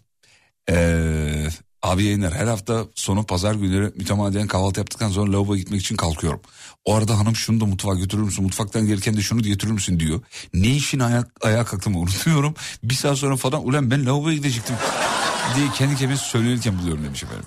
Ee, 0.69 1.47
abi 1.83 2.03
yayınlar 2.03 2.33
her 2.33 2.47
hafta 2.47 2.85
sonu 2.95 3.25
pazar 3.25 3.55
günleri 3.55 3.91
mütemadiyen 3.95 4.47
kahvaltı 4.47 4.79
yaptıktan 4.79 5.09
sonra 5.09 5.31
lavaboya 5.31 5.59
gitmek 5.59 5.81
için 5.81 5.95
kalkıyorum. 5.95 6.41
O 6.85 6.95
arada 6.95 7.19
hanım 7.19 7.35
şunu 7.35 7.59
da 7.61 7.65
mutfağa 7.65 7.93
götürür 7.95 8.23
müsün? 8.23 8.43
Mutfaktan 8.43 8.87
gelirken 8.87 9.17
de 9.17 9.21
şunu 9.21 9.43
da 9.43 9.47
götürür 9.47 9.71
müsün 9.71 9.99
diyor. 9.99 10.21
Ne 10.53 10.67
işin 10.67 10.99
ayak, 10.99 11.27
ayağa 11.41 11.65
kalktığımı 11.65 11.99
unutuyorum. 11.99 12.53
Bir 12.83 12.93
saat 12.95 13.17
sonra 13.17 13.35
falan 13.35 13.67
ulan 13.67 13.91
ben 13.91 14.05
lavaboya 14.05 14.35
gidecektim 14.35 14.75
diye 15.55 15.69
kendi 15.75 15.95
kendime 15.95 16.17
söylenirken 16.17 16.79
buluyorum 16.79 17.03
demiş 17.03 17.23
efendim. 17.23 17.45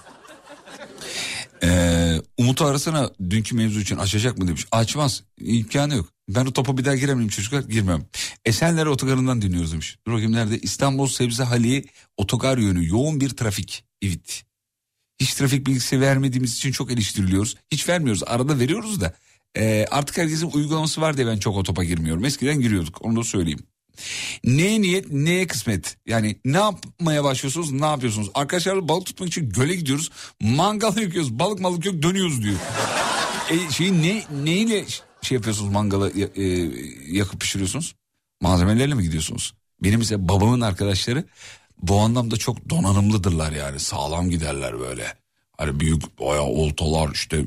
Ee, 1.62 2.22
Umut'u 2.38 2.64
arasana 2.64 3.10
dünkü 3.30 3.56
mevzu 3.56 3.80
için 3.80 3.96
açacak 3.96 4.38
mı 4.38 4.48
demiş. 4.48 4.66
Açmaz. 4.72 5.22
İmkanı 5.40 5.94
yok. 5.94 6.08
Ben 6.28 6.46
o 6.46 6.52
topa 6.52 6.78
bir 6.78 6.84
daha 6.84 6.96
giremeyim 6.96 7.28
çocuklar. 7.28 7.62
Girmem. 7.62 8.06
Esenler 8.44 8.86
otogarından 8.86 9.42
dinliyoruz 9.42 9.72
demiş. 9.72 9.98
Dur 10.06 10.12
bakayım 10.12 10.32
nerede? 10.32 10.58
İstanbul 10.58 11.06
Sebze 11.06 11.44
Haliye 11.44 11.84
otogar 12.16 12.58
yönü. 12.58 12.88
Yoğun 12.88 13.20
bir 13.20 13.30
trafik. 13.30 13.84
Evet. 14.02 14.44
Hiç 15.20 15.34
trafik 15.34 15.66
bilgisi 15.66 16.00
vermediğimiz 16.00 16.56
için 16.56 16.72
çok 16.72 16.90
eleştiriliyoruz. 16.90 17.56
Hiç 17.72 17.88
vermiyoruz. 17.88 18.22
Arada 18.26 18.58
veriyoruz 18.58 19.00
da. 19.00 19.14
Ee, 19.56 19.86
artık 19.90 20.18
herkesin 20.18 20.50
uygulaması 20.50 21.00
var 21.00 21.16
diye 21.16 21.26
ben 21.26 21.38
çok 21.38 21.56
o 21.56 21.62
topa 21.62 21.84
girmiyorum. 21.84 22.24
Eskiden 22.24 22.60
giriyorduk. 22.60 23.04
Onu 23.04 23.16
da 23.16 23.24
söyleyeyim. 23.24 23.66
Neye 24.44 24.82
niyet 24.82 25.12
neye 25.12 25.46
kısmet? 25.46 25.96
Yani 26.06 26.36
ne 26.44 26.56
yapmaya 26.56 27.24
başlıyorsunuz 27.24 27.72
ne 27.72 27.86
yapıyorsunuz? 27.86 28.30
Arkadaşlarla 28.34 28.88
balık 28.88 29.06
tutmak 29.06 29.28
için 29.28 29.50
göle 29.50 29.74
gidiyoruz 29.74 30.10
mangal 30.40 30.96
yakıyoruz 30.96 31.38
balık 31.38 31.60
malık 31.60 31.86
yok 31.86 32.02
dönüyoruz 32.02 32.42
diyor. 32.42 32.56
E, 33.50 33.72
şeyi 33.72 34.02
ne 34.02 34.24
neyle 34.44 34.84
şey 35.22 35.36
yapıyorsunuz 35.36 35.72
mangalı 35.72 36.12
e, 36.36 36.44
yakıp 37.16 37.40
pişiriyorsunuz? 37.40 37.94
Malzemelerle 38.40 38.94
mi 38.94 39.02
gidiyorsunuz? 39.02 39.54
Benim 39.82 40.00
ise 40.00 40.28
babamın 40.28 40.60
arkadaşları 40.60 41.24
bu 41.82 41.98
anlamda 41.98 42.36
çok 42.36 42.70
donanımlıdırlar 42.70 43.52
yani. 43.52 43.80
Sağlam 43.80 44.30
giderler 44.30 44.80
böyle. 44.80 45.14
Hani 45.58 45.80
büyük 45.80 46.20
bayağı 46.20 46.44
oltalar 46.44 47.10
işte 47.14 47.46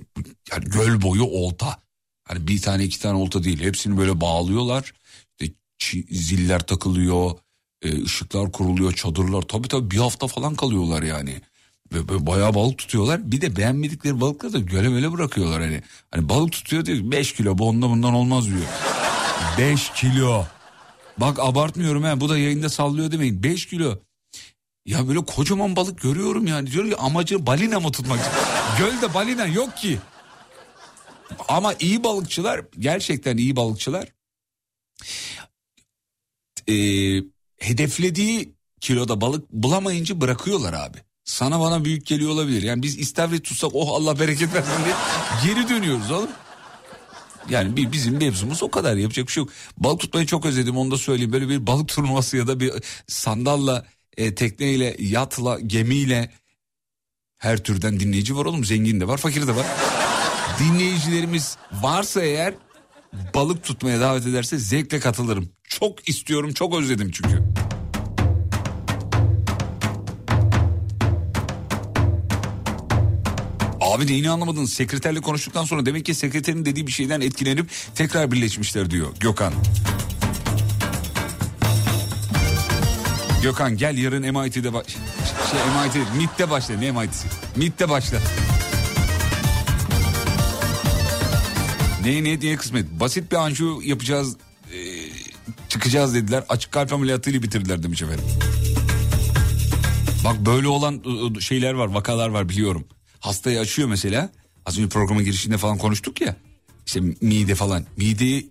yani 0.52 0.66
göl 0.66 1.02
boyu 1.02 1.24
olta. 1.24 1.78
Hani 2.24 2.48
bir 2.48 2.62
tane 2.62 2.84
iki 2.84 3.00
tane 3.00 3.18
olta 3.18 3.44
değil. 3.44 3.62
Hepsini 3.62 3.98
böyle 3.98 4.22
bağlıyorlar 4.22 4.94
ziller 6.10 6.60
takılıyor, 6.60 7.32
e, 7.82 8.04
ışıklar 8.04 8.52
kuruluyor, 8.52 8.94
çadırlar. 8.94 9.42
Tabii 9.42 9.68
tabii 9.68 9.92
bir 9.92 9.98
hafta 9.98 10.28
falan 10.28 10.56
kalıyorlar 10.56 11.04
yani. 11.04 11.42
Ve 11.94 12.10
böyle 12.10 12.28
bayağı 12.28 12.54
balık 12.54 12.78
tutuyorlar. 12.78 13.32
Bir 13.32 13.42
de 13.42 13.56
beğenmedikleri 13.56 14.22
balıkları 14.22 14.54
da 14.54 14.60
göle 14.60 14.92
böyle 14.92 15.12
bırakıyorlar 15.12 15.62
hani. 15.62 15.82
Hani 16.12 16.30
balık 16.30 16.52
tutuyor 16.52 16.86
diyor 16.86 17.12
5 17.12 17.34
kilo 17.34 17.58
bu 17.58 17.68
ondan 17.68 17.90
bundan 17.90 18.14
olmaz 18.14 18.48
diyor. 18.48 18.62
5 19.58 19.90
kilo. 19.90 20.46
Bak 21.18 21.40
abartmıyorum 21.40 22.04
ha 22.04 22.22
bu 22.22 22.30
da 22.30 22.38
yayında 22.38 22.70
sallıyor 22.70 23.12
demeyin 23.12 23.44
5 23.44 23.66
kilo. 23.66 24.00
Ya 24.86 25.08
böyle 25.08 25.20
kocaman 25.26 25.76
balık 25.76 26.02
görüyorum 26.02 26.48
yani. 26.48 26.72
Diyor 26.72 26.90
ki 26.90 26.98
amacı 26.98 27.46
balina 27.46 27.80
mı 27.80 27.92
tutmak? 27.92 28.20
Gölde 28.80 29.14
balina 29.14 29.46
yok 29.46 29.78
ki. 29.78 30.00
Ama 31.48 31.74
iyi 31.80 32.04
balıkçılar 32.04 32.62
gerçekten 32.80 33.38
iyi 33.38 33.56
balıkçılar 33.56 34.08
e, 36.72 37.24
hedeflediği 37.58 38.56
kiloda 38.82 39.22
balık 39.22 39.52
bulamayınca 39.52 40.22
bırakıyorlar 40.22 40.74
abi. 40.74 40.98
Sana 41.24 41.60
bana 41.60 41.86
büyük 41.86 42.06
geliyor 42.06 42.32
olabilir. 42.32 42.64
Yani 42.64 42.84
biz 42.84 43.00
istavrit 43.00 43.46
tutsak 43.46 43.72
oh 43.74 43.96
Allah 43.96 44.20
bereket 44.20 44.54
versin 44.54 44.72
diye 44.86 44.96
geri 45.46 45.70
dönüyoruz 45.70 46.12
oğlum. 46.12 46.30
Yani 47.50 47.92
bizim 47.92 48.18
mevzumuz 48.18 48.64
o 48.64 48.72
kadar 48.72 48.96
yapacak 48.96 49.28
bir 49.28 49.32
şey 49.32 49.44
yok. 49.44 49.50
Balık 49.78 50.00
tutmayı 50.00 50.26
çok 50.26 50.46
özledim 50.46 50.78
onu 50.78 50.92
da 50.92 50.98
söyleyeyim. 50.98 51.34
Böyle 51.34 51.50
bir 51.50 51.68
balık 51.68 51.88
turnuvası 51.88 52.38
ya 52.38 52.48
da 52.48 52.60
bir 52.60 52.72
sandalla, 53.08 53.86
e, 54.18 54.36
tekneyle, 54.36 54.96
yatla, 55.00 55.60
gemiyle 55.60 56.32
her 57.38 57.64
türden 57.64 58.00
dinleyici 58.00 58.36
var 58.36 58.46
oğlum. 58.46 58.66
Zengin 58.66 59.00
de 59.00 59.08
var, 59.08 59.18
fakir 59.18 59.48
de 59.48 59.56
var. 59.56 59.66
Dinleyicilerimiz 60.60 61.58
varsa 61.72 62.22
eğer 62.22 62.54
balık 63.34 63.64
tutmaya 63.64 64.00
davet 64.02 64.28
ederse 64.28 64.58
zevkle 64.58 65.00
katılırım. 65.00 65.50
Çok 65.80 66.10
istiyorum, 66.10 66.54
çok 66.54 66.76
özledim 66.76 67.12
çünkü. 67.12 67.44
Abi 73.82 74.08
neyini 74.08 74.30
anlamadın? 74.30 74.66
Sekreterle 74.66 75.22
konuştuktan 75.22 75.66
sonra 75.66 75.86
demek 75.86 76.06
ki 76.06 76.14
sekreterin 76.14 76.66
dediği 76.66 76.88
bir 76.88 76.92
şeyden 76.92 77.22
etkilenip 77.22 77.70
tekrar 77.96 78.32
birleşmişler 78.32 78.90
diyor 78.90 79.08
Gökhan. 79.20 79.54
Gökhan 83.44 83.78
gel 83.78 83.98
yarın 83.98 84.22
MIT'de 84.22 84.74
baş... 84.74 84.88
Şey 84.88 85.60
MIT, 85.60 86.16
MIT'te 86.18 86.50
başla. 86.50 86.78
Ne 86.78 86.92
MIT'si? 86.92 87.28
MIT'te 87.56 87.90
başla. 87.90 88.18
Neye 92.04 92.24
niyet 92.24 92.44
niye 92.44 92.56
kısmet? 92.56 92.92
Basit 92.92 93.32
bir 93.32 93.38
anjiyo 93.38 93.82
yapacağız, 93.84 94.38
çıkacağız 95.70 96.16
dediler. 96.16 96.44
Açık 96.50 96.72
kalp 96.72 96.94
ameliyatıyla 96.94 97.44
bitirdiler 97.44 97.84
demiş 97.84 98.02
efendim. 98.02 98.26
Bak 100.24 100.46
böyle 100.46 100.68
olan 100.68 101.02
şeyler 101.40 101.74
var, 101.74 101.88
vakalar 101.88 102.30
var 102.30 102.50
biliyorum. 102.50 102.86
Hastayı 103.20 103.60
açıyor 103.60 103.88
mesela. 103.88 104.30
Az 104.66 104.78
önce 104.78 104.90
programın 104.90 105.26
girişinde 105.26 105.58
falan 105.58 105.78
konuştuk 105.78 106.22
ya. 106.22 106.36
İşte 106.86 107.02
mide 107.22 107.56
falan. 107.56 107.86
Mideyi 107.98 108.50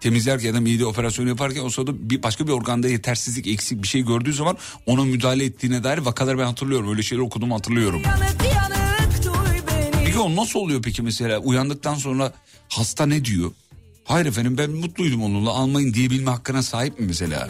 temizlerken 0.00 0.48
ya 0.48 0.54
da 0.54 0.60
mide 0.60 0.86
operasyonu 0.86 1.28
yaparken 1.28 1.64
o 1.64 1.70
sırada 1.70 2.10
bir 2.10 2.22
başka 2.22 2.46
bir 2.46 2.52
organda 2.52 2.88
yetersizlik, 2.88 3.46
eksik 3.46 3.82
bir 3.82 3.88
şey 3.88 4.02
gördüğü 4.02 4.32
zaman 4.32 4.56
ona 4.86 5.04
müdahale 5.04 5.44
ettiğine 5.44 5.84
dair 5.84 5.98
vakaları 5.98 6.38
ben 6.38 6.44
hatırlıyorum. 6.44 6.90
Öyle 6.90 7.02
şeyler 7.02 7.22
okudum 7.22 7.52
hatırlıyorum. 7.52 8.02
Yanık 8.04 8.44
yanık 8.44 8.84
Peki 10.04 10.18
o 10.18 10.36
nasıl 10.36 10.58
oluyor 10.58 10.82
peki 10.82 11.02
mesela 11.02 11.38
uyandıktan 11.38 11.94
sonra 11.94 12.32
hasta 12.68 13.06
ne 13.06 13.24
diyor? 13.24 13.50
Hayır 14.04 14.26
efendim 14.26 14.58
ben 14.58 14.70
mutluydum 14.70 15.22
onunla 15.22 15.50
almayın 15.50 15.94
diyebilme 15.94 16.30
hakkına 16.30 16.62
sahip 16.62 17.00
mi 17.00 17.06
mesela? 17.06 17.48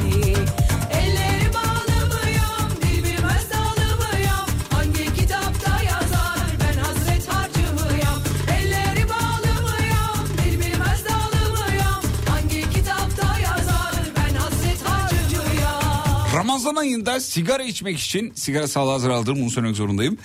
Ramazan 16.34 16.76
ayında 16.76 17.20
sigara 17.20 17.62
içmek 17.62 17.98
için 17.98 18.32
sigara 18.34 18.68
sağlığa 18.68 18.98
zararlıdır 18.98 19.36
bunu 19.36 19.50
söylemek 19.50 19.76
zorundayım. 19.76 20.18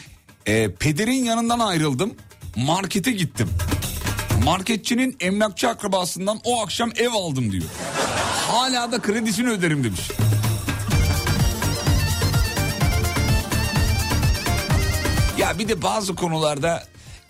Ee, 0.48 0.70
pederin 0.80 1.24
yanından 1.24 1.60
ayrıldım 1.60 2.14
markete 2.56 3.12
gittim. 3.12 3.50
Marketçinin 4.44 5.18
emlakçı 5.20 5.70
akrabasından 5.70 6.40
o 6.44 6.62
akşam 6.62 6.92
ev 6.96 7.12
aldım 7.12 7.52
diyor. 7.52 7.64
Hala 8.48 8.92
da 8.92 9.02
kredisini 9.02 9.50
öderim 9.50 9.84
demiş. 9.84 10.02
Ya 15.38 15.60
bir 15.60 15.68
de 15.68 15.82
bazı 15.82 16.16
konularda 16.16 16.84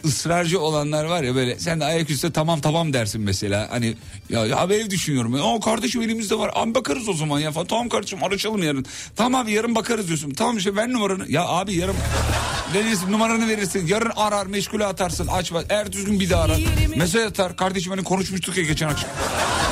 ısrarcı 0.06 0.60
olanlar 0.60 1.06
var 1.06 1.24
ya 1.24 1.36
böyle 1.36 1.60
sen 1.60 1.80
de 1.80 1.86
ayaküstü 1.86 2.32
tamam 2.34 2.62
tamam 2.62 2.94
dersin 2.94 3.22
mesela. 3.22 3.68
Hani 3.72 3.96
ya, 4.30 4.46
ya 4.46 4.64
ev 4.72 4.90
düşünüyorum. 4.90 5.34
"Aa, 5.36 5.60
kardeşim 5.60 6.02
elimizde 6.02 6.36
var. 6.40 6.52
Abi 6.56 6.76
bakarız 6.76 7.10
o 7.10 7.14
zaman 7.14 7.40
ya. 7.40 7.52
falan. 7.52 7.68
Tamam 7.68 7.90
kardeşim 7.90 8.24
araşalım 8.24 8.64
yarın. 8.64 8.86
Tamam 9.16 9.42
abi 9.42 9.52
yarın 9.52 9.76
bakarız 9.76 10.08
diyorsun. 10.08 10.32
Tamam 10.32 10.58
işte 10.58 10.76
ver 10.76 10.90
numaranı. 10.90 11.32
Ya 11.32 11.48
abi 11.48 11.76
yarın 11.76 11.96
verirsin 12.74 13.12
numaranı 13.12 13.48
verirsin. 13.48 13.88
Yarın 13.88 14.12
arar 14.16 14.46
meşgule 14.46 14.86
atarsın. 14.86 15.28
Açma 15.28 15.64
ertesi 15.70 16.06
gün 16.06 16.20
bir 16.20 16.30
daha 16.30 16.44
arar. 16.44 16.60
Mesaj 16.96 17.22
atar. 17.26 17.56
Kardeşim 17.56 17.92
hani 17.92 18.04
konuşmuştuk 18.04 18.58
ya 18.58 18.64
geçen 18.64 18.88
akşam. 18.88 19.10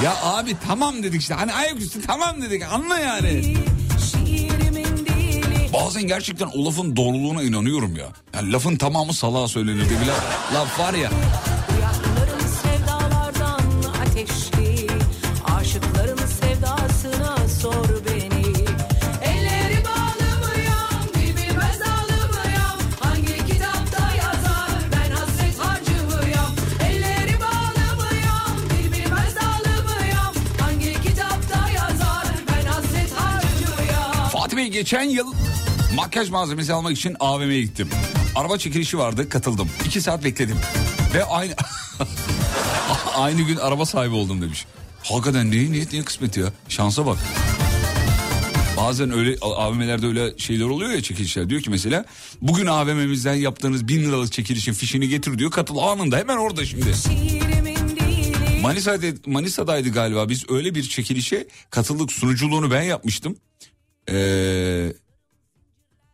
Ya 0.04 0.16
abi 0.24 0.56
tamam 0.68 1.04
dedik 1.04 1.22
işte. 1.22 1.34
Hani 1.34 1.54
ayaküstü 1.54 2.02
tamam 2.02 2.42
dedik. 2.42 2.64
Anla 2.72 3.00
yani 3.00 3.56
Bazen 5.86 6.08
gerçekten 6.08 6.48
o 6.48 6.66
lafın 6.66 6.96
doğruluğuna 6.96 7.44
inanıyorum 7.44 7.96
ya. 7.96 8.06
Yani 8.34 8.52
lafın 8.52 8.76
tamamı 8.76 9.14
salağa 9.14 9.48
söylenir 9.48 9.90
diye 9.90 10.02
bir 10.02 10.06
laf, 10.06 10.54
laf 10.54 10.80
var 10.80 10.94
ya. 10.94 11.12
Ateşli 14.02 14.88
Bey 34.58 34.68
geçen 34.68 35.04
yıl 35.04 35.34
makyaj 35.98 36.30
malzemesi 36.30 36.74
almak 36.74 36.92
için 36.92 37.16
AVM'ye 37.20 37.62
gittim. 37.62 37.90
Araba 38.36 38.58
çekilişi 38.58 38.98
vardı 38.98 39.30
katıldım. 39.30 39.70
İki 39.86 40.02
saat 40.02 40.24
bekledim. 40.24 40.58
Ve 41.14 41.24
aynı 41.24 41.54
aynı 43.16 43.42
gün 43.42 43.56
araba 43.56 43.86
sahibi 43.86 44.16
oldum 44.16 44.42
demiş. 44.42 44.66
Hakikaten 45.04 45.52
neye 45.52 45.72
niyet 45.72 45.92
niye 45.92 46.04
kısmet 46.04 46.38
ya. 46.38 46.54
Şansa 46.70 47.06
bak. 47.06 47.18
Bazen 48.78 49.12
öyle 49.12 49.36
AVM'lerde 49.42 50.08
öyle 50.08 50.38
şeyler 50.38 50.66
oluyor 50.66 50.92
ya 50.92 51.02
çekilişler. 51.02 51.50
Diyor 51.50 51.62
ki 51.62 51.70
mesela 51.70 52.06
bugün 52.42 52.66
AVM'mizden 52.66 53.36
yaptığınız 53.36 53.88
bin 53.88 54.04
liralık 54.04 54.32
çekilişin 54.32 54.74
fişini 54.74 55.08
getir 55.08 55.40
diyor. 55.40 55.52
Katıl 55.52 55.78
anında 55.78 56.18
hemen 56.18 56.38
orada 56.38 56.66
şimdi. 56.66 56.94
Manisa'da, 58.62 59.08
Manisa'daydı 59.26 59.90
galiba 59.90 60.30
biz 60.30 60.50
öyle 60.50 60.76
bir 60.76 60.84
çekilişe 60.84 61.48
katıldık 61.70 62.12
sunuculuğunu 62.12 62.72
ben 62.72 62.82
yapmıştım. 62.82 63.38
Ee, 64.12 64.94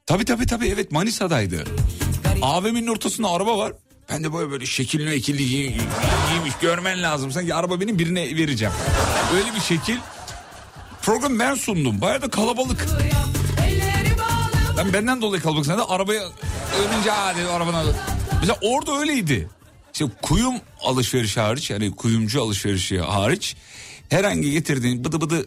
tabii 0.06 0.26
tabii 0.26 0.45
tabii 0.45 0.68
evet 0.68 0.91
Manisa'daydı. 0.91 1.64
AVM'nin 2.41 2.88
ortasında 2.88 3.30
araba 3.30 3.58
var. 3.58 3.74
Ben 4.10 4.24
de 4.24 4.34
böyle 4.34 4.51
böyle 4.51 4.66
şekilli 4.66 5.10
ekilli 5.14 5.41
giy- 5.43 5.78
giymiş 6.32 6.54
görmen 6.62 7.04
lazım. 7.04 7.32
Sanki 7.32 7.56
araba 7.56 7.80
benim 7.82 7.99
birine 7.99 8.22
vereceğim. 8.38 8.74
Öyle 9.36 9.56
bir 9.56 9.60
şekil. 9.60 9.97
Program 11.01 11.39
ben 11.39 11.56
sundum. 11.56 12.01
Bayağı 12.01 12.22
da 12.22 12.30
kalabalık. 12.30 12.86
Ben 14.78 14.93
benden 14.93 15.22
dolayı 15.22 15.41
kalabalık. 15.41 15.66
Sen 15.66 15.78
de 15.78 15.84
arabaya 15.84 16.24
önce 16.99 17.10
hadi 17.10 17.41
arabanı 17.45 17.78
al. 17.78 17.88
Mesela 18.39 18.58
orada 18.62 18.99
öyleydi. 18.99 19.49
İşte 19.93 20.06
kuyum 20.22 20.54
alışverişi 20.82 21.39
hariç 21.39 21.70
yani 21.70 21.95
kuyumcu 21.95 22.41
alışverişi 22.43 22.99
hariç 22.99 23.56
herhangi 24.10 24.51
getirdiğin 24.51 25.04
bıdı 25.04 25.22
bıdı 25.22 25.45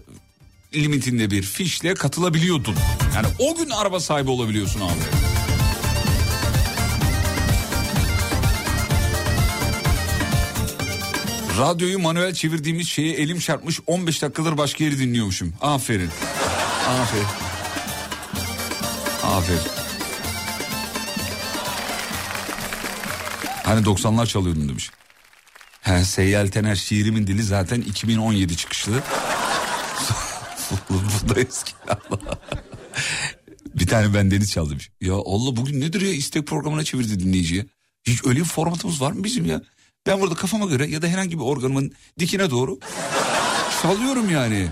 limitinde 0.75 1.31
bir 1.31 1.43
fişle 1.43 1.95
katılabiliyordun. 1.95 2.75
Yani 3.15 3.27
o 3.39 3.57
gün 3.57 3.71
araba 3.71 4.01
sahibi 4.01 4.31
olabiliyorsun 4.31 4.81
abi. 4.81 5.01
Radyoyu 11.59 11.99
manuel 11.99 12.35
çevirdiğimiz 12.35 12.89
şeye 12.89 13.13
elim 13.15 13.39
çarpmış 13.39 13.81
15 13.87 14.23
dakikadır 14.23 14.59
başka 14.59 14.85
yeri 14.85 14.99
dinliyormuşum. 14.99 15.53
Aferin. 15.61 16.11
Aferin. 16.89 17.27
Aferin. 19.23 19.61
Hani 23.65 23.87
90'lar 23.87 24.27
çalıyordun 24.27 24.69
demiş. 24.69 24.91
He, 25.81 26.05
Seyyal 26.05 26.47
Tener 26.47 26.77
şiirimin 26.77 27.27
dili 27.27 27.43
zaten 27.43 27.81
2017 27.81 28.57
çıkışlı. 28.57 29.03
Da 31.29 31.41
eski. 31.41 31.73
bir 33.75 33.87
tane 33.87 34.15
ben 34.15 34.31
Deniz 34.31 34.51
çaldı 34.53 34.71
demiş. 34.71 34.91
Ya 35.01 35.15
Allah 35.15 35.57
bugün 35.57 35.81
nedir 35.81 36.01
ya 36.01 36.13
istek 36.13 36.47
programına 36.47 36.85
çevirdi 36.85 37.21
dinleyiciye. 37.21 37.67
Hiç 38.07 38.27
öyle 38.27 38.41
bir 38.41 38.45
formatımız 38.45 39.01
var 39.01 39.13
mı 39.13 39.25
bizim 39.25 39.47
ya? 39.47 39.63
Ben 40.07 40.21
burada 40.21 40.35
kafama 40.35 40.67
göre 40.67 40.87
ya 40.87 41.03
da 41.03 41.07
herhangi 41.07 41.39
bir 41.39 41.45
organımın 41.45 41.93
dikine 42.19 42.51
doğru 42.51 42.79
çalıyorum 43.83 44.31
yani. 44.31 44.69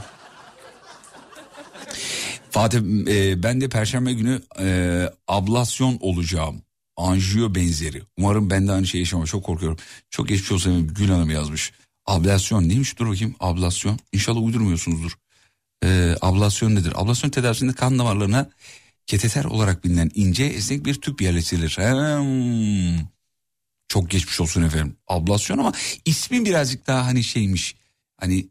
Fatih 2.51 2.79
e, 3.09 3.43
ben 3.43 3.61
de 3.61 3.69
perşembe 3.69 4.13
günü 4.13 4.43
e, 4.61 5.09
ablasyon 5.29 5.99
olacağım. 6.01 6.63
Anjiyo 6.97 7.55
benzeri. 7.55 8.03
Umarım 8.19 8.51
ben 8.51 8.69
de 8.69 8.73
aynı 8.73 8.87
şeyi 8.87 9.01
yaşamam. 9.01 9.27
Çok 9.27 9.45
korkuyorum. 9.45 9.79
Çok 10.11 10.29
geçmiş 10.29 10.53
olsun 10.53 10.95
Gül 10.95 11.09
Hanım 11.09 11.31
yazmış. 11.31 11.73
Ablasyon 12.07 12.69
neymiş 12.69 12.99
dur 12.99 13.07
bakayım 13.07 13.35
ablasyon. 13.41 13.99
İnşallah 14.13 14.43
uydurmuyorsunuzdur. 14.43 15.13
E, 15.85 16.17
ablasyon 16.21 16.75
nedir? 16.75 16.93
Ablasyon 16.95 17.31
tedavisinde 17.31 17.73
kan 17.73 17.99
damarlarına 17.99 18.51
keteter 19.07 19.45
olarak 19.45 19.85
bilinen 19.85 20.11
ince 20.15 20.45
esnek 20.45 20.85
bir 20.85 20.95
tüp 20.95 21.23
yerleştirilir. 21.23 21.77
Hmm. 21.77 23.07
Çok 23.89 24.11
geçmiş 24.11 24.41
olsun 24.41 24.63
efendim. 24.63 24.97
Ablasyon 25.09 25.59
ama 25.59 25.73
ismi 26.05 26.45
birazcık 26.45 26.87
daha 26.87 27.07
hani 27.07 27.25
şeymiş. 27.25 27.77
Hani 28.21 28.49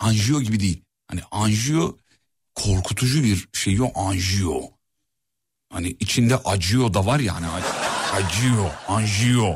anjiyo 0.00 0.40
gibi 0.40 0.60
değil. 0.60 0.82
Hani 1.06 1.20
anjiyo 1.30 1.96
korkutucu 2.54 3.24
bir 3.24 3.48
şey 3.52 3.74
yok 3.74 3.92
anjiyo. 3.94 4.60
Hani 5.72 5.88
içinde 6.00 6.36
acıyor 6.36 6.94
da 6.94 7.06
var 7.06 7.20
ya 7.20 7.34
hani 7.34 7.46
ac- 7.46 7.84
acıyor, 8.12 8.70
anjiyo. 8.88 9.54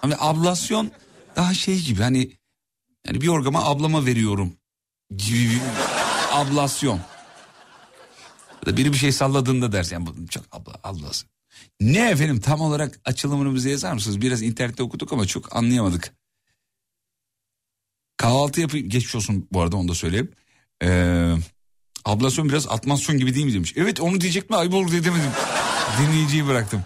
Hani 0.00 0.14
ablasyon 0.18 0.90
daha 1.36 1.54
şey 1.54 1.80
gibi 1.80 2.02
hani 2.02 2.32
yani 3.06 3.20
bir 3.20 3.28
orgama 3.28 3.64
ablama 3.64 4.06
veriyorum 4.06 4.52
gibi 5.16 5.50
bir 5.50 5.60
ablasyon. 6.40 7.00
Ya 8.60 8.72
da 8.72 8.76
Biri 8.76 8.92
bir 8.92 8.98
şey 8.98 9.12
salladığında 9.12 9.72
dersin 9.72 9.94
yani 9.94 10.28
çok 10.30 10.44
abla, 10.52 10.72
ablası. 10.84 11.26
Ne 11.80 12.10
efendim 12.10 12.40
tam 12.40 12.60
olarak 12.60 13.00
açılımını 13.04 13.54
bize 13.54 13.70
yazar 13.70 13.92
mısınız? 13.92 14.20
Biraz 14.20 14.42
internette 14.42 14.82
okuduk 14.82 15.12
ama 15.12 15.26
çok 15.26 15.56
anlayamadık. 15.56 16.12
Kahvaltı 18.16 18.60
yapayım. 18.60 18.88
Geçmiş 18.88 19.14
olsun 19.14 19.48
bu 19.52 19.62
arada 19.62 19.76
onu 19.76 19.88
da 19.88 19.94
söyleyeyim. 19.94 20.32
Ee, 20.82 21.34
ablasyon 22.04 22.48
biraz 22.48 22.68
atmasyon 22.68 23.18
gibi 23.18 23.34
değil 23.34 23.46
mi 23.46 23.54
demiş. 23.54 23.74
Evet 23.76 24.00
onu 24.00 24.20
diyecek 24.20 24.50
mi 24.50 24.56
ayıp 24.56 24.74
olur 24.74 24.90
diye 24.90 25.04
demedim. 25.04 25.30
Dinleyiciyi 26.00 26.46
bıraktım. 26.46 26.84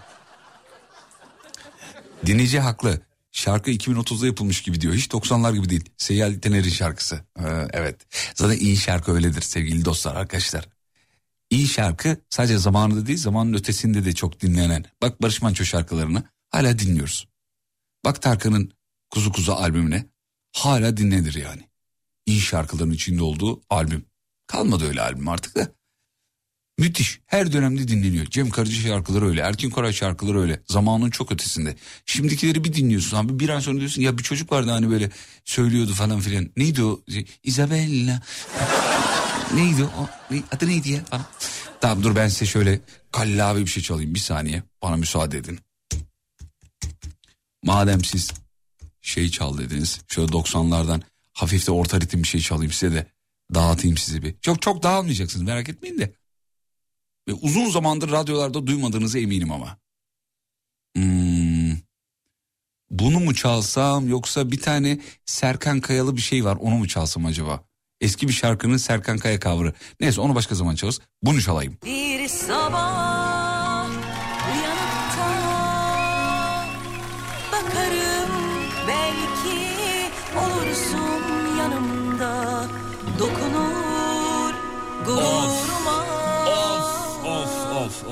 Dinleyici 2.26 2.60
haklı. 2.60 3.00
Şarkı 3.32 3.70
2030'da 3.70 4.26
yapılmış 4.26 4.62
gibi 4.62 4.80
diyor. 4.80 4.94
Hiç 4.94 5.06
90'lar 5.06 5.54
gibi 5.54 5.68
değil. 5.68 5.84
Seyyal 5.96 6.34
Tener'in 6.34 6.70
şarkısı. 6.70 7.20
Ee, 7.38 7.42
evet. 7.72 7.96
Zaten 8.34 8.58
iyi 8.58 8.76
şarkı 8.76 9.12
öyledir 9.12 9.42
sevgili 9.42 9.84
dostlar 9.84 10.16
arkadaşlar. 10.16 10.68
İyi 11.50 11.68
şarkı 11.68 12.16
sadece 12.30 12.58
zamanında 12.58 13.06
değil 13.06 13.18
zamanın 13.18 13.54
ötesinde 13.54 14.04
de 14.04 14.12
çok 14.12 14.40
dinlenen. 14.40 14.84
Bak 15.02 15.22
Barış 15.22 15.42
Manço 15.42 15.64
şarkılarını 15.64 16.22
hala 16.50 16.78
dinliyoruz. 16.78 17.28
Bak 18.04 18.22
Tarkan'ın 18.22 18.72
Kuzu 19.10 19.32
Kuzu 19.32 19.52
albümüne 19.52 20.06
hala 20.52 20.96
dinlenir 20.96 21.34
yani. 21.34 21.68
İyi 22.26 22.40
şarkıların 22.40 22.90
içinde 22.90 23.22
olduğu 23.22 23.62
albüm. 23.70 24.04
Kalmadı 24.46 24.88
öyle 24.88 25.02
albüm 25.02 25.28
artık 25.28 25.56
da. 25.56 25.68
Müthiş. 26.78 27.20
Her 27.26 27.52
dönemde 27.52 27.88
dinleniyor. 27.88 28.26
Cem 28.26 28.50
Karaca 28.50 28.72
şarkıları 28.72 29.28
öyle. 29.28 29.40
Erkin 29.40 29.70
Koray 29.70 29.92
şarkıları 29.92 30.40
öyle. 30.40 30.60
Zamanın 30.66 31.10
çok 31.10 31.32
ötesinde. 31.32 31.76
Şimdikileri 32.06 32.64
bir 32.64 32.72
dinliyorsun 32.72 33.16
abi. 33.16 33.38
Bir 33.38 33.48
ay 33.48 33.60
sonra 33.60 33.78
diyorsun 33.78 34.02
ya 34.02 34.18
bir 34.18 34.22
çocuk 34.22 34.52
vardı 34.52 34.70
hani 34.70 34.90
böyle 34.90 35.10
söylüyordu 35.44 35.94
falan 35.94 36.20
filan. 36.20 36.50
Neydi 36.56 36.84
o? 36.84 37.00
Isabella. 37.42 38.22
neydi 39.54 39.84
o? 39.84 40.08
Adı 40.52 40.68
neydi 40.68 40.90
ya? 40.90 41.04
Falan. 41.04 41.26
Tamam 41.80 42.02
dur 42.02 42.16
ben 42.16 42.28
size 42.28 42.46
şöyle 42.46 42.80
kallavi 43.12 43.60
bir 43.60 43.70
şey 43.70 43.82
çalayım. 43.82 44.14
Bir 44.14 44.20
saniye. 44.20 44.62
Bana 44.82 44.96
müsaade 44.96 45.38
edin. 45.38 45.58
Madem 47.64 48.04
siz 48.04 48.30
şey 49.00 49.30
çal 49.30 49.58
dediniz. 49.58 50.00
Şöyle 50.08 50.32
90'lardan 50.32 51.02
hafif 51.32 51.66
de 51.66 51.70
orta 51.72 52.00
ritim 52.00 52.22
bir 52.22 52.28
şey 52.28 52.40
çalayım 52.40 52.72
size 52.72 52.94
de. 52.94 53.06
Dağıtayım 53.54 53.96
sizi 53.96 54.22
bir. 54.22 54.34
Çok 54.42 54.62
çok 54.62 54.82
dağılmayacaksınız 54.82 55.46
merak 55.46 55.68
etmeyin 55.68 55.98
de. 55.98 56.12
Ve 57.28 57.32
uzun 57.32 57.70
zamandır 57.70 58.10
radyolarda 58.10 58.66
duymadığınızı 58.66 59.18
eminim 59.18 59.52
ama. 59.52 59.78
Hmm. 60.96 61.72
Bunu 62.90 63.20
mu 63.20 63.34
çalsam 63.34 64.08
yoksa 64.08 64.50
bir 64.50 64.60
tane 64.60 65.00
Serkan 65.24 65.80
Kayalı 65.80 66.16
bir 66.16 66.20
şey 66.22 66.44
var 66.44 66.58
onu 66.60 66.74
mu 66.74 66.88
çalsam 66.88 67.26
acaba? 67.26 67.64
Eski 68.00 68.28
bir 68.28 68.32
şarkının 68.32 68.76
Serkan 68.76 69.18
Kaya 69.18 69.40
cover'ı. 69.40 69.72
Neyse 70.00 70.20
onu 70.20 70.34
başka 70.34 70.54
zaman 70.54 70.74
çalarız. 70.74 71.00
Bunu 71.22 71.42
çalayım. 71.42 71.78
Bir 71.84 72.28
sabah 72.28 73.11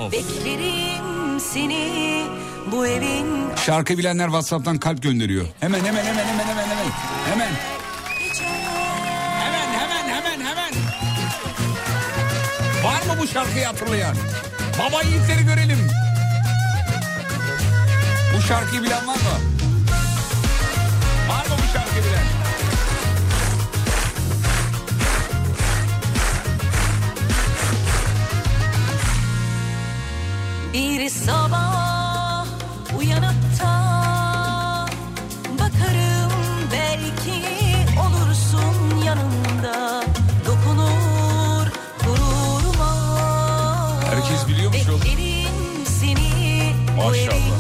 Of. 0.01 0.13
Beklerim 0.13 1.41
seni 1.41 2.25
bu 2.73 2.87
evin 2.87 3.27
Şarkı 3.67 3.99
bilenler 3.99 4.25
WhatsApp'tan 4.25 4.79
kalp 4.79 5.03
gönderiyor. 5.03 5.47
Hemen 5.61 5.79
hemen 5.79 6.05
hemen 6.05 6.25
hemen 6.27 6.47
hemen 6.47 6.69
hemen. 6.69 6.91
Hemen. 7.31 7.51
Hemen 9.41 9.79
hemen 9.79 10.09
hemen 10.09 10.41
hemen. 10.47 10.73
Var 12.85 13.03
mı 13.15 13.23
bu 13.23 13.27
şarkıyı 13.27 13.65
hatırlayan? 13.65 14.17
Baba 14.79 15.03
yiğitleri 15.03 15.45
görelim. 15.45 15.79
Bu 18.37 18.43
şarkıyı 18.43 18.83
bilen 18.83 19.07
var 19.07 19.15
mı? 19.15 19.37
Var 21.29 21.47
mı 21.47 21.55
bu 21.63 21.73
şarkıyı 21.79 22.05
bilen? 22.05 22.40
Bir 30.73 31.09
sabah 31.09 32.47
uyanıp 32.99 33.61
da 33.61 34.87
bakarım 35.59 36.33
belki 36.73 37.43
olursun 38.01 39.05
yanımda 39.05 40.05
dokunur 40.47 41.67
gururuma. 42.07 42.93
Herkes 44.05 44.49
biliyormuş 44.49 44.89
oğlum. 44.89 45.01
Beklerim 45.01 45.87
seni 46.01 46.75
Maşallah, 46.97 47.60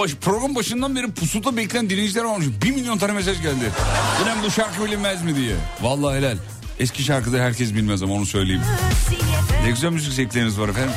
baş, 0.00 0.14
program 0.14 0.54
başından 0.54 0.96
beri 0.96 1.10
pusuda 1.10 1.56
bekleyen 1.56 1.90
dinleyiciler 1.90 2.24
olmuş. 2.24 2.46
Bir 2.62 2.70
milyon 2.70 2.98
tane 2.98 3.12
mesaj 3.12 3.42
geldi. 3.42 3.70
Ulan 4.22 4.38
bu 4.46 4.50
şarkı 4.50 4.84
bilinmez 4.84 5.22
mi 5.22 5.36
diye. 5.36 5.54
Vallahi 5.80 6.18
helal. 6.18 6.36
Eski 6.78 7.02
şarkıları 7.02 7.42
herkes 7.42 7.74
bilmez 7.74 8.02
ama 8.02 8.14
onu 8.14 8.26
söyleyeyim. 8.26 8.62
Ne 9.64 9.70
güzel 9.70 9.90
müzik 9.90 10.12
zevkleriniz 10.12 10.60
var 10.60 10.68
efendim. 10.68 10.92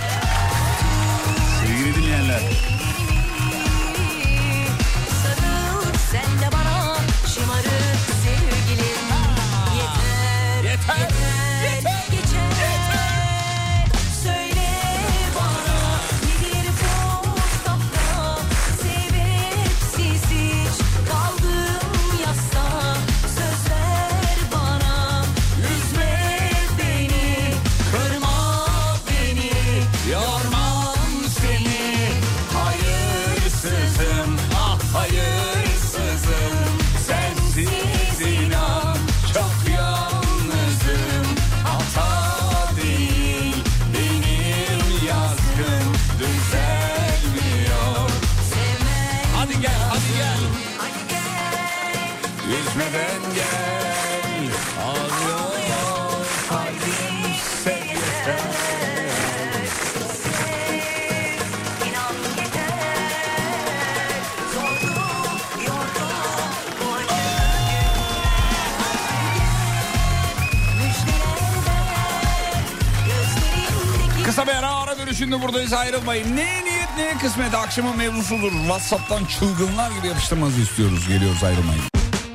kesmedi 77.34 77.58
akşamın 77.58 77.98
mevzusudur. 77.98 78.52
Whatsapp'tan 78.52 79.26
çılgınlar 79.26 79.92
gibi 79.92 80.08
yapıştırmanızı 80.08 80.62
istiyoruz. 80.62 81.08
Geliyoruz 81.08 81.44
ayrılmayın. 81.44 81.84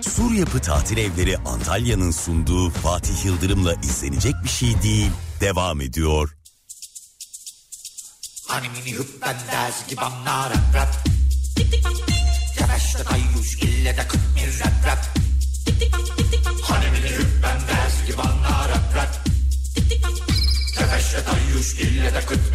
Sur 0.01 0.33
Yapı 0.33 0.61
Tatil 0.61 0.97
Evleri 0.97 1.39
Antalya'nın 1.39 2.11
sunduğu 2.11 2.71
Fatih 2.71 3.25
Yıldırım'la 3.25 3.75
izlenecek 3.75 4.35
bir 4.45 4.49
şey 4.49 4.83
değil. 4.83 5.11
Devam 5.41 5.81
ediyor. 5.81 6.37
Hani 8.47 8.69
mini 8.69 8.99
hüppen 8.99 9.37
dersi 9.53 9.91
gibi 9.91 10.01
anlar 10.01 10.51
rap 10.51 10.75
rap. 10.75 11.05
Tayyuş 13.09 13.55
ille 13.63 13.97
de 13.97 14.09
kıtmir 14.09 14.61
rap 14.61 14.87
rap. 14.87 14.99
Hani 16.63 16.91
mini 16.91 17.11
hüppen 17.11 17.61
dersi 17.69 18.07
gibi 18.07 18.23
anlar 18.23 18.69
rap 18.69 18.97
rap. 18.97 19.29
Yavaş 20.81 21.13
tayyuş 21.13 21.75
ille 21.75 22.15
de 22.15 22.21
kıtmir 22.21 22.48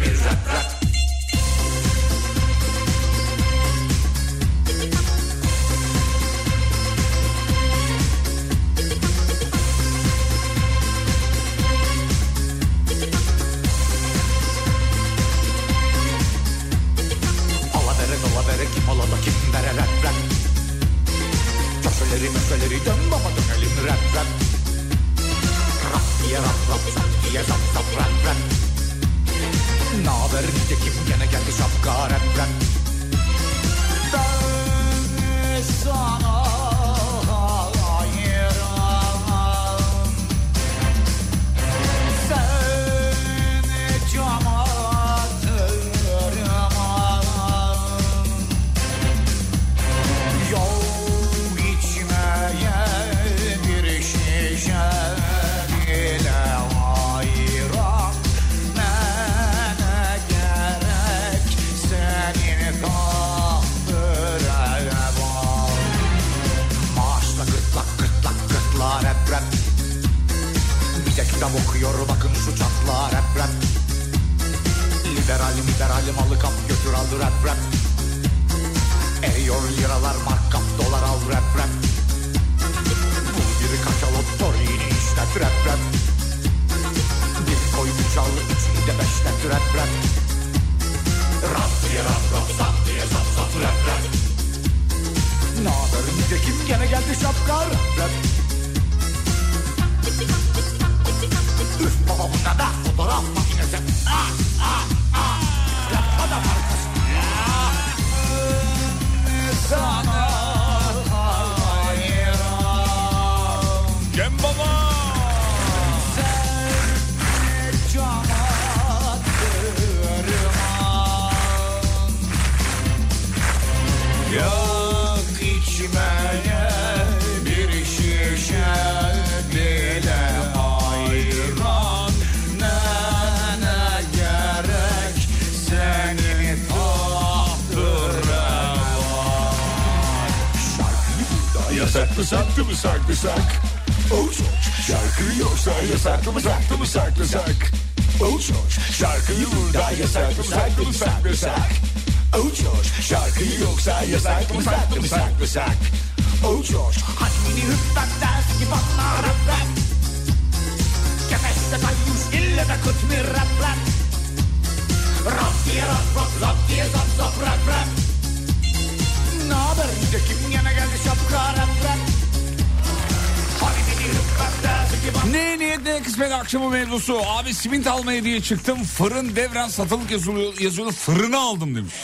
simit 177.64 177.86
almaya 177.86 178.24
diye 178.24 178.40
çıktım. 178.40 178.84
Fırın 178.84 179.36
devren 179.36 179.68
satılık 179.68 180.10
yazılıyor, 180.10 180.60
yazıyordu. 180.60 180.92
Fırını 180.92 181.38
aldım 181.38 181.74
demiş. 181.74 181.94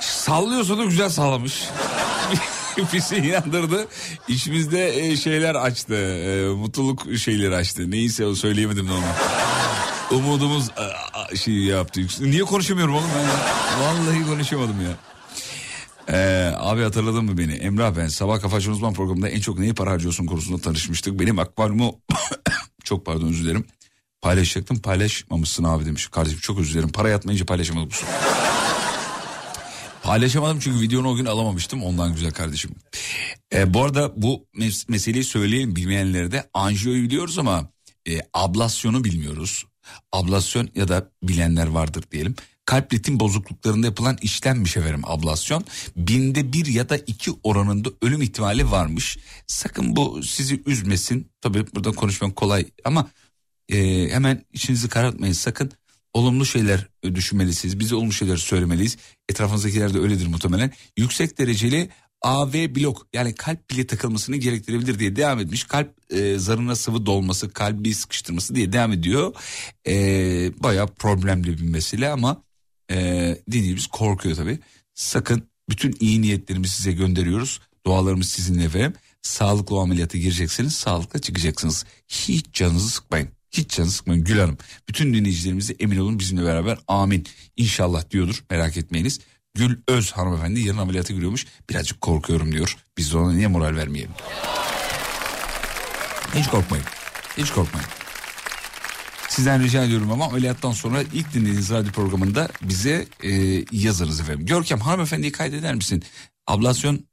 Sallıyorsa 0.00 0.78
da 0.78 0.84
güzel 0.84 1.08
sallamış. 1.08 1.64
Bizi 2.92 3.16
inandırdı. 3.16 3.88
İçimizde 4.28 5.06
e, 5.06 5.16
şeyler 5.16 5.54
açtı. 5.54 5.94
E, 5.94 6.48
mutluluk 6.48 7.06
şeyleri 7.18 7.56
açtı. 7.56 7.90
Neyse 7.90 8.26
o 8.26 8.34
söyleyemedim 8.34 8.88
de 8.88 8.92
onu. 8.92 9.04
Umudumuz 10.18 10.68
e, 11.32 11.36
şey 11.36 11.54
yaptı. 11.54 12.00
Niye 12.20 12.42
konuşamıyorum 12.42 12.94
oğlum 12.94 13.10
ben? 13.16 13.26
Vallahi 13.82 14.26
konuşamadım 14.26 14.80
ya. 14.80 14.90
Ee, 16.08 16.52
abi 16.56 16.82
hatırladın 16.82 17.24
mı 17.24 17.38
beni? 17.38 17.52
Emrah 17.52 17.96
ben 17.96 18.08
sabah 18.08 18.40
kafa 18.40 18.56
Açan 18.56 18.72
uzman 18.72 18.92
programında 18.94 19.28
en 19.28 19.40
çok 19.40 19.58
neyi 19.58 19.74
para 19.74 19.90
harcıyorsun 19.90 20.26
konusunda 20.26 20.62
tanışmıştık. 20.62 21.20
Benim 21.20 21.38
akvaryumu 21.38 22.00
çok 22.84 23.06
pardon 23.06 23.28
özür 23.28 23.44
dilerim. 23.44 23.64
Paylaşacaktım 24.22 24.78
paylaşmamışsın 24.78 25.64
abi 25.64 25.86
demiş. 25.86 26.06
Kardeşim 26.06 26.38
çok 26.40 26.58
özür 26.58 26.74
dilerim 26.74 26.92
para 26.92 27.08
yatmayınca 27.08 27.46
paylaşamadım. 27.46 27.90
bu 27.90 27.94
sefer. 27.94 28.14
Paylaşamadım 30.02 30.58
çünkü 30.60 30.80
videonu 30.80 31.08
o 31.08 31.16
gün 31.16 31.24
alamamıştım 31.24 31.82
ondan 31.82 32.14
güzel 32.14 32.30
kardeşim. 32.30 32.70
Ee, 33.54 33.74
bu 33.74 33.84
arada 33.84 34.12
bu 34.22 34.46
mes- 34.58 34.84
meseleyi 34.90 35.24
söyleyelim 35.24 35.76
bilmeyenlere 35.76 36.32
de 36.32 36.50
anjiyoyu 36.54 37.02
biliyoruz 37.02 37.38
ama 37.38 37.68
e, 38.08 38.18
ablasyonu 38.34 39.04
bilmiyoruz. 39.04 39.66
Ablasyon 40.12 40.68
ya 40.74 40.88
da 40.88 41.10
bilenler 41.22 41.66
vardır 41.66 42.04
diyelim. 42.12 42.34
Kalp 42.64 42.92
ritim 42.94 43.20
bozukluklarında 43.20 43.86
yapılan 43.86 44.18
işlemmiş 44.22 44.76
efendim 44.76 45.02
ablasyon. 45.04 45.64
Binde 45.96 46.52
bir 46.52 46.66
ya 46.66 46.88
da 46.88 46.96
iki 46.96 47.30
oranında 47.42 47.88
ölüm 48.02 48.22
ihtimali 48.22 48.70
varmış. 48.70 49.18
Sakın 49.46 49.96
bu 49.96 50.22
sizi 50.22 50.62
üzmesin. 50.66 51.30
Tabii 51.40 51.64
burada 51.74 51.92
konuşmak 51.92 52.36
kolay 52.36 52.66
ama 52.84 53.10
e, 53.70 54.08
hemen 54.08 54.44
içinizi 54.52 54.88
karartmayın 54.88 55.32
sakın. 55.32 55.72
Olumlu 56.12 56.46
şeyler 56.46 56.88
düşünmelisiniz. 57.04 57.80
Bize 57.80 57.94
olumlu 57.94 58.12
şeyler 58.12 58.36
söylemeliyiz. 58.36 58.96
Etrafınızdakiler 59.28 59.94
de 59.94 59.98
öyledir 59.98 60.26
muhtemelen. 60.26 60.72
Yüksek 60.96 61.38
dereceli 61.38 61.90
AV 62.22 62.52
blok 62.52 63.06
yani 63.12 63.34
kalp 63.34 63.70
bile 63.70 63.86
takılmasını 63.86 64.36
gerektirebilir 64.36 64.98
diye 64.98 65.16
devam 65.16 65.38
etmiş. 65.38 65.64
Kalp 65.64 65.94
e, 66.10 66.38
zarına 66.38 66.76
sıvı 66.76 67.06
dolması, 67.06 67.50
kalbi 67.50 67.94
sıkıştırması 67.94 68.54
diye 68.54 68.72
devam 68.72 68.92
ediyor. 68.92 69.34
E, 69.86 69.94
bayağı 70.62 70.86
problemli 70.86 71.58
bir 71.58 71.62
mesele 71.62 72.08
ama 72.08 72.42
e, 72.90 72.96
dinleyicimiz 73.50 73.86
korkuyor 73.86 74.36
tabii. 74.36 74.58
Sakın 74.94 75.42
bütün 75.70 75.96
iyi 76.00 76.22
niyetlerimizi 76.22 76.74
size 76.74 76.92
gönderiyoruz. 76.92 77.60
Dualarımız 77.86 78.28
sizinle 78.28 78.64
efendim. 78.64 78.94
Sağlıklı 79.22 79.76
o 79.76 79.80
ameliyata 79.80 80.18
gireceksiniz, 80.18 80.74
sağlıkla 80.74 81.20
çıkacaksınız. 81.20 81.84
Hiç 82.08 82.46
canınızı 82.52 82.88
sıkmayın. 82.88 83.28
Hiç 83.50 83.70
canınızı 83.70 83.96
sıkmayın 83.96 84.24
Gül 84.24 84.38
Hanım. 84.38 84.58
Bütün 84.88 85.14
dinleyicilerimize 85.14 85.74
emin 85.78 85.98
olun 85.98 86.18
bizimle 86.18 86.44
beraber 86.44 86.78
amin. 86.88 87.26
İnşallah 87.56 88.10
diyordur 88.10 88.44
merak 88.50 88.76
etmeyiniz. 88.76 89.20
Gül 89.54 89.76
Öz 89.88 90.12
hanımefendi 90.12 90.60
yarın 90.60 90.78
ameliyata 90.78 91.14
giriyormuş. 91.14 91.46
Birazcık 91.70 92.00
korkuyorum 92.00 92.52
diyor. 92.52 92.76
Biz 92.98 93.12
de 93.12 93.18
ona 93.18 93.32
niye 93.32 93.46
moral 93.46 93.76
vermeyelim? 93.76 94.12
Hiç 96.34 96.46
korkmayın. 96.46 96.84
Hiç 97.36 97.50
korkmayın. 97.50 97.88
Sizden 99.28 99.62
rica 99.62 99.84
ediyorum 99.84 100.12
ama 100.12 100.24
ameliyattan 100.24 100.72
sonra 100.72 101.02
ilk 101.02 101.34
dinlediğiniz 101.34 101.70
radyo 101.70 101.92
programında 101.92 102.48
bize 102.62 103.06
e, 103.22 103.30
yazınız 103.72 104.20
efendim. 104.20 104.46
Görkem 104.46 104.80
hanımefendiyi 104.80 105.32
kaydeder 105.32 105.74
misin? 105.74 106.02
Ablasyon 106.46 107.06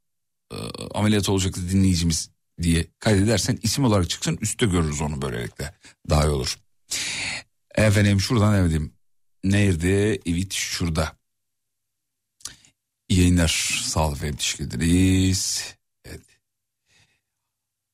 e, 0.52 0.56
ameliyatı 0.94 1.32
olacaktı 1.32 1.70
dinleyicimiz 1.70 2.30
diye 2.62 2.86
kaydedersen 2.98 3.58
isim 3.62 3.84
olarak 3.84 4.10
çıksın 4.10 4.38
üstte 4.40 4.66
görürüz 4.66 5.00
onu 5.00 5.22
böylelikle. 5.22 5.74
Daha 6.10 6.24
iyi 6.24 6.30
olur. 6.30 6.58
Efendim 7.74 8.20
şuradan 8.20 8.70
diyeyim? 8.70 8.92
Nerede? 9.44 10.20
Evet 10.26 10.52
şurada. 10.52 11.16
İyi 13.08 13.20
yayınlar. 13.20 13.82
Sağ 13.84 14.06
olun 14.06 14.14
efendim. 14.14 14.36
Teşekkür 14.36 14.64
ederiz. 14.64 15.74
Evet. 16.04 16.20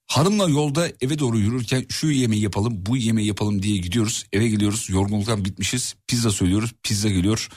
Hanımla 0.06 0.48
yolda 0.48 0.88
eve 1.00 1.18
doğru 1.18 1.38
yürürken 1.38 1.86
şu 1.88 2.10
yemeği 2.10 2.42
yapalım 2.42 2.86
bu 2.86 2.96
yemeği 2.96 3.28
yapalım 3.28 3.62
diye 3.62 3.76
gidiyoruz. 3.76 4.26
Eve 4.32 4.48
geliyoruz 4.48 4.90
yorgunluktan 4.90 5.44
bitmişiz. 5.44 5.94
Pizza 6.06 6.30
söylüyoruz 6.30 6.72
pizza 6.82 7.08
geliyor. 7.08 7.48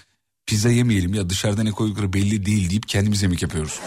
Pizza 0.45 0.69
yemeyelim 0.69 1.13
ya 1.13 1.29
dışarıda 1.29 1.63
ne 1.63 1.71
koydukları 1.71 2.13
belli 2.13 2.45
değil 2.45 2.69
deyip 2.69 2.87
kendimiz 2.87 3.23
yemek 3.23 3.41
yapıyoruz. 3.41 3.79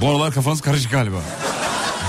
Bu 0.00 0.08
aralar 0.10 0.34
kafanız 0.34 0.60
karışık 0.60 0.90
galiba. 0.90 1.22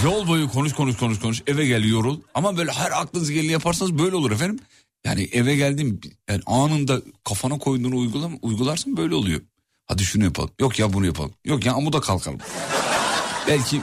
Yol 0.03 0.27
boyu 0.27 0.49
konuş 0.49 0.73
konuş 0.73 0.97
konuş 0.97 1.19
konuş 1.19 1.41
eve 1.47 1.65
gel 1.65 1.83
yorul. 1.83 2.19
Ama 2.33 2.57
böyle 2.57 2.71
her 2.71 2.91
aklınız 2.91 3.31
geleni 3.31 3.51
yaparsanız 3.51 3.97
böyle 3.97 4.15
olur 4.15 4.31
efendim. 4.31 4.59
Yani 5.05 5.23
eve 5.31 5.55
geldim 5.55 6.01
yani 6.29 6.41
anında 6.45 7.01
kafana 7.23 7.57
koyduğunu 7.57 7.97
uygulam 7.97 8.37
uygularsın 8.41 8.97
böyle 8.97 9.15
oluyor. 9.15 9.41
Hadi 9.85 10.03
şunu 10.03 10.23
yapalım. 10.23 10.49
Yok 10.59 10.79
ya 10.79 10.93
bunu 10.93 11.05
yapalım. 11.05 11.33
Yok 11.45 11.65
ya 11.65 11.73
amuda 11.73 12.01
kalkalım. 12.01 12.39
Belki 13.47 13.81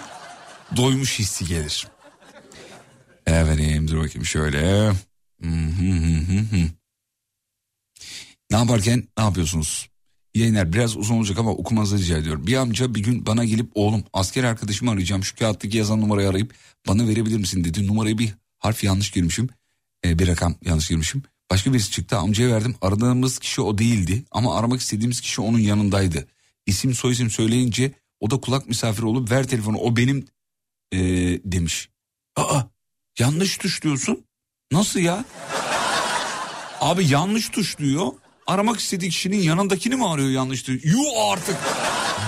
doymuş 0.77 1.19
hissi 1.19 1.47
gelir. 1.47 1.89
Efendim 3.27 3.89
dur 3.89 3.99
bakayım 3.99 4.25
şöyle. 4.25 4.93
Ne 8.51 8.57
yaparken 8.57 9.09
ne 9.19 9.25
yapıyorsunuz? 9.25 9.90
Yayınlar 10.35 10.73
biraz 10.73 10.97
uzun 10.97 11.15
olacak 11.17 11.39
ama 11.39 11.51
okumanızı 11.51 11.99
rica 11.99 12.19
ediyorum. 12.19 12.47
Bir 12.47 12.57
amca 12.57 12.95
bir 12.95 13.03
gün 13.03 13.27
bana 13.27 13.45
gelip 13.45 13.71
oğlum 13.75 14.05
asker 14.13 14.45
arkadaşımı 14.45 14.91
arayacağım. 14.91 15.25
Şu 15.25 15.37
kağıttaki 15.37 15.77
yazan 15.77 16.01
numarayı 16.01 16.29
arayıp 16.29 16.55
bana 16.89 17.09
verebilir 17.09 17.37
misin 17.37 17.65
dedi. 17.65 17.87
Numarayı 17.87 18.19
bir 18.19 18.35
harf 18.59 18.85
yanlış 18.85 19.11
girmişim. 19.11 19.49
Ee, 20.05 20.19
bir 20.19 20.29
rakam 20.29 20.55
yanlış 20.65 20.89
girmişim. 20.89 21.23
Başka 21.51 21.73
birisi 21.73 21.91
çıktı 21.91 22.17
amcaya 22.17 22.51
verdim. 22.51 22.75
Aradığımız 22.81 23.39
kişi 23.39 23.61
o 23.61 23.79
değildi 23.79 24.25
ama 24.31 24.59
aramak 24.59 24.81
istediğimiz 24.81 25.21
kişi 25.21 25.41
onun 25.41 25.59
yanındaydı. 25.59 26.27
İsim 26.67 26.95
soyisim 26.95 27.31
söyleyince 27.31 27.93
o 28.21 28.31
da 28.31 28.41
kulak 28.41 28.69
misafiri 28.69 29.07
olup 29.07 29.31
ver 29.31 29.49
telefonu 29.49 29.79
o 29.79 29.97
benim 29.97 30.27
ee, 30.93 30.99
demiş. 31.45 31.89
Aa 32.37 32.63
yanlış 33.19 33.59
tuşluyorsun. 33.59 34.25
Nasıl 34.73 35.01
ya? 35.01 35.25
Abi 36.81 37.09
yanlış 37.09 37.49
tuşluyor. 37.49 38.13
Aramak 38.51 38.81
istediği 38.81 39.11
kişinin 39.11 39.43
yanındakini 39.43 39.97
mi 39.97 40.09
arıyor 40.09 40.29
yanlış? 40.29 40.69
Yuh 40.69 41.33
artık. 41.33 41.57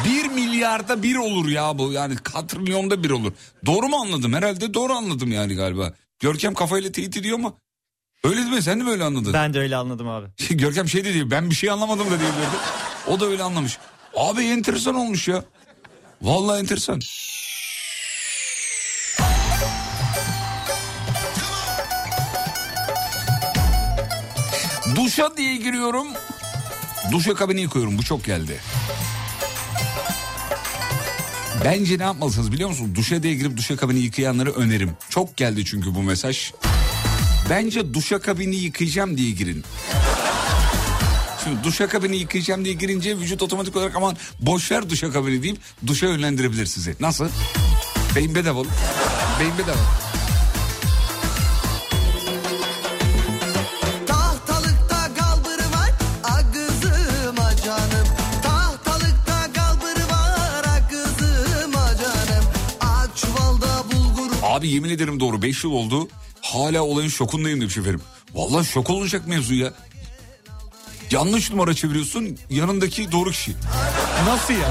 Bir 0.05 0.28
milyarda 0.28 1.03
bir 1.03 1.16
olur 1.16 1.49
ya 1.49 1.78
bu. 1.78 1.93
Yani 1.93 2.16
katrilyonda 2.16 3.05
bir 3.05 3.11
olur. 3.11 3.32
Doğru 3.66 3.89
mu 3.89 3.97
anladım? 3.97 4.32
Herhalde 4.32 4.74
doğru 4.74 4.93
anladım 4.93 5.32
yani 5.32 5.55
galiba. 5.55 5.93
Görkem 6.20 6.55
kafayla 6.55 6.93
teyit 6.93 7.16
ediyor 7.16 7.39
ama 7.39 7.53
Öyle 8.24 8.36
değil 8.36 8.49
mi? 8.49 8.62
Sen 8.62 8.81
de 8.81 8.85
mi 8.85 8.90
öyle 8.90 9.05
anladın? 9.05 9.32
Ben 9.32 9.55
de 9.55 9.59
öyle 9.59 9.77
anladım 9.77 10.09
abi. 10.09 10.27
Görkem 10.51 10.89
şey 10.89 11.05
de 11.05 11.15
diyor. 11.15 11.31
Ben 11.31 11.51
bir 11.51 11.55
şey 11.55 11.70
anlamadım 11.70 12.07
da 12.07 12.19
diyebilirdi. 12.20 12.57
O 13.09 13.20
da 13.20 13.27
öyle 13.27 13.43
anlamış. 13.43 13.78
Abi 14.16 14.44
enteresan 14.44 14.94
olmuş 14.94 15.28
ya. 15.28 15.44
Vallahi 16.23 16.61
enteresan. 16.61 17.01
Duşa 25.05 25.37
diye 25.37 25.57
giriyorum. 25.57 26.07
Duşa 27.12 27.35
kabini 27.35 27.61
yıkıyorum. 27.61 27.99
Bu 27.99 28.03
çok 28.03 28.24
geldi. 28.24 28.61
Bence 31.65 31.99
ne 31.99 32.03
yapmalısınız 32.03 32.53
biliyor 32.53 32.69
musunuz? 32.69 32.95
Duşa 32.95 33.23
diye 33.23 33.35
girip 33.35 33.57
duşa 33.57 33.77
kabini 33.77 33.99
yıkayanları 33.99 34.53
önerim. 34.53 34.91
Çok 35.09 35.37
geldi 35.37 35.65
çünkü 35.65 35.95
bu 35.95 36.03
mesaj. 36.03 36.53
Bence 37.51 37.95
duşa 37.95 38.19
kabini 38.19 38.57
yıkayacağım 38.57 39.16
diye 39.16 39.31
girin. 39.31 39.65
Şimdi 41.45 41.65
duşa 41.65 41.89
kabini 41.89 42.16
yıkayacağım 42.16 42.65
diye 42.65 42.74
girince 42.74 43.19
vücut 43.19 43.43
otomatik 43.43 43.77
olarak 43.77 43.97
aman 43.97 44.16
boş 44.41 44.70
ver 44.70 44.91
duşa 44.91 45.12
kabini 45.12 45.43
deyip 45.43 45.59
duşa 45.87 46.07
yönlendirebilir 46.07 46.66
sizi. 46.66 46.97
Nasıl? 47.01 47.29
Beyin 48.16 48.35
bedava. 48.35 48.62
Beyin 49.41 49.59
bedava. 49.59 50.02
Abi 64.62 64.68
yemin 64.68 64.90
ederim 64.90 65.20
doğru 65.20 65.43
5 65.43 65.64
yıl 65.64 65.72
oldu. 65.72 66.09
Hala 66.40 66.82
olayın 66.82 67.09
şokundayım 67.09 67.60
demiş 67.60 67.76
efendim. 67.76 68.01
Vallahi 68.34 68.66
şok 68.66 68.90
olacak 68.90 69.26
mevzu 69.28 69.55
ya. 69.55 69.72
Yanlış 71.10 71.51
numara 71.51 71.74
çeviriyorsun 71.74 72.39
yanındaki 72.51 73.12
doğru 73.12 73.30
kişi. 73.30 73.52
Nasıl 74.26 74.55
ya? 74.55 74.68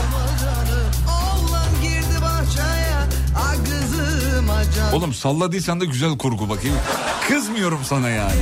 Oğlum 4.94 5.14
salladıysan 5.14 5.80
da 5.82 5.86
güzel 5.86 6.18
kurgu 6.18 6.50
bakayım. 6.50 6.78
Kızmıyorum 7.28 7.80
sana 7.86 8.10
yani. 8.10 8.42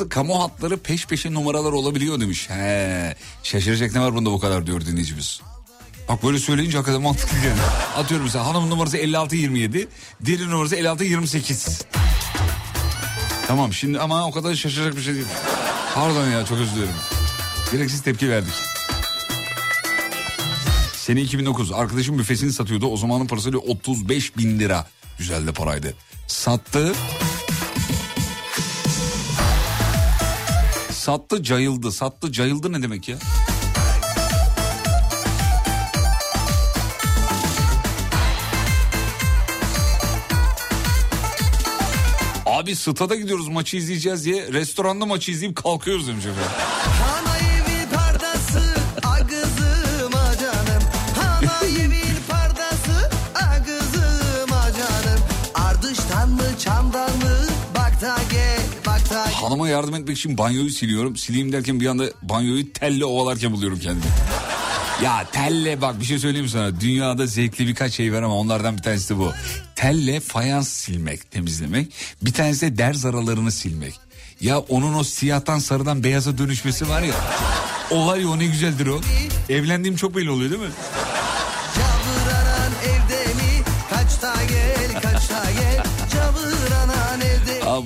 Bazı 0.00 0.08
kamu 0.08 0.42
hatları 0.42 0.76
peş 0.76 1.06
peşe 1.06 1.34
numaralar 1.34 1.72
olabiliyor 1.72 2.20
demiş. 2.20 2.50
He, 2.50 3.14
şaşıracak 3.42 3.94
ne 3.94 4.00
var 4.00 4.14
bunda 4.14 4.30
bu 4.30 4.40
kadar 4.40 4.66
diyor 4.66 4.80
dinleyicimiz. 4.86 5.40
Bak 6.08 6.24
böyle 6.24 6.38
söyleyince 6.38 6.76
hakikaten 6.76 7.02
mantıklı 7.02 7.38
geldi. 7.38 7.60
Atıyorum 7.96 8.26
mesela 8.26 8.46
hanımın 8.46 8.70
numarası 8.70 8.96
5627, 8.98 9.88
diğeri 10.24 10.50
numarası 10.50 10.76
5628. 10.76 11.82
Tamam 13.46 13.72
şimdi 13.72 13.98
ama 13.98 14.26
o 14.26 14.30
kadar 14.30 14.54
şaşıracak 14.54 14.96
bir 14.96 15.02
şey 15.02 15.14
değil. 15.14 15.26
Pardon 15.94 16.30
ya 16.30 16.46
çok 16.46 16.58
özür 16.58 16.76
dilerim. 16.76 16.94
Gereksiz 17.72 18.02
tepki 18.02 18.30
verdik. 18.30 18.54
Sene 20.94 21.20
2009 21.20 21.72
arkadaşım 21.72 22.18
büfesini 22.18 22.52
satıyordu. 22.52 22.86
O 22.86 22.96
zamanın 22.96 23.26
parasıyla 23.26 23.58
35 23.58 24.36
bin 24.36 24.58
lira. 24.58 24.86
Güzel 25.18 25.46
de 25.46 25.52
paraydı. 25.52 25.94
Sattı. 26.26 26.92
Sattı 31.00 31.42
cayıldı. 31.42 31.92
Sattı 31.92 32.32
cayıldı 32.32 32.72
ne 32.72 32.82
demek 32.82 33.08
ya? 33.08 33.16
Abi 42.46 42.76
stada 42.76 43.14
gidiyoruz 43.14 43.48
maçı 43.48 43.76
izleyeceğiz 43.76 44.24
diye 44.24 44.52
restoranda 44.52 45.06
maçı 45.06 45.32
izleyip 45.32 45.56
kalkıyoruz 45.56 46.08
demiş 46.08 46.24
efendim. 46.26 47.29
Hanıma 59.40 59.68
yardım 59.68 59.94
etmek 59.94 60.16
için 60.18 60.38
banyoyu 60.38 60.70
siliyorum. 60.70 61.16
Sileyim 61.16 61.52
derken 61.52 61.80
bir 61.80 61.86
anda 61.86 62.04
banyoyu 62.22 62.72
telle 62.72 63.04
ovalarken 63.04 63.52
buluyorum 63.52 63.78
kendimi. 63.78 64.04
Ya 65.04 65.26
telle 65.32 65.80
bak 65.80 66.00
bir 66.00 66.04
şey 66.04 66.18
söyleyeyim 66.18 66.48
sana. 66.48 66.80
Dünyada 66.80 67.26
zevkli 67.26 67.66
birkaç 67.66 67.92
şey 67.92 68.12
var 68.12 68.22
ama 68.22 68.36
onlardan 68.36 68.76
bir 68.76 68.82
tanesi 68.82 69.14
de 69.14 69.18
bu. 69.18 69.32
Telle 69.76 70.20
fayans 70.20 70.68
silmek, 70.68 71.30
temizlemek. 71.30 71.92
Bir 72.22 72.32
tanesi 72.32 72.66
de 72.66 72.78
derz 72.78 73.04
aralarını 73.04 73.52
silmek. 73.52 73.94
Ya 74.40 74.58
onun 74.58 74.94
o 74.94 75.04
siyahtan 75.04 75.58
sarıdan 75.58 76.04
beyaza 76.04 76.38
dönüşmesi 76.38 76.88
var 76.88 77.02
ya. 77.02 77.14
O 77.90 78.06
var 78.06 78.16
ya 78.16 78.28
o 78.28 78.38
ne 78.38 78.46
güzeldir 78.46 78.86
o. 78.86 79.00
Evlendiğim 79.48 79.96
çok 79.96 80.16
belli 80.16 80.30
oluyor 80.30 80.50
değil 80.50 80.62
mi? 80.62 80.68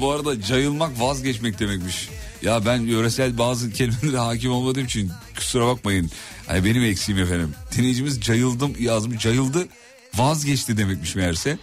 Bu 0.01 0.11
arada 0.11 0.43
cayılmak 0.43 1.01
vazgeçmek 1.01 1.59
demekmiş. 1.59 2.09
Ya 2.43 2.67
ben 2.67 2.81
yöresel 2.81 3.39
bazı 3.39 3.71
kelimelere 3.71 4.19
hakim 4.19 4.53
olmadığım 4.53 4.85
için 4.85 5.11
kusura 5.37 5.67
bakmayın. 5.67 6.11
Hani 6.47 6.65
benim 6.65 6.83
eksiğim 6.85 7.21
efendim. 7.21 7.55
Dinleyicimiz 7.77 8.21
cayıldım 8.21 8.73
yazmış. 8.79 9.23
Cayıldı 9.23 9.69
vazgeçti 10.15 10.77
demekmiş 10.77 11.15
meğerse. 11.15 11.59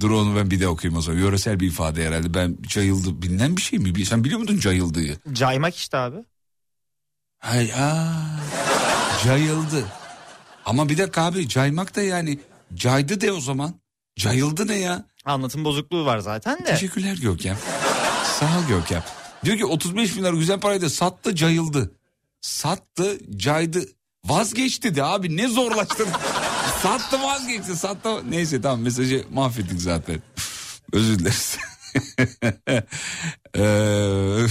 Dur 0.00 0.10
onu 0.10 0.36
ben 0.36 0.50
bir 0.50 0.60
de 0.60 0.68
okuyayım 0.68 0.98
o 0.98 1.02
zaman. 1.02 1.18
Yöresel 1.20 1.60
bir 1.60 1.66
ifade 1.66 2.06
herhalde. 2.06 2.34
Ben 2.34 2.56
cayıldı 2.62 3.22
bilinen 3.22 3.56
bir 3.56 3.62
şey 3.62 3.78
mi? 3.78 4.04
Sen 4.04 4.24
biliyor 4.24 4.38
muydun 4.38 4.58
cayıldığı? 4.58 5.20
Caymak 5.32 5.76
işte 5.76 5.96
abi. 5.96 6.16
Hay 7.38 7.72
aa, 7.72 8.40
cayıldı. 9.24 9.84
Ama 10.64 10.88
bir 10.88 10.98
dakika 10.98 11.22
abi 11.24 11.48
caymak 11.48 11.96
da 11.96 12.02
yani 12.02 12.38
caydı 12.74 13.20
de 13.20 13.32
o 13.32 13.40
zaman. 13.40 13.74
Cayıldı 14.16 14.68
ne 14.68 14.78
ya? 14.78 15.04
Anlatım 15.24 15.64
bozukluğu 15.64 16.04
var 16.04 16.18
zaten 16.18 16.58
de. 16.58 16.64
Teşekkürler 16.64 17.16
Gökhan. 17.16 17.56
Sağ 18.40 18.46
ol 18.46 18.68
Gökhan. 18.68 19.02
Diyor 19.44 19.56
ki 19.56 19.64
35 19.64 20.16
bin 20.16 20.22
lira 20.24 20.36
güzel 20.36 20.60
paraydı 20.60 20.90
sattı 20.90 21.34
cayıldı. 21.34 21.92
Sattı 22.40 23.18
caydı. 23.36 23.84
Vazgeçti 24.24 24.94
de 24.94 25.04
abi 25.04 25.36
ne 25.36 25.48
zorlaştın. 25.48 26.08
sattı 26.82 27.22
vazgeçti 27.22 27.76
sattı. 27.76 28.30
Neyse 28.30 28.60
tamam 28.60 28.80
mesajı 28.80 29.24
mahvettik 29.32 29.80
zaten. 29.82 30.22
Özür 30.92 31.18
dileriz. 31.18 31.58
Eee, 33.56 33.62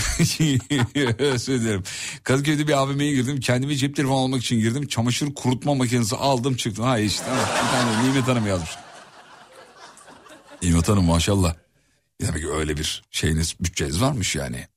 Özür 1.19 1.61
dilerim. 1.61 1.83
Kadıköy'de 2.23 2.67
bir 2.67 2.73
AVM'ye 2.73 3.11
girdim. 3.13 3.39
Kendime 3.39 3.75
cep 3.75 3.95
telefonu 3.95 4.17
almak 4.17 4.41
için 4.41 4.59
girdim. 4.59 4.87
Çamaşır 4.87 5.33
kurutma 5.33 5.75
makinesi 5.75 6.15
aldım 6.15 6.55
çıktım. 6.55 6.85
Ha 6.85 6.99
işte. 6.99 7.25
Bir 7.65 7.71
tane 7.71 8.03
Nimet 8.03 8.27
Hanım 8.27 8.47
yazmış. 8.47 8.69
Nimet 10.61 10.89
Hanım 10.89 11.05
maşallah. 11.05 11.55
Demek 12.21 12.41
ki 12.41 12.49
öyle 12.49 12.77
bir 12.77 13.03
şeyiniz 13.11 13.55
bütçeniz 13.59 14.01
varmış 14.01 14.35
yani. 14.35 14.67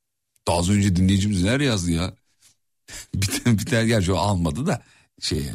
Daha 0.46 0.58
az 0.58 0.70
önce 0.70 0.96
dinleyicimiz 0.96 1.42
neler 1.42 1.60
yazdı 1.60 1.90
ya. 1.90 2.14
bir 3.46 3.66
tane 3.66 3.86
gerçi 3.86 4.12
o 4.12 4.16
almadı 4.16 4.66
da 4.66 4.82
şey 5.20 5.38
e, 5.38 5.52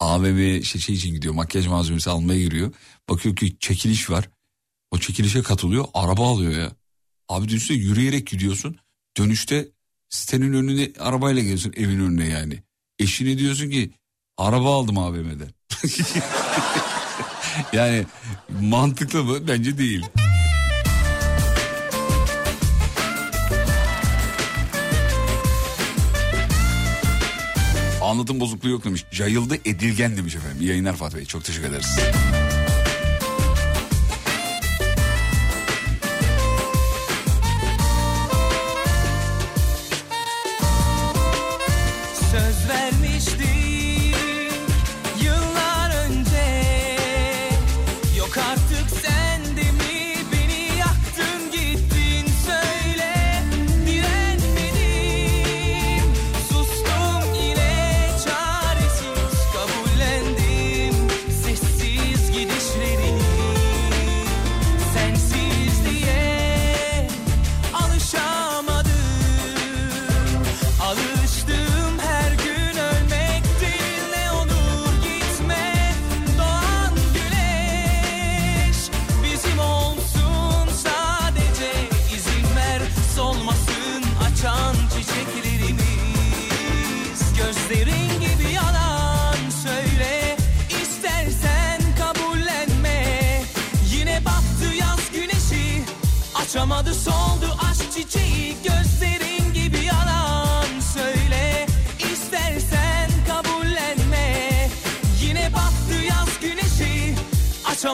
AVM 0.00 0.62
şey, 0.62 0.80
şey 0.80 0.94
için 0.94 1.14
gidiyor 1.14 1.34
makyaj 1.34 1.66
malzemesi 1.66 2.10
almaya 2.10 2.40
giriyor. 2.40 2.72
Bakıyor 3.08 3.36
ki 3.36 3.56
çekiliş 3.60 4.10
var. 4.10 4.28
O 4.90 4.98
çekilişe 4.98 5.42
katılıyor 5.42 5.84
araba 5.94 6.28
alıyor 6.32 6.52
ya. 6.52 6.72
Abi 7.28 7.48
düşünsene 7.48 7.76
yürüyerek 7.76 8.26
gidiyorsun. 8.26 8.78
Dönüşte 9.16 9.68
sitenin 10.08 10.52
önüne 10.52 10.92
arabayla 10.98 11.42
geliyorsun 11.42 11.72
evin 11.76 12.00
önüne 12.00 12.28
yani. 12.28 12.62
Eşine 12.98 13.38
diyorsun 13.38 13.70
ki 13.70 13.90
araba 14.36 14.76
aldım 14.76 14.98
AVM'den. 14.98 15.50
yani 17.72 18.04
mantıklı 18.60 19.24
mı? 19.24 19.48
Bence 19.48 19.78
değil. 19.78 20.06
Anlatım 28.02 28.40
bozukluğu 28.40 28.70
yok 28.70 28.84
demiş. 28.84 29.04
Cayıldı 29.12 29.54
edilgen 29.64 30.16
demiş 30.16 30.36
efendim. 30.36 30.56
İyi 30.60 30.68
yayınlar 30.68 30.96
Fatih 30.96 31.16
Bey. 31.16 31.24
Çok 31.24 31.44
teşekkür 31.44 31.68
ederiz. 31.68 31.98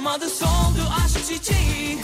Açamadı 0.08 0.30
soldu 0.30 0.92
aşk 1.04 1.26
çiçeği 1.28 1.98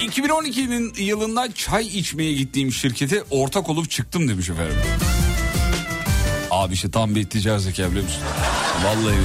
2012'nin 0.00 0.94
yılında 1.04 1.54
çay 1.54 1.86
içmeye 1.86 2.32
gittiğim 2.32 2.72
şirkete 2.72 3.22
ortak 3.30 3.68
olup 3.68 3.90
çıktım 3.90 4.28
demiş 4.28 4.50
efendim. 4.50 4.76
Abi 6.50 6.74
işte 6.74 6.90
tam 6.90 7.14
bir 7.14 7.24
ticari 7.24 7.60
zeka 7.60 7.90
biliyor 7.90 8.04
musun? 8.04 8.22
Vallahi. 8.84 9.16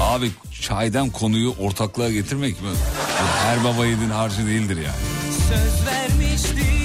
Abi 0.00 0.30
çaydan 0.60 1.10
konuyu 1.10 1.54
ortaklığa 1.60 2.10
getirmek 2.10 2.62
mi? 2.62 2.68
Her 3.42 3.64
baba 3.64 3.86
yiğidin 3.86 4.10
harcı 4.10 4.46
değildir 4.46 4.76
yani. 4.76 4.96
Söz 5.48 5.86
vermiştik 5.86 6.83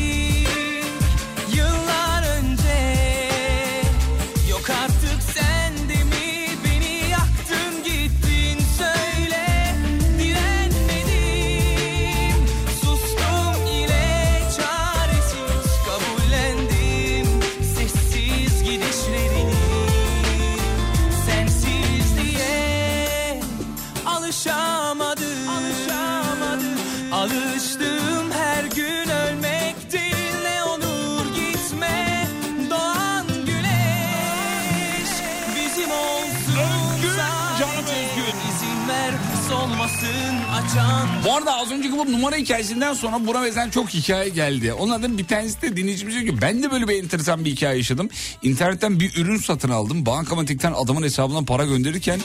Bu 41.26 41.34
arada 41.36 41.56
az 41.58 41.72
önceki 41.72 41.98
bu 41.98 42.12
numara 42.12 42.36
hikayesinden 42.36 42.94
sonra 42.94 43.28
buna 43.28 43.44
benzer 43.44 43.72
çok 43.72 43.90
hikaye 43.90 44.30
geldi. 44.30 44.74
Onlardan 44.74 45.18
bir 45.18 45.28
tanesi 45.28 45.62
de 45.62 45.78
dinleyicimiz 45.78 46.16
diyor 46.16 46.26
ki 46.26 46.41
ben 46.41 46.64
de 46.64 46.72
böyle 46.72 46.88
bir 46.88 47.04
enteresan 47.04 47.46
bir 47.46 47.52
hikaye 47.52 47.78
yaşadım. 47.78 48.10
İnternetten 48.44 49.00
bir 49.00 49.16
ürün 49.16 49.38
satın 49.38 49.70
aldım. 49.70 50.06
Bankamatikten 50.06 50.74
adamın 50.74 51.04
hesabına 51.04 51.41
para 51.46 51.66
gönderirken 51.66 52.20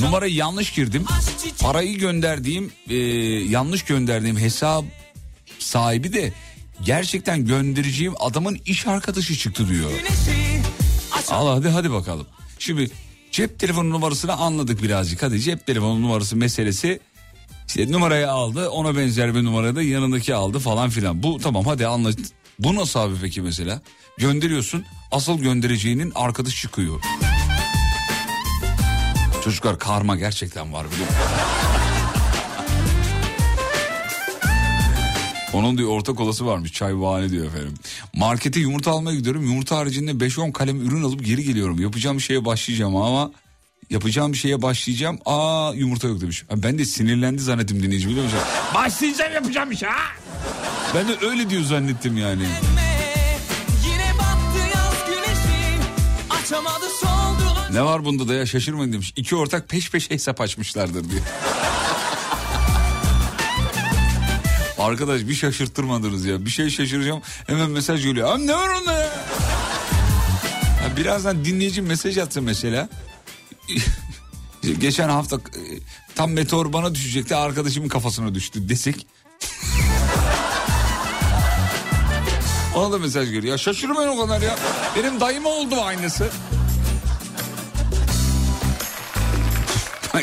numarayı 0.00 0.34
yanlış 0.34 0.72
girdim. 0.72 1.04
Parayı 1.60 1.98
gönderdiğim 1.98 2.72
e, 2.88 2.96
yanlış 3.50 3.82
gönderdiğim 3.82 4.36
hesap 4.36 4.84
sahibi 5.58 6.12
de 6.12 6.32
gerçekten 6.84 7.44
göndereceğim 7.46 8.14
adamın 8.20 8.60
iş 8.66 8.86
arkadaşı 8.86 9.36
çıktı 9.36 9.68
diyor. 9.68 9.90
Al 11.30 11.48
hadi 11.48 11.68
hadi 11.68 11.90
bakalım. 11.92 12.26
Şimdi 12.58 12.90
cep 13.30 13.58
telefonu 13.58 13.90
numarasını 13.90 14.32
anladık 14.32 14.82
birazcık. 14.82 15.22
Hadi 15.22 15.40
cep 15.40 15.66
telefonu 15.66 16.02
numarası 16.02 16.36
meselesi 16.36 17.00
işte 17.68 17.92
numarayı 17.92 18.30
aldı 18.30 18.68
ona 18.68 18.96
benzer 18.96 19.34
bir 19.34 19.44
numarayı 19.44 19.76
da 19.76 19.82
yanındaki 19.82 20.34
aldı 20.34 20.58
falan 20.58 20.90
filan. 20.90 21.22
Bu 21.22 21.38
tamam 21.38 21.64
hadi 21.64 21.86
anlat. 21.86 22.16
Bu 22.58 22.74
nasıl 22.74 23.00
abi 23.00 23.14
peki 23.22 23.42
mesela? 23.42 23.82
Gönderiyorsun 24.18 24.84
asıl 25.10 25.38
göndereceğinin 25.38 26.12
arkadaş 26.14 26.54
çıkıyor. 26.60 27.00
Çocuklar 29.44 29.78
karma 29.78 30.16
gerçekten 30.16 30.72
var 30.72 30.86
biliyor 30.90 31.06
musun? 31.08 31.22
Onun 35.54 35.78
diyor 35.78 35.88
ortak 35.88 36.20
olası 36.20 36.46
varmış 36.46 36.72
çayvane 36.72 37.30
diyor 37.30 37.46
efendim. 37.46 37.74
Markete 38.14 38.60
yumurta 38.60 38.90
almaya 38.90 39.16
gidiyorum. 39.16 39.42
Yumurta 39.44 39.76
haricinde 39.76 40.10
5-10 40.10 40.52
kalem 40.52 40.80
ürün 40.86 41.02
alıp 41.02 41.24
geri 41.24 41.44
geliyorum. 41.44 41.80
Yapacağım 41.80 42.20
şeye 42.20 42.44
başlayacağım 42.44 42.96
ama 42.96 43.30
yapacağım 43.90 44.32
bir 44.32 44.38
şeye 44.38 44.62
başlayacağım. 44.62 45.18
Aa 45.26 45.72
yumurta 45.74 46.08
yok 46.08 46.20
demiş. 46.20 46.44
Ben 46.56 46.78
de 46.78 46.84
sinirlendi 46.84 47.42
zannettim 47.42 47.82
dinleyici 47.82 48.08
biliyor 48.08 48.24
musun? 48.24 48.38
Başlayacağım 48.74 49.32
yapacağım 49.34 49.70
bir 49.70 49.76
şey 49.76 49.88
ha. 49.88 50.02
Ben 50.94 51.08
de 51.08 51.26
öyle 51.26 51.50
diyor 51.50 51.62
zannettim 51.62 52.16
yani. 52.16 52.42
Yine 53.86 54.12
battı 54.18 54.58
yaz 54.74 54.94
güneşi 55.08 55.78
açamadı 56.42 56.84
soldu 57.00 57.74
Ne 57.74 57.82
var 57.84 58.04
bunda 58.04 58.28
da 58.28 58.34
ya 58.34 58.46
şaşırmayın 58.46 58.92
demiş. 58.92 59.12
İki 59.16 59.36
ortak 59.36 59.68
peş 59.68 59.90
peşe 59.90 60.10
hesap 60.10 60.40
açmışlardır 60.40 61.10
diyor. 61.10 61.22
Arkadaş 64.78 65.20
bir 65.20 65.34
şaşırttırmadınız 65.34 66.24
ya. 66.24 66.44
Bir 66.44 66.50
şey 66.50 66.70
şaşıracağım 66.70 67.22
hemen 67.46 67.70
mesaj 67.70 68.02
geliyor. 68.04 68.34
Abi 68.36 68.46
ne 68.46 68.54
var 68.54 68.68
onda 68.68 68.92
ya? 68.92 68.98
ya 70.84 70.96
birazdan 70.96 71.44
dinleyici 71.44 71.82
mesaj 71.82 72.18
atsa 72.18 72.40
mesela. 72.40 72.88
Geçen 74.78 75.08
hafta 75.08 75.36
e, 75.36 75.40
tam 76.14 76.32
meteor 76.32 76.72
bana 76.72 76.94
düşecekti 76.94 77.36
arkadaşımın 77.36 77.88
kafasına 77.88 78.34
düştü 78.34 78.68
desek. 78.68 79.06
Ona 82.74 82.92
da 82.92 82.98
mesaj 82.98 83.26
geliyor. 83.30 83.44
Ya 83.44 83.58
şaşırmayın 83.58 84.08
o 84.08 84.26
kadar 84.26 84.42
ya. 84.42 84.58
Benim 84.96 85.20
dayıma 85.20 85.48
oldu 85.48 85.80
aynısı. 85.80 86.30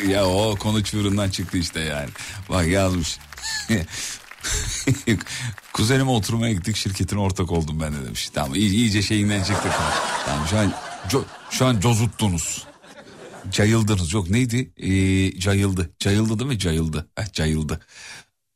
Ya 0.08 0.26
o 0.26 0.56
konu 0.56 0.84
çığırından 0.84 1.30
çıktı 1.30 1.58
işte 1.58 1.80
yani. 1.80 2.10
Bak 2.50 2.68
yazmış. 2.68 3.20
Kuzenime 5.74 6.12
oturmaya 6.12 6.54
gittik 6.54 6.76
şirketin 6.76 7.18
ortak 7.18 7.52
oldum 7.52 7.80
ben 7.80 7.94
de 7.94 8.06
demiş. 8.06 8.30
Tamam 8.34 8.56
iyice 8.56 9.02
şeyinden 9.02 9.44
çıktık. 9.44 9.72
Tamam 10.26 10.48
şu 10.50 10.58
an 10.58 10.74
co- 11.10 11.24
şu 11.52 11.66
an 11.66 11.80
cozuttunuz. 11.80 12.64
Cayıldınız 13.50 14.14
yok 14.14 14.30
neydi? 14.30 14.72
Ee, 14.78 15.40
cayıldı. 15.40 15.90
Cayıldı 16.00 16.40
değil 16.40 16.50
mi? 16.52 16.60
Cayıldı. 16.60 17.10
Heh, 17.16 17.34
cayıldı. 17.34 17.80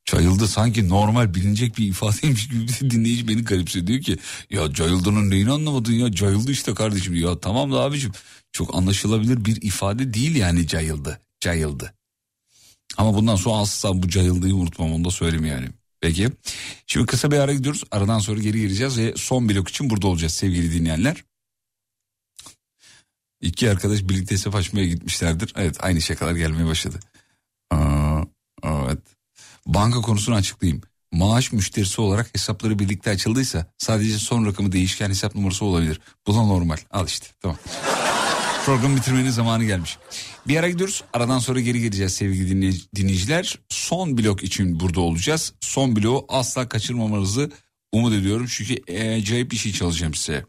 Cayıldı 0.05 0.47
sanki 0.47 0.89
normal 0.89 1.33
bilinecek 1.33 1.77
bir 1.77 1.85
ifadeymiş 1.87 2.47
gibi 2.47 2.91
dinleyici 2.91 3.27
beni 3.27 3.43
garipsiyor. 3.43 3.87
Diyor 3.87 4.01
ki 4.01 4.17
ya 4.49 4.73
cayıldının 4.73 5.29
neyini 5.29 5.51
anlamadın 5.51 5.93
ya 5.93 6.11
cayıldı 6.11 6.51
işte 6.51 6.73
kardeşim. 6.73 7.15
Ya 7.15 7.39
tamam 7.39 7.71
da 7.71 7.81
abicim 7.81 8.11
çok 8.51 8.75
anlaşılabilir 8.75 9.45
bir 9.45 9.61
ifade 9.61 10.13
değil 10.13 10.35
yani 10.35 10.67
cayıldı. 10.67 11.19
Cayıldı. 11.39 11.93
Ama 12.97 13.13
bundan 13.13 13.35
sonra 13.35 13.55
asla 13.55 14.03
bu 14.03 14.09
cayıldıyı 14.09 14.55
unutmam 14.55 14.93
onu 14.93 15.05
da 15.05 15.11
söyleyeyim 15.11 15.45
yani. 15.45 15.67
Peki. 16.01 16.29
Şimdi 16.87 17.05
kısa 17.05 17.31
bir 17.31 17.37
ara 17.37 17.53
gidiyoruz. 17.53 17.83
Aradan 17.91 18.19
sonra 18.19 18.39
geri 18.39 18.59
gireceğiz 18.61 18.97
ve 18.97 19.13
son 19.17 19.49
blok 19.49 19.69
için 19.69 19.89
burada 19.89 20.07
olacağız 20.07 20.33
sevgili 20.33 20.73
dinleyenler. 20.73 21.23
İki 23.45 23.69
arkadaş 23.71 24.03
birlikte 24.03 24.35
hesap 24.35 24.55
açmaya 24.55 24.85
gitmişlerdir. 24.87 25.53
Evet 25.57 25.77
aynı 25.79 26.01
şakalar 26.01 26.35
gelmeye 26.35 26.65
başladı. 26.65 26.99
Aa, 27.71 28.21
evet. 28.63 28.99
Banka 29.67 30.01
konusunu 30.01 30.35
açıklayayım. 30.35 30.81
Maaş 31.11 31.51
müşterisi 31.51 32.01
olarak 32.01 32.35
hesapları 32.35 32.79
birlikte 32.79 33.11
açıldıysa 33.11 33.65
sadece 33.77 34.17
son 34.17 34.45
rakamı 34.45 34.71
değişken 34.71 35.09
hesap 35.09 35.35
numarası 35.35 35.65
olabilir. 35.65 35.99
Bu 36.27 36.33
da 36.33 36.37
normal. 36.37 36.77
Al 36.91 37.07
işte 37.07 37.27
tamam. 37.41 37.57
Program 38.65 38.95
bitirmenin 38.95 39.29
zamanı 39.29 39.65
gelmiş. 39.65 39.97
Bir 40.47 40.57
ara 40.57 40.69
gidiyoruz. 40.69 41.03
Aradan 41.13 41.39
sonra 41.39 41.59
geri 41.59 41.81
geleceğiz 41.81 42.13
sevgili 42.13 42.51
dinley- 42.51 42.87
dinleyiciler. 42.95 43.59
Son 43.69 44.17
blok 44.17 44.43
için 44.43 44.79
burada 44.79 45.01
olacağız. 45.01 45.53
Son 45.59 45.95
bloğu 45.95 46.25
asla 46.29 46.69
kaçırmamanızı 46.69 47.51
umut 47.91 48.13
ediyorum. 48.13 48.45
Çünkü 48.49 48.93
acayip 49.17 49.51
bir 49.51 49.57
şey 49.57 49.71
çalacağım 49.71 50.13
size. 50.13 50.45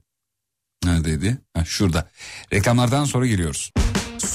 Neredeydi? 0.85 1.39
Ha, 1.55 1.65
şurada. 1.65 2.11
Reklamlardan 2.53 3.05
sonra 3.05 3.27
geliyoruz. 3.27 3.73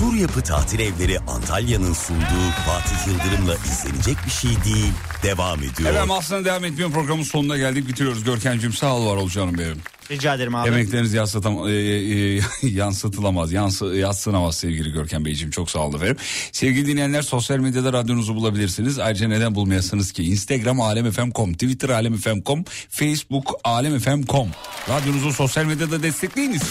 Sur 0.01 0.13
Yapı 0.13 0.41
Tatil 0.41 0.79
Evleri 0.79 1.19
Antalya'nın 1.19 1.93
sunduğu 1.93 2.51
Fatih 2.65 3.07
Yıldırım'la 3.07 3.55
izlenecek 3.55 4.17
bir 4.25 4.31
şey 4.31 4.51
değil. 4.51 4.93
Devam 5.23 5.59
ediyor. 5.59 5.89
Efendim 5.89 6.11
aslında 6.11 6.45
devam 6.45 6.65
etmiyor 6.65 6.91
programın 6.91 7.23
sonuna 7.23 7.57
geldik 7.57 7.87
bitiriyoruz. 7.87 8.23
Görkemciğim 8.23 8.73
sağ 8.73 8.95
ol 8.95 9.07
var 9.07 9.15
ol 9.15 9.29
canım 9.29 9.57
benim. 9.57 9.77
Rica 10.11 10.35
ederim 10.35 10.55
abi. 10.55 10.67
Emekleriniz 10.67 11.13
yansıtam, 11.13 11.67
e, 11.67 11.71
e, 11.71 12.41
yansıtılamaz, 12.67 13.51
yansı, 13.51 13.85
yatsınamaz 13.85 14.57
sevgili 14.57 14.91
Görkem 14.91 15.25
Beyciğim. 15.25 15.51
Çok 15.51 15.71
sağ 15.71 15.79
olun 15.79 15.95
efendim. 15.95 16.17
Sevgili 16.51 16.87
dinleyenler 16.87 17.21
sosyal 17.21 17.57
medyada 17.57 17.93
radyonuzu 17.93 18.35
bulabilirsiniz. 18.35 18.99
Ayrıca 18.99 19.27
neden 19.27 19.55
bulmayasınız 19.55 20.11
ki? 20.11 20.23
Instagram 20.23 20.81
alemfm.com, 20.81 21.53
Twitter 21.53 21.89
alemfm.com, 21.89 22.65
Facebook 22.89 23.59
alemfm.com. 23.63 24.49
Radyonuzu 24.89 25.33
sosyal 25.33 25.65
medyada 25.65 26.03
destekleyiniz. 26.03 26.61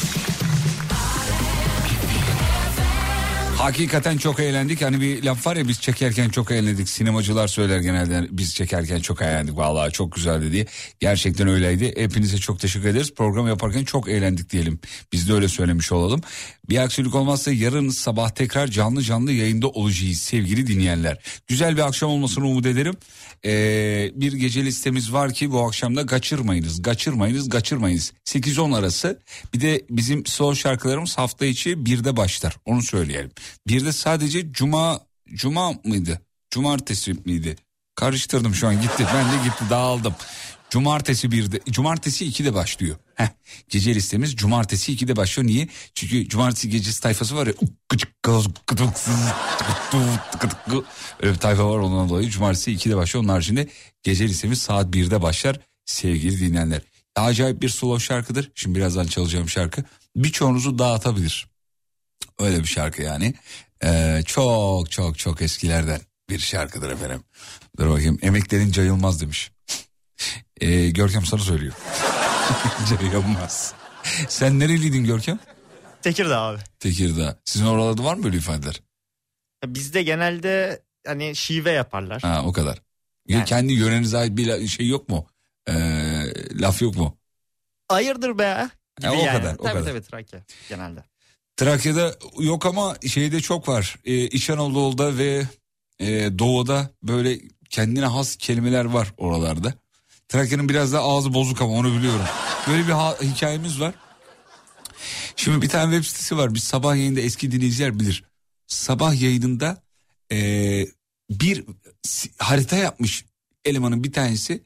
Hakikaten 3.61 4.17
çok 4.17 4.41
eğlendik. 4.41 4.83
Hani 4.83 5.01
bir 5.01 5.23
laf 5.23 5.47
var 5.47 5.57
ya 5.57 5.69
biz 5.69 5.81
çekerken 5.81 6.29
çok 6.29 6.51
eğlendik. 6.51 6.89
Sinemacılar 6.89 7.49
söyler 7.49 7.79
genelde 7.79 8.27
biz 8.31 8.55
çekerken 8.55 9.01
çok 9.01 9.23
eğlendik. 9.23 9.57
Vallahi 9.57 9.93
çok 9.93 10.13
güzeldi 10.13 10.53
diye. 10.53 10.67
Gerçekten 11.01 11.49
öyleydi. 11.49 11.95
Hepinize 11.97 12.39
çok 12.39 12.61
teşekkür 12.61 12.89
ederiz. 12.89 13.15
Program 13.15 13.49
yaparken 13.49 13.85
çok 13.85 14.09
eğlendik 14.09 14.51
diyelim. 14.51 14.81
Biz 15.13 15.29
de 15.29 15.33
öyle 15.33 15.49
söylemiş 15.49 15.93
olalım. 15.93 16.21
Bir 16.71 16.79
aksilik 16.79 17.15
olmazsa 17.15 17.53
yarın 17.53 17.89
sabah 17.89 18.31
tekrar 18.31 18.67
canlı 18.69 19.03
canlı 19.03 19.33
yayında 19.33 19.69
olacağız 19.69 20.19
sevgili 20.19 20.67
dinleyenler. 20.67 21.19
Güzel 21.47 21.77
bir 21.77 21.83
akşam 21.83 22.11
olmasını 22.11 22.47
umut 22.47 22.67
ederim. 22.67 22.95
Ee, 23.45 24.11
bir 24.15 24.33
gece 24.33 24.65
listemiz 24.65 25.13
var 25.13 25.35
ki 25.35 25.51
bu 25.51 25.67
akşam 25.67 25.97
da 25.97 26.07
kaçırmayınız. 26.07 26.83
Kaçırmayınız, 26.83 27.49
kaçırmayınız. 27.49 28.13
8-10 28.25 28.77
arası. 28.77 29.19
Bir 29.55 29.61
de 29.61 29.83
bizim 29.91 30.27
slow 30.27 30.61
şarkılarımız 30.61 31.19
hafta 31.19 31.47
içi 31.47 31.87
birde 31.87 32.17
başlar. 32.17 32.57
Onu 32.65 32.83
söyleyelim. 32.83 33.31
Bir 33.69 33.85
de 33.85 33.93
sadece 33.93 34.53
cuma 34.53 35.01
cuma 35.35 35.73
mıydı? 35.85 36.21
Cumartesi 36.51 37.15
miydi? 37.25 37.57
Karıştırdım 37.95 38.55
şu 38.55 38.69
an 38.69 38.83
gitti. 38.83 39.07
Ben 39.15 39.25
de 39.25 39.45
gitti 39.45 39.65
dağıldım. 39.71 40.15
Cumartesi 40.71 41.33
birde, 41.33 41.61
cumartesi 41.71 42.27
2'de 42.27 42.55
başlıyor. 42.55 42.97
Heh, 43.21 43.29
gece 43.69 43.95
listemiz 43.95 44.37
cumartesi 44.37 44.93
2'de 44.93 45.17
başlıyor. 45.17 45.49
Niye? 45.49 45.69
Çünkü 45.95 46.29
cumartesi 46.29 46.71
gecesi 46.71 47.01
tayfası 47.01 47.37
var 47.37 47.47
ya. 47.47 47.53
Öyle 51.21 51.33
bir 51.33 51.39
tayfa 51.39 51.71
var 51.71 51.79
ondan 51.79 52.09
dolayı 52.09 52.31
cumartesi 52.31 52.73
2'de 52.73 52.97
başlıyor. 52.97 53.25
Onun 53.25 53.33
haricinde 53.33 53.69
gece 54.03 54.29
listemiz 54.29 54.63
saat 54.63 54.87
1'de 54.87 55.23
başlar 55.23 55.61
sevgili 55.85 56.41
dinleyenler. 56.41 56.81
Acayip 57.17 57.63
bir 57.63 57.69
slow 57.69 58.05
şarkıdır. 58.05 58.51
Şimdi 58.55 58.79
birazdan 58.79 59.07
çalacağım 59.07 59.49
şarkı. 59.49 59.85
Birçoğunuzu 60.17 60.79
dağıtabilir. 60.79 61.47
Öyle 62.39 62.59
bir 62.59 62.69
şarkı 62.69 63.03
yani. 63.03 63.35
Ee, 63.85 64.23
çok 64.27 64.91
çok 64.91 65.19
çok 65.19 65.43
eskilerden 65.43 66.01
bir 66.31 66.39
şarkıdır 66.39 66.91
efendim. 66.91 67.23
Dur 67.79 67.89
bakayım 67.89 68.19
emeklerin 68.23 68.73
cayılmaz 68.73 69.21
demiş. 69.21 69.51
Ee, 70.61 70.91
Görkem 70.91 71.27
sana 71.27 71.41
söylüyor. 71.41 71.75
cayılmaz. 73.01 73.75
Sen 74.29 74.59
nereliydin 74.59 75.05
Görkem? 75.05 75.39
Tekirdağ 76.03 76.41
abi. 76.41 76.59
Tekirdağ. 76.81 77.39
Sizin 77.45 77.67
oralarda 77.67 78.05
var 78.05 78.15
mı 78.15 78.25
böyle 78.25 78.37
ifadeler? 78.37 78.81
Bizde 79.67 80.03
genelde 80.03 80.83
hani 81.07 81.37
şive 81.37 81.71
yaparlar. 81.71 82.23
Ha 82.23 82.43
o 82.45 82.53
kadar. 82.53 82.83
Ya 83.29 83.45
kendi 83.45 83.73
yörenize 83.73 84.19
ait 84.19 84.37
bir 84.37 84.47
la- 84.47 84.67
şey 84.67 84.89
yok 84.89 85.09
mu? 85.09 85.27
Ee, 85.69 85.73
laf 86.61 86.83
yok 86.83 86.97
mu? 86.97 87.19
Hayırdır 87.89 88.39
be. 88.39 88.69
Gibi 89.01 89.07
Ha, 89.07 89.13
o 89.13 89.25
yani. 89.25 89.39
kadar, 89.39 89.55
o 89.55 89.63
tabii 89.63 89.73
kadar. 89.73 89.85
tabii 89.93 90.03
Trakya 90.03 90.41
genelde. 90.69 91.05
Trakya'da 91.57 92.15
yok 92.39 92.67
ama 92.67 92.97
şeyde 93.09 93.41
çok 93.41 93.69
var. 93.69 93.97
Ee, 94.05 94.15
İç 94.27 94.51
Anadolu'da 94.51 95.19
ve 95.19 95.43
e, 95.99 96.39
Doğu'da 96.39 96.91
böyle 97.03 97.39
kendine 97.71 98.07
has 98.07 98.37
kelimeler 98.37 98.85
var 98.85 99.13
oralarda. 99.17 99.75
Trakya'nın 100.31 100.69
biraz 100.69 100.93
da 100.93 101.01
ağzı 101.03 101.35
bozuk 101.35 101.63
ama 101.63 101.73
onu 101.73 101.99
biliyorum. 101.99 102.27
Böyle 102.69 102.87
bir 102.87 102.93
ha- 102.93 103.17
hikayemiz 103.23 103.81
var. 103.81 103.95
Şimdi 105.37 105.63
bir 105.63 105.69
tane 105.69 105.95
web 105.97 106.09
sitesi 106.09 106.37
var. 106.37 106.55
Biz 106.55 106.65
sabah 106.65 106.97
yayında 106.97 107.21
eski 107.21 107.51
dinleyiciler 107.53 108.01
bilir. 108.01 108.25
Sabah 108.67 109.21
yayınında 109.23 109.83
e, 110.33 110.39
bir 111.31 111.65
harita 112.39 112.77
yapmış 112.77 113.25
elemanın 113.65 114.05
bir 114.05 114.13
tanesi. 114.13 114.65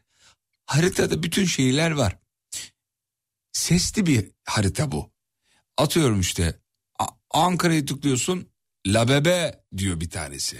Haritada 0.66 1.22
bütün 1.22 1.44
şehirler 1.44 1.90
var. 1.90 2.18
Sesli 3.52 4.06
bir 4.06 4.30
harita 4.44 4.92
bu. 4.92 5.10
Atıyorum 5.76 6.20
işte 6.20 6.60
Ankara'yı 7.30 7.86
tıklıyorsun 7.86 8.48
La 8.86 9.08
Bebe 9.08 9.64
diyor 9.76 10.00
bir 10.00 10.10
tanesi. 10.10 10.58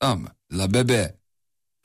Tamam 0.00 0.20
mı? 0.20 0.36
La 0.52 0.74
Bebe. 0.74 1.21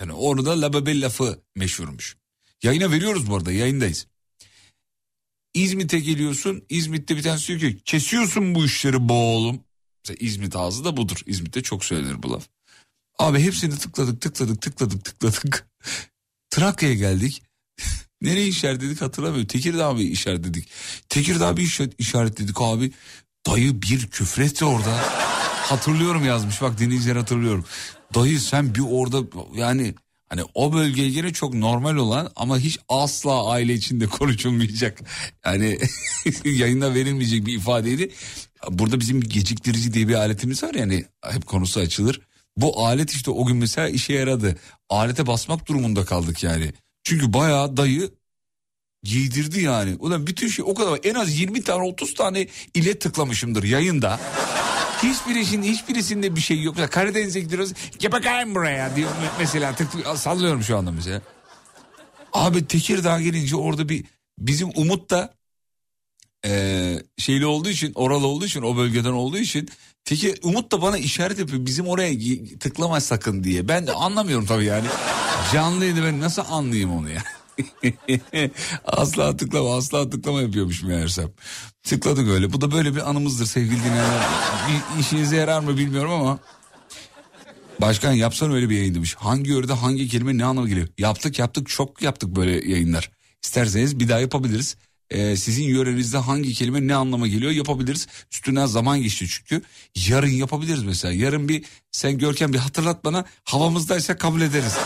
Yani 0.02 0.14
orada 0.14 0.62
La 0.62 0.74
Bebe 0.74 1.02
lafı 1.02 1.42
meşhurmuş. 1.56 2.18
Yayına 2.64 2.92
veriyoruz 2.92 3.30
bu 3.30 3.36
arada 3.36 3.52
yayındayız. 3.52 4.08
İzmit'e 5.54 6.00
geliyorsun. 6.00 6.64
İzmit'te 6.70 7.18
bir 7.18 7.24
tanesi 7.24 7.60
diyor 7.60 7.72
ki 7.72 7.82
kesiyorsun 7.86 8.56
bu 8.56 8.66
işleri 8.66 9.10
bu 9.10 9.14
oğlum. 9.14 9.64
Mesela 10.06 10.28
İzmit 10.28 10.56
ağzı 10.56 10.86
da 10.86 10.98
budur. 10.98 11.18
İzmit'te 11.26 11.64
çok 11.64 11.86
söylenir 11.86 12.24
bu 12.24 12.32
laf. 12.32 12.48
Abi 13.20 13.40
hepsini 13.40 13.78
tıkladık 13.78 14.22
tıkladık 14.22 14.62
tıkladık 14.62 15.06
tıkladık. 15.06 15.68
Trakya'ya 16.50 16.96
geldik. 16.96 17.44
Nereye 18.22 18.48
işaretledik 18.48 19.02
hatırlamıyorum. 19.02 19.48
Tekirdağ 19.48 19.94
mı 19.94 20.02
işaretledik? 20.02 20.70
Tekirdağ 21.10 21.58
bir 21.58 21.64
işaret, 21.64 21.94
işaretledik 22.00 22.62
abi. 22.62 22.92
Dayı 23.48 23.82
bir 23.82 24.08
küfretti 24.08 24.66
orada. 24.66 24.98
Hatırlıyorum 25.70 26.26
yazmış 26.26 26.62
bak 26.62 26.80
dinleyiciler 26.80 27.16
hatırlıyorum. 27.16 27.66
Dayı 28.16 28.40
sen 28.40 28.76
bir 28.76 28.84
orada 28.90 29.24
yani 29.56 29.96
hani 30.30 30.42
o 30.54 30.74
bölgeye 30.74 31.10
göre 31.10 31.34
çok 31.34 31.54
normal 31.54 31.96
olan 31.96 32.32
ama 32.36 32.60
hiç 32.60 32.80
asla 32.90 33.50
aile 33.50 33.74
içinde 33.74 34.08
konuşulmayacak. 34.08 35.00
Yani 35.46 35.78
yayında 36.46 36.94
verilmeyecek 36.94 37.46
bir 37.46 37.54
ifadeydi. 37.54 38.12
Burada 38.70 39.00
bizim 39.00 39.22
geciktirici 39.22 39.94
diye 39.94 40.08
bir 40.08 40.14
aletimiz 40.16 40.64
var 40.64 40.74
yani 40.74 41.06
hep 41.26 41.46
konusu 41.46 41.80
açılır. 41.80 42.22
Bu 42.58 42.86
alet 42.86 43.12
işte 43.12 43.32
o 43.32 43.46
gün 43.46 43.58
mesela 43.58 43.90
işe 43.90 44.14
yaradı. 44.14 44.58
Alete 44.90 45.28
basmak 45.28 45.68
durumunda 45.68 46.06
kaldık 46.06 46.44
yani. 46.44 46.74
Çünkü 47.04 47.34
bayağı 47.34 47.78
dayı 47.78 48.12
giydirdi 49.04 49.62
yani. 49.62 49.96
Ulan 50.00 50.28
bütün 50.28 50.48
şey 50.48 50.66
o 50.68 50.74
kadar 50.74 51.00
en 51.04 51.14
az 51.14 51.40
20 51.40 51.64
tane 51.64 51.84
30 51.84 52.14
tane 52.14 52.48
ile 52.74 53.00
tıklamışımdır 53.00 53.64
yayında. 53.64 54.20
Hiçbirisinde, 55.04 55.68
hiçbirisinde 55.68 56.36
bir 56.36 56.42
şey 56.42 56.62
yok. 56.62 56.76
Mesela 56.76 56.90
Karadeniz'e 56.90 57.40
gidiyoruz. 57.40 57.74
Gel 58.00 58.12
bakayım 58.12 58.56
buraya 58.56 58.96
diyor 58.96 59.10
mesela. 59.40 59.76
Tık, 59.76 59.92
tık- 59.94 60.18
sallıyorum 60.18 60.64
şu 60.64 60.78
anda 60.78 60.92
mesela. 60.92 61.22
Abi 62.34 62.68
Tekirdağ 62.68 63.22
gelince 63.22 63.56
orada 63.56 63.90
bir 63.90 64.06
bizim 64.40 64.70
Umut 64.76 65.10
da 65.10 65.34
eee, 66.46 67.04
şeyli 67.18 67.46
olduğu 67.46 67.70
için 67.70 67.92
oralı 67.96 68.28
olduğu 68.28 68.46
için 68.46 68.62
o 68.62 68.78
bölgeden 68.78 69.12
olduğu 69.12 69.38
için 69.38 69.70
Tekir, 70.06 70.40
Umut 70.44 70.72
da 70.72 70.82
bana 70.82 70.98
işaret 70.98 71.40
yapıyor 71.40 71.66
bizim 71.66 71.88
oraya 71.88 72.18
tıklama 72.60 73.02
sakın 73.02 73.44
diye. 73.44 73.68
Ben 73.68 73.88
de 73.88 73.92
anlamıyorum 73.94 74.46
tabii 74.46 74.66
yani. 74.66 74.88
Canlıydı 75.54 76.04
ben 76.04 76.20
nasıl 76.20 76.44
anlayayım 76.50 76.94
onu 76.94 77.10
ya. 77.10 77.24
asla 78.86 79.38
tıklama 79.38 79.76
asla 79.76 80.10
tıklama 80.10 80.42
yapıyormuş 80.42 80.84
meğersem. 80.84 81.32
Tıkladık 81.84 82.30
öyle. 82.30 82.54
Bu 82.54 82.62
da 82.62 82.72
böyle 82.72 82.96
bir 82.96 83.10
anımızdır 83.10 83.46
sevgili 83.46 83.80
dinleyenler. 83.80 84.28
İşinize 85.00 85.36
yarar 85.36 85.60
mı 85.60 85.78
bilmiyorum 85.78 86.12
ama. 86.12 86.40
Başkan 87.82 88.14
yapsan 88.14 88.52
öyle 88.52 88.70
bir 88.70 88.78
yayın 88.78 88.96
demiş. 88.96 89.16
Hangi 89.16 89.50
yörede 89.50 89.74
hangi 89.74 90.08
kelime 90.08 90.38
ne 90.38 90.46
anlama 90.46 90.68
geliyor? 90.68 90.88
Yaptık 90.98 91.40
yaptık 91.40 91.70
çok 91.70 92.02
yaptık 92.02 92.36
böyle 92.36 92.52
yayınlar. 92.72 93.12
İsterseniz 93.44 94.00
bir 94.00 94.10
daha 94.10 94.20
yapabiliriz. 94.20 94.76
Ee, 95.10 95.36
sizin 95.36 95.64
yörenizde 95.64 96.18
hangi 96.18 96.54
kelime 96.54 96.88
ne 96.88 96.96
anlama 96.96 97.28
geliyor 97.28 97.52
yapabiliriz. 97.52 98.08
Üstünden 98.32 98.66
zaman 98.66 99.02
geçti 99.02 99.28
çünkü. 99.28 99.62
Yarın 100.08 100.28
yapabiliriz 100.28 100.84
mesela. 100.84 101.14
Yarın 101.14 101.50
bir 101.50 101.66
sen 101.92 102.18
Görkem 102.18 102.54
bir 102.54 102.58
hatırlat 102.58 103.06
bana 103.06 103.26
havamızdaysa 103.44 104.18
kabul 104.18 104.42
ederiz. 104.42 104.78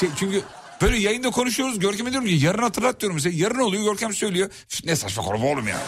Şey, 0.00 0.08
çünkü 0.16 0.42
böyle 0.82 0.96
yayında 0.98 1.30
konuşuyoruz. 1.30 1.78
Görkem'e 1.78 2.10
diyorum 2.10 2.28
ki 2.28 2.34
yarın 2.34 2.62
hatırlat 2.62 3.00
diyorum 3.00 3.14
mesela. 3.16 3.36
Yarın 3.36 3.58
oluyor 3.58 3.82
Görkem 3.84 4.14
söylüyor. 4.14 4.50
"Üf, 4.72 4.84
Ne 4.84 4.96
saçma 4.96 5.22
konuşma 5.22 5.46
oğlum 5.48 5.68
ya. 5.68 5.80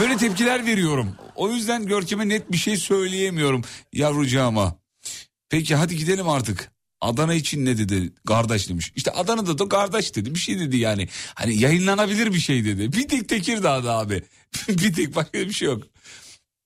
Böyle 0.00 0.16
tepkiler 0.16 0.66
veriyorum. 0.66 1.14
O 1.36 1.50
yüzden 1.50 1.86
Görkem'e 1.86 2.28
net 2.28 2.52
bir 2.52 2.56
şey 2.56 2.76
söyleyemiyorum 2.76 3.64
yavrucağıma. 3.92 4.78
Peki 5.50 5.74
hadi 5.74 5.96
gidelim 5.96 6.28
artık. 6.28 6.70
Adana 7.00 7.34
için 7.34 7.64
ne 7.64 7.78
dedi? 7.78 8.12
Kardeş 8.28 8.68
demiş. 8.68 8.92
İşte 8.96 9.10
Adana'da 9.10 9.58
da 9.58 9.68
kardeş 9.68 10.16
dedi. 10.16 10.34
Bir 10.34 10.40
şey 10.40 10.58
dedi 10.60 10.76
yani. 10.76 11.08
Hani 11.34 11.58
yayınlanabilir 11.60 12.32
bir 12.34 12.40
şey 12.40 12.64
dedi. 12.64 12.92
Bir 12.92 13.08
tek 13.08 13.28
Tekirdağ'da 13.28 13.98
abi. 13.98 14.22
bir 14.68 14.92
tek 14.94 15.16
başka 15.16 15.38
bir 15.38 15.52
şey 15.52 15.68
yok. 15.68 15.82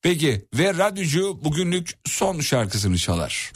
Peki 0.02 0.46
ve 0.54 0.74
radyocu 0.74 1.40
bugünlük 1.44 1.94
son 2.06 2.40
şarkısını 2.40 2.98
çalar. 2.98 3.52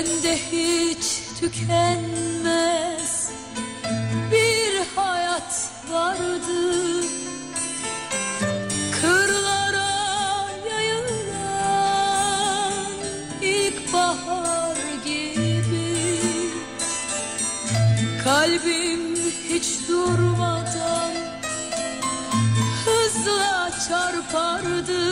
Bende 0.00 0.36
hiç 0.36 1.04
tükenmez 1.40 3.30
bir 4.32 4.72
hayat 4.96 5.70
vardı. 5.90 7.04
Kırlara 9.00 9.92
yayılan 10.70 12.02
ilkbahar 13.42 14.76
gibi 15.04 16.20
Kalbim 18.24 19.16
hiç 19.48 19.88
durmadan 19.88 21.14
hızla 22.84 23.70
çarpardı. 23.88 25.04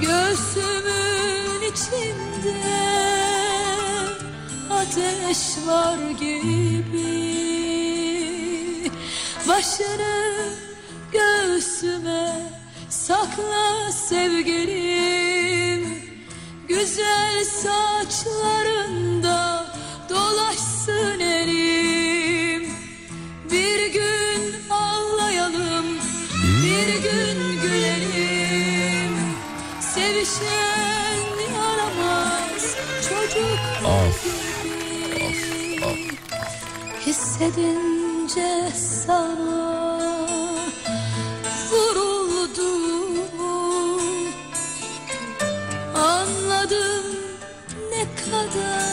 Göğsümün 0.00 1.51
içinde 1.72 2.56
ateş 4.70 5.40
var 5.66 5.98
gibi. 6.20 7.22
Başını 9.48 10.48
göğsüme 11.12 12.50
sakla 12.88 13.92
sevgilim. 13.92 15.82
Güzel 16.68 17.44
saçlarında 17.44 18.62
dolaşsın 20.08 21.20
elim. 21.20 22.72
Bir 23.52 23.92
gün 23.92 24.54
ağlayalım, 24.70 25.86
bir 26.62 27.02
gün 27.02 27.60
gülelim. 27.62 29.12
Sevişen 29.80 30.81
çocuk 33.12 33.58
Of. 33.84 34.24
gibi 34.24 36.18
Hissedince 37.06 38.68
sana 39.06 40.08
vuruldum 41.70 43.28
Anladım 45.94 47.04
ne 47.90 48.04
kadar 48.24 48.91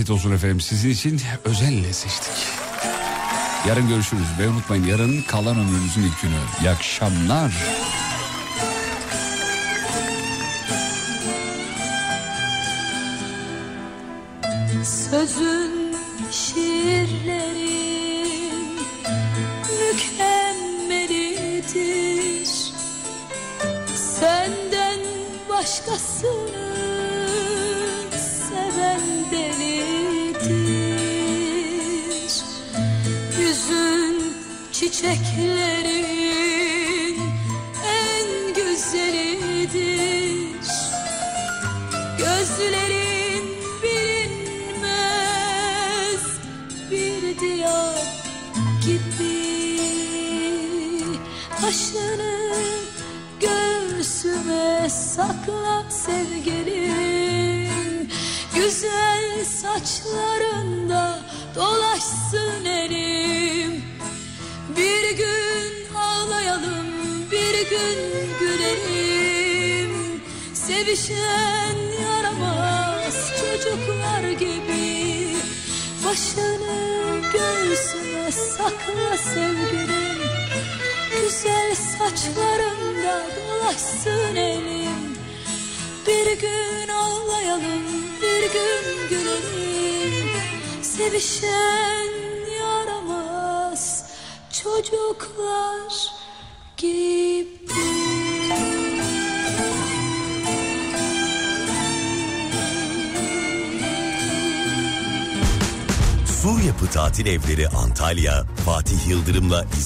afiyet 0.00 0.10
olsun 0.10 0.32
efendim. 0.32 0.60
Sizin 0.60 0.90
için 0.90 1.20
özenle 1.44 1.92
seçtik. 1.92 2.32
Yarın 3.68 3.88
görüşürüz 3.88 4.26
ve 4.38 4.48
unutmayın 4.48 4.84
yarın 4.84 5.22
kalan 5.22 5.58
ömrünüzün 5.58 6.02
ilk 6.02 6.22
günü. 6.22 6.32
İyi 6.60 6.70
akşamlar. 6.70 7.79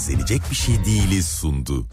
izlenecek 0.05 0.43
bir 0.51 0.57
şey 0.57 0.85
değiliz 0.85 1.29
sundu. 1.29 1.83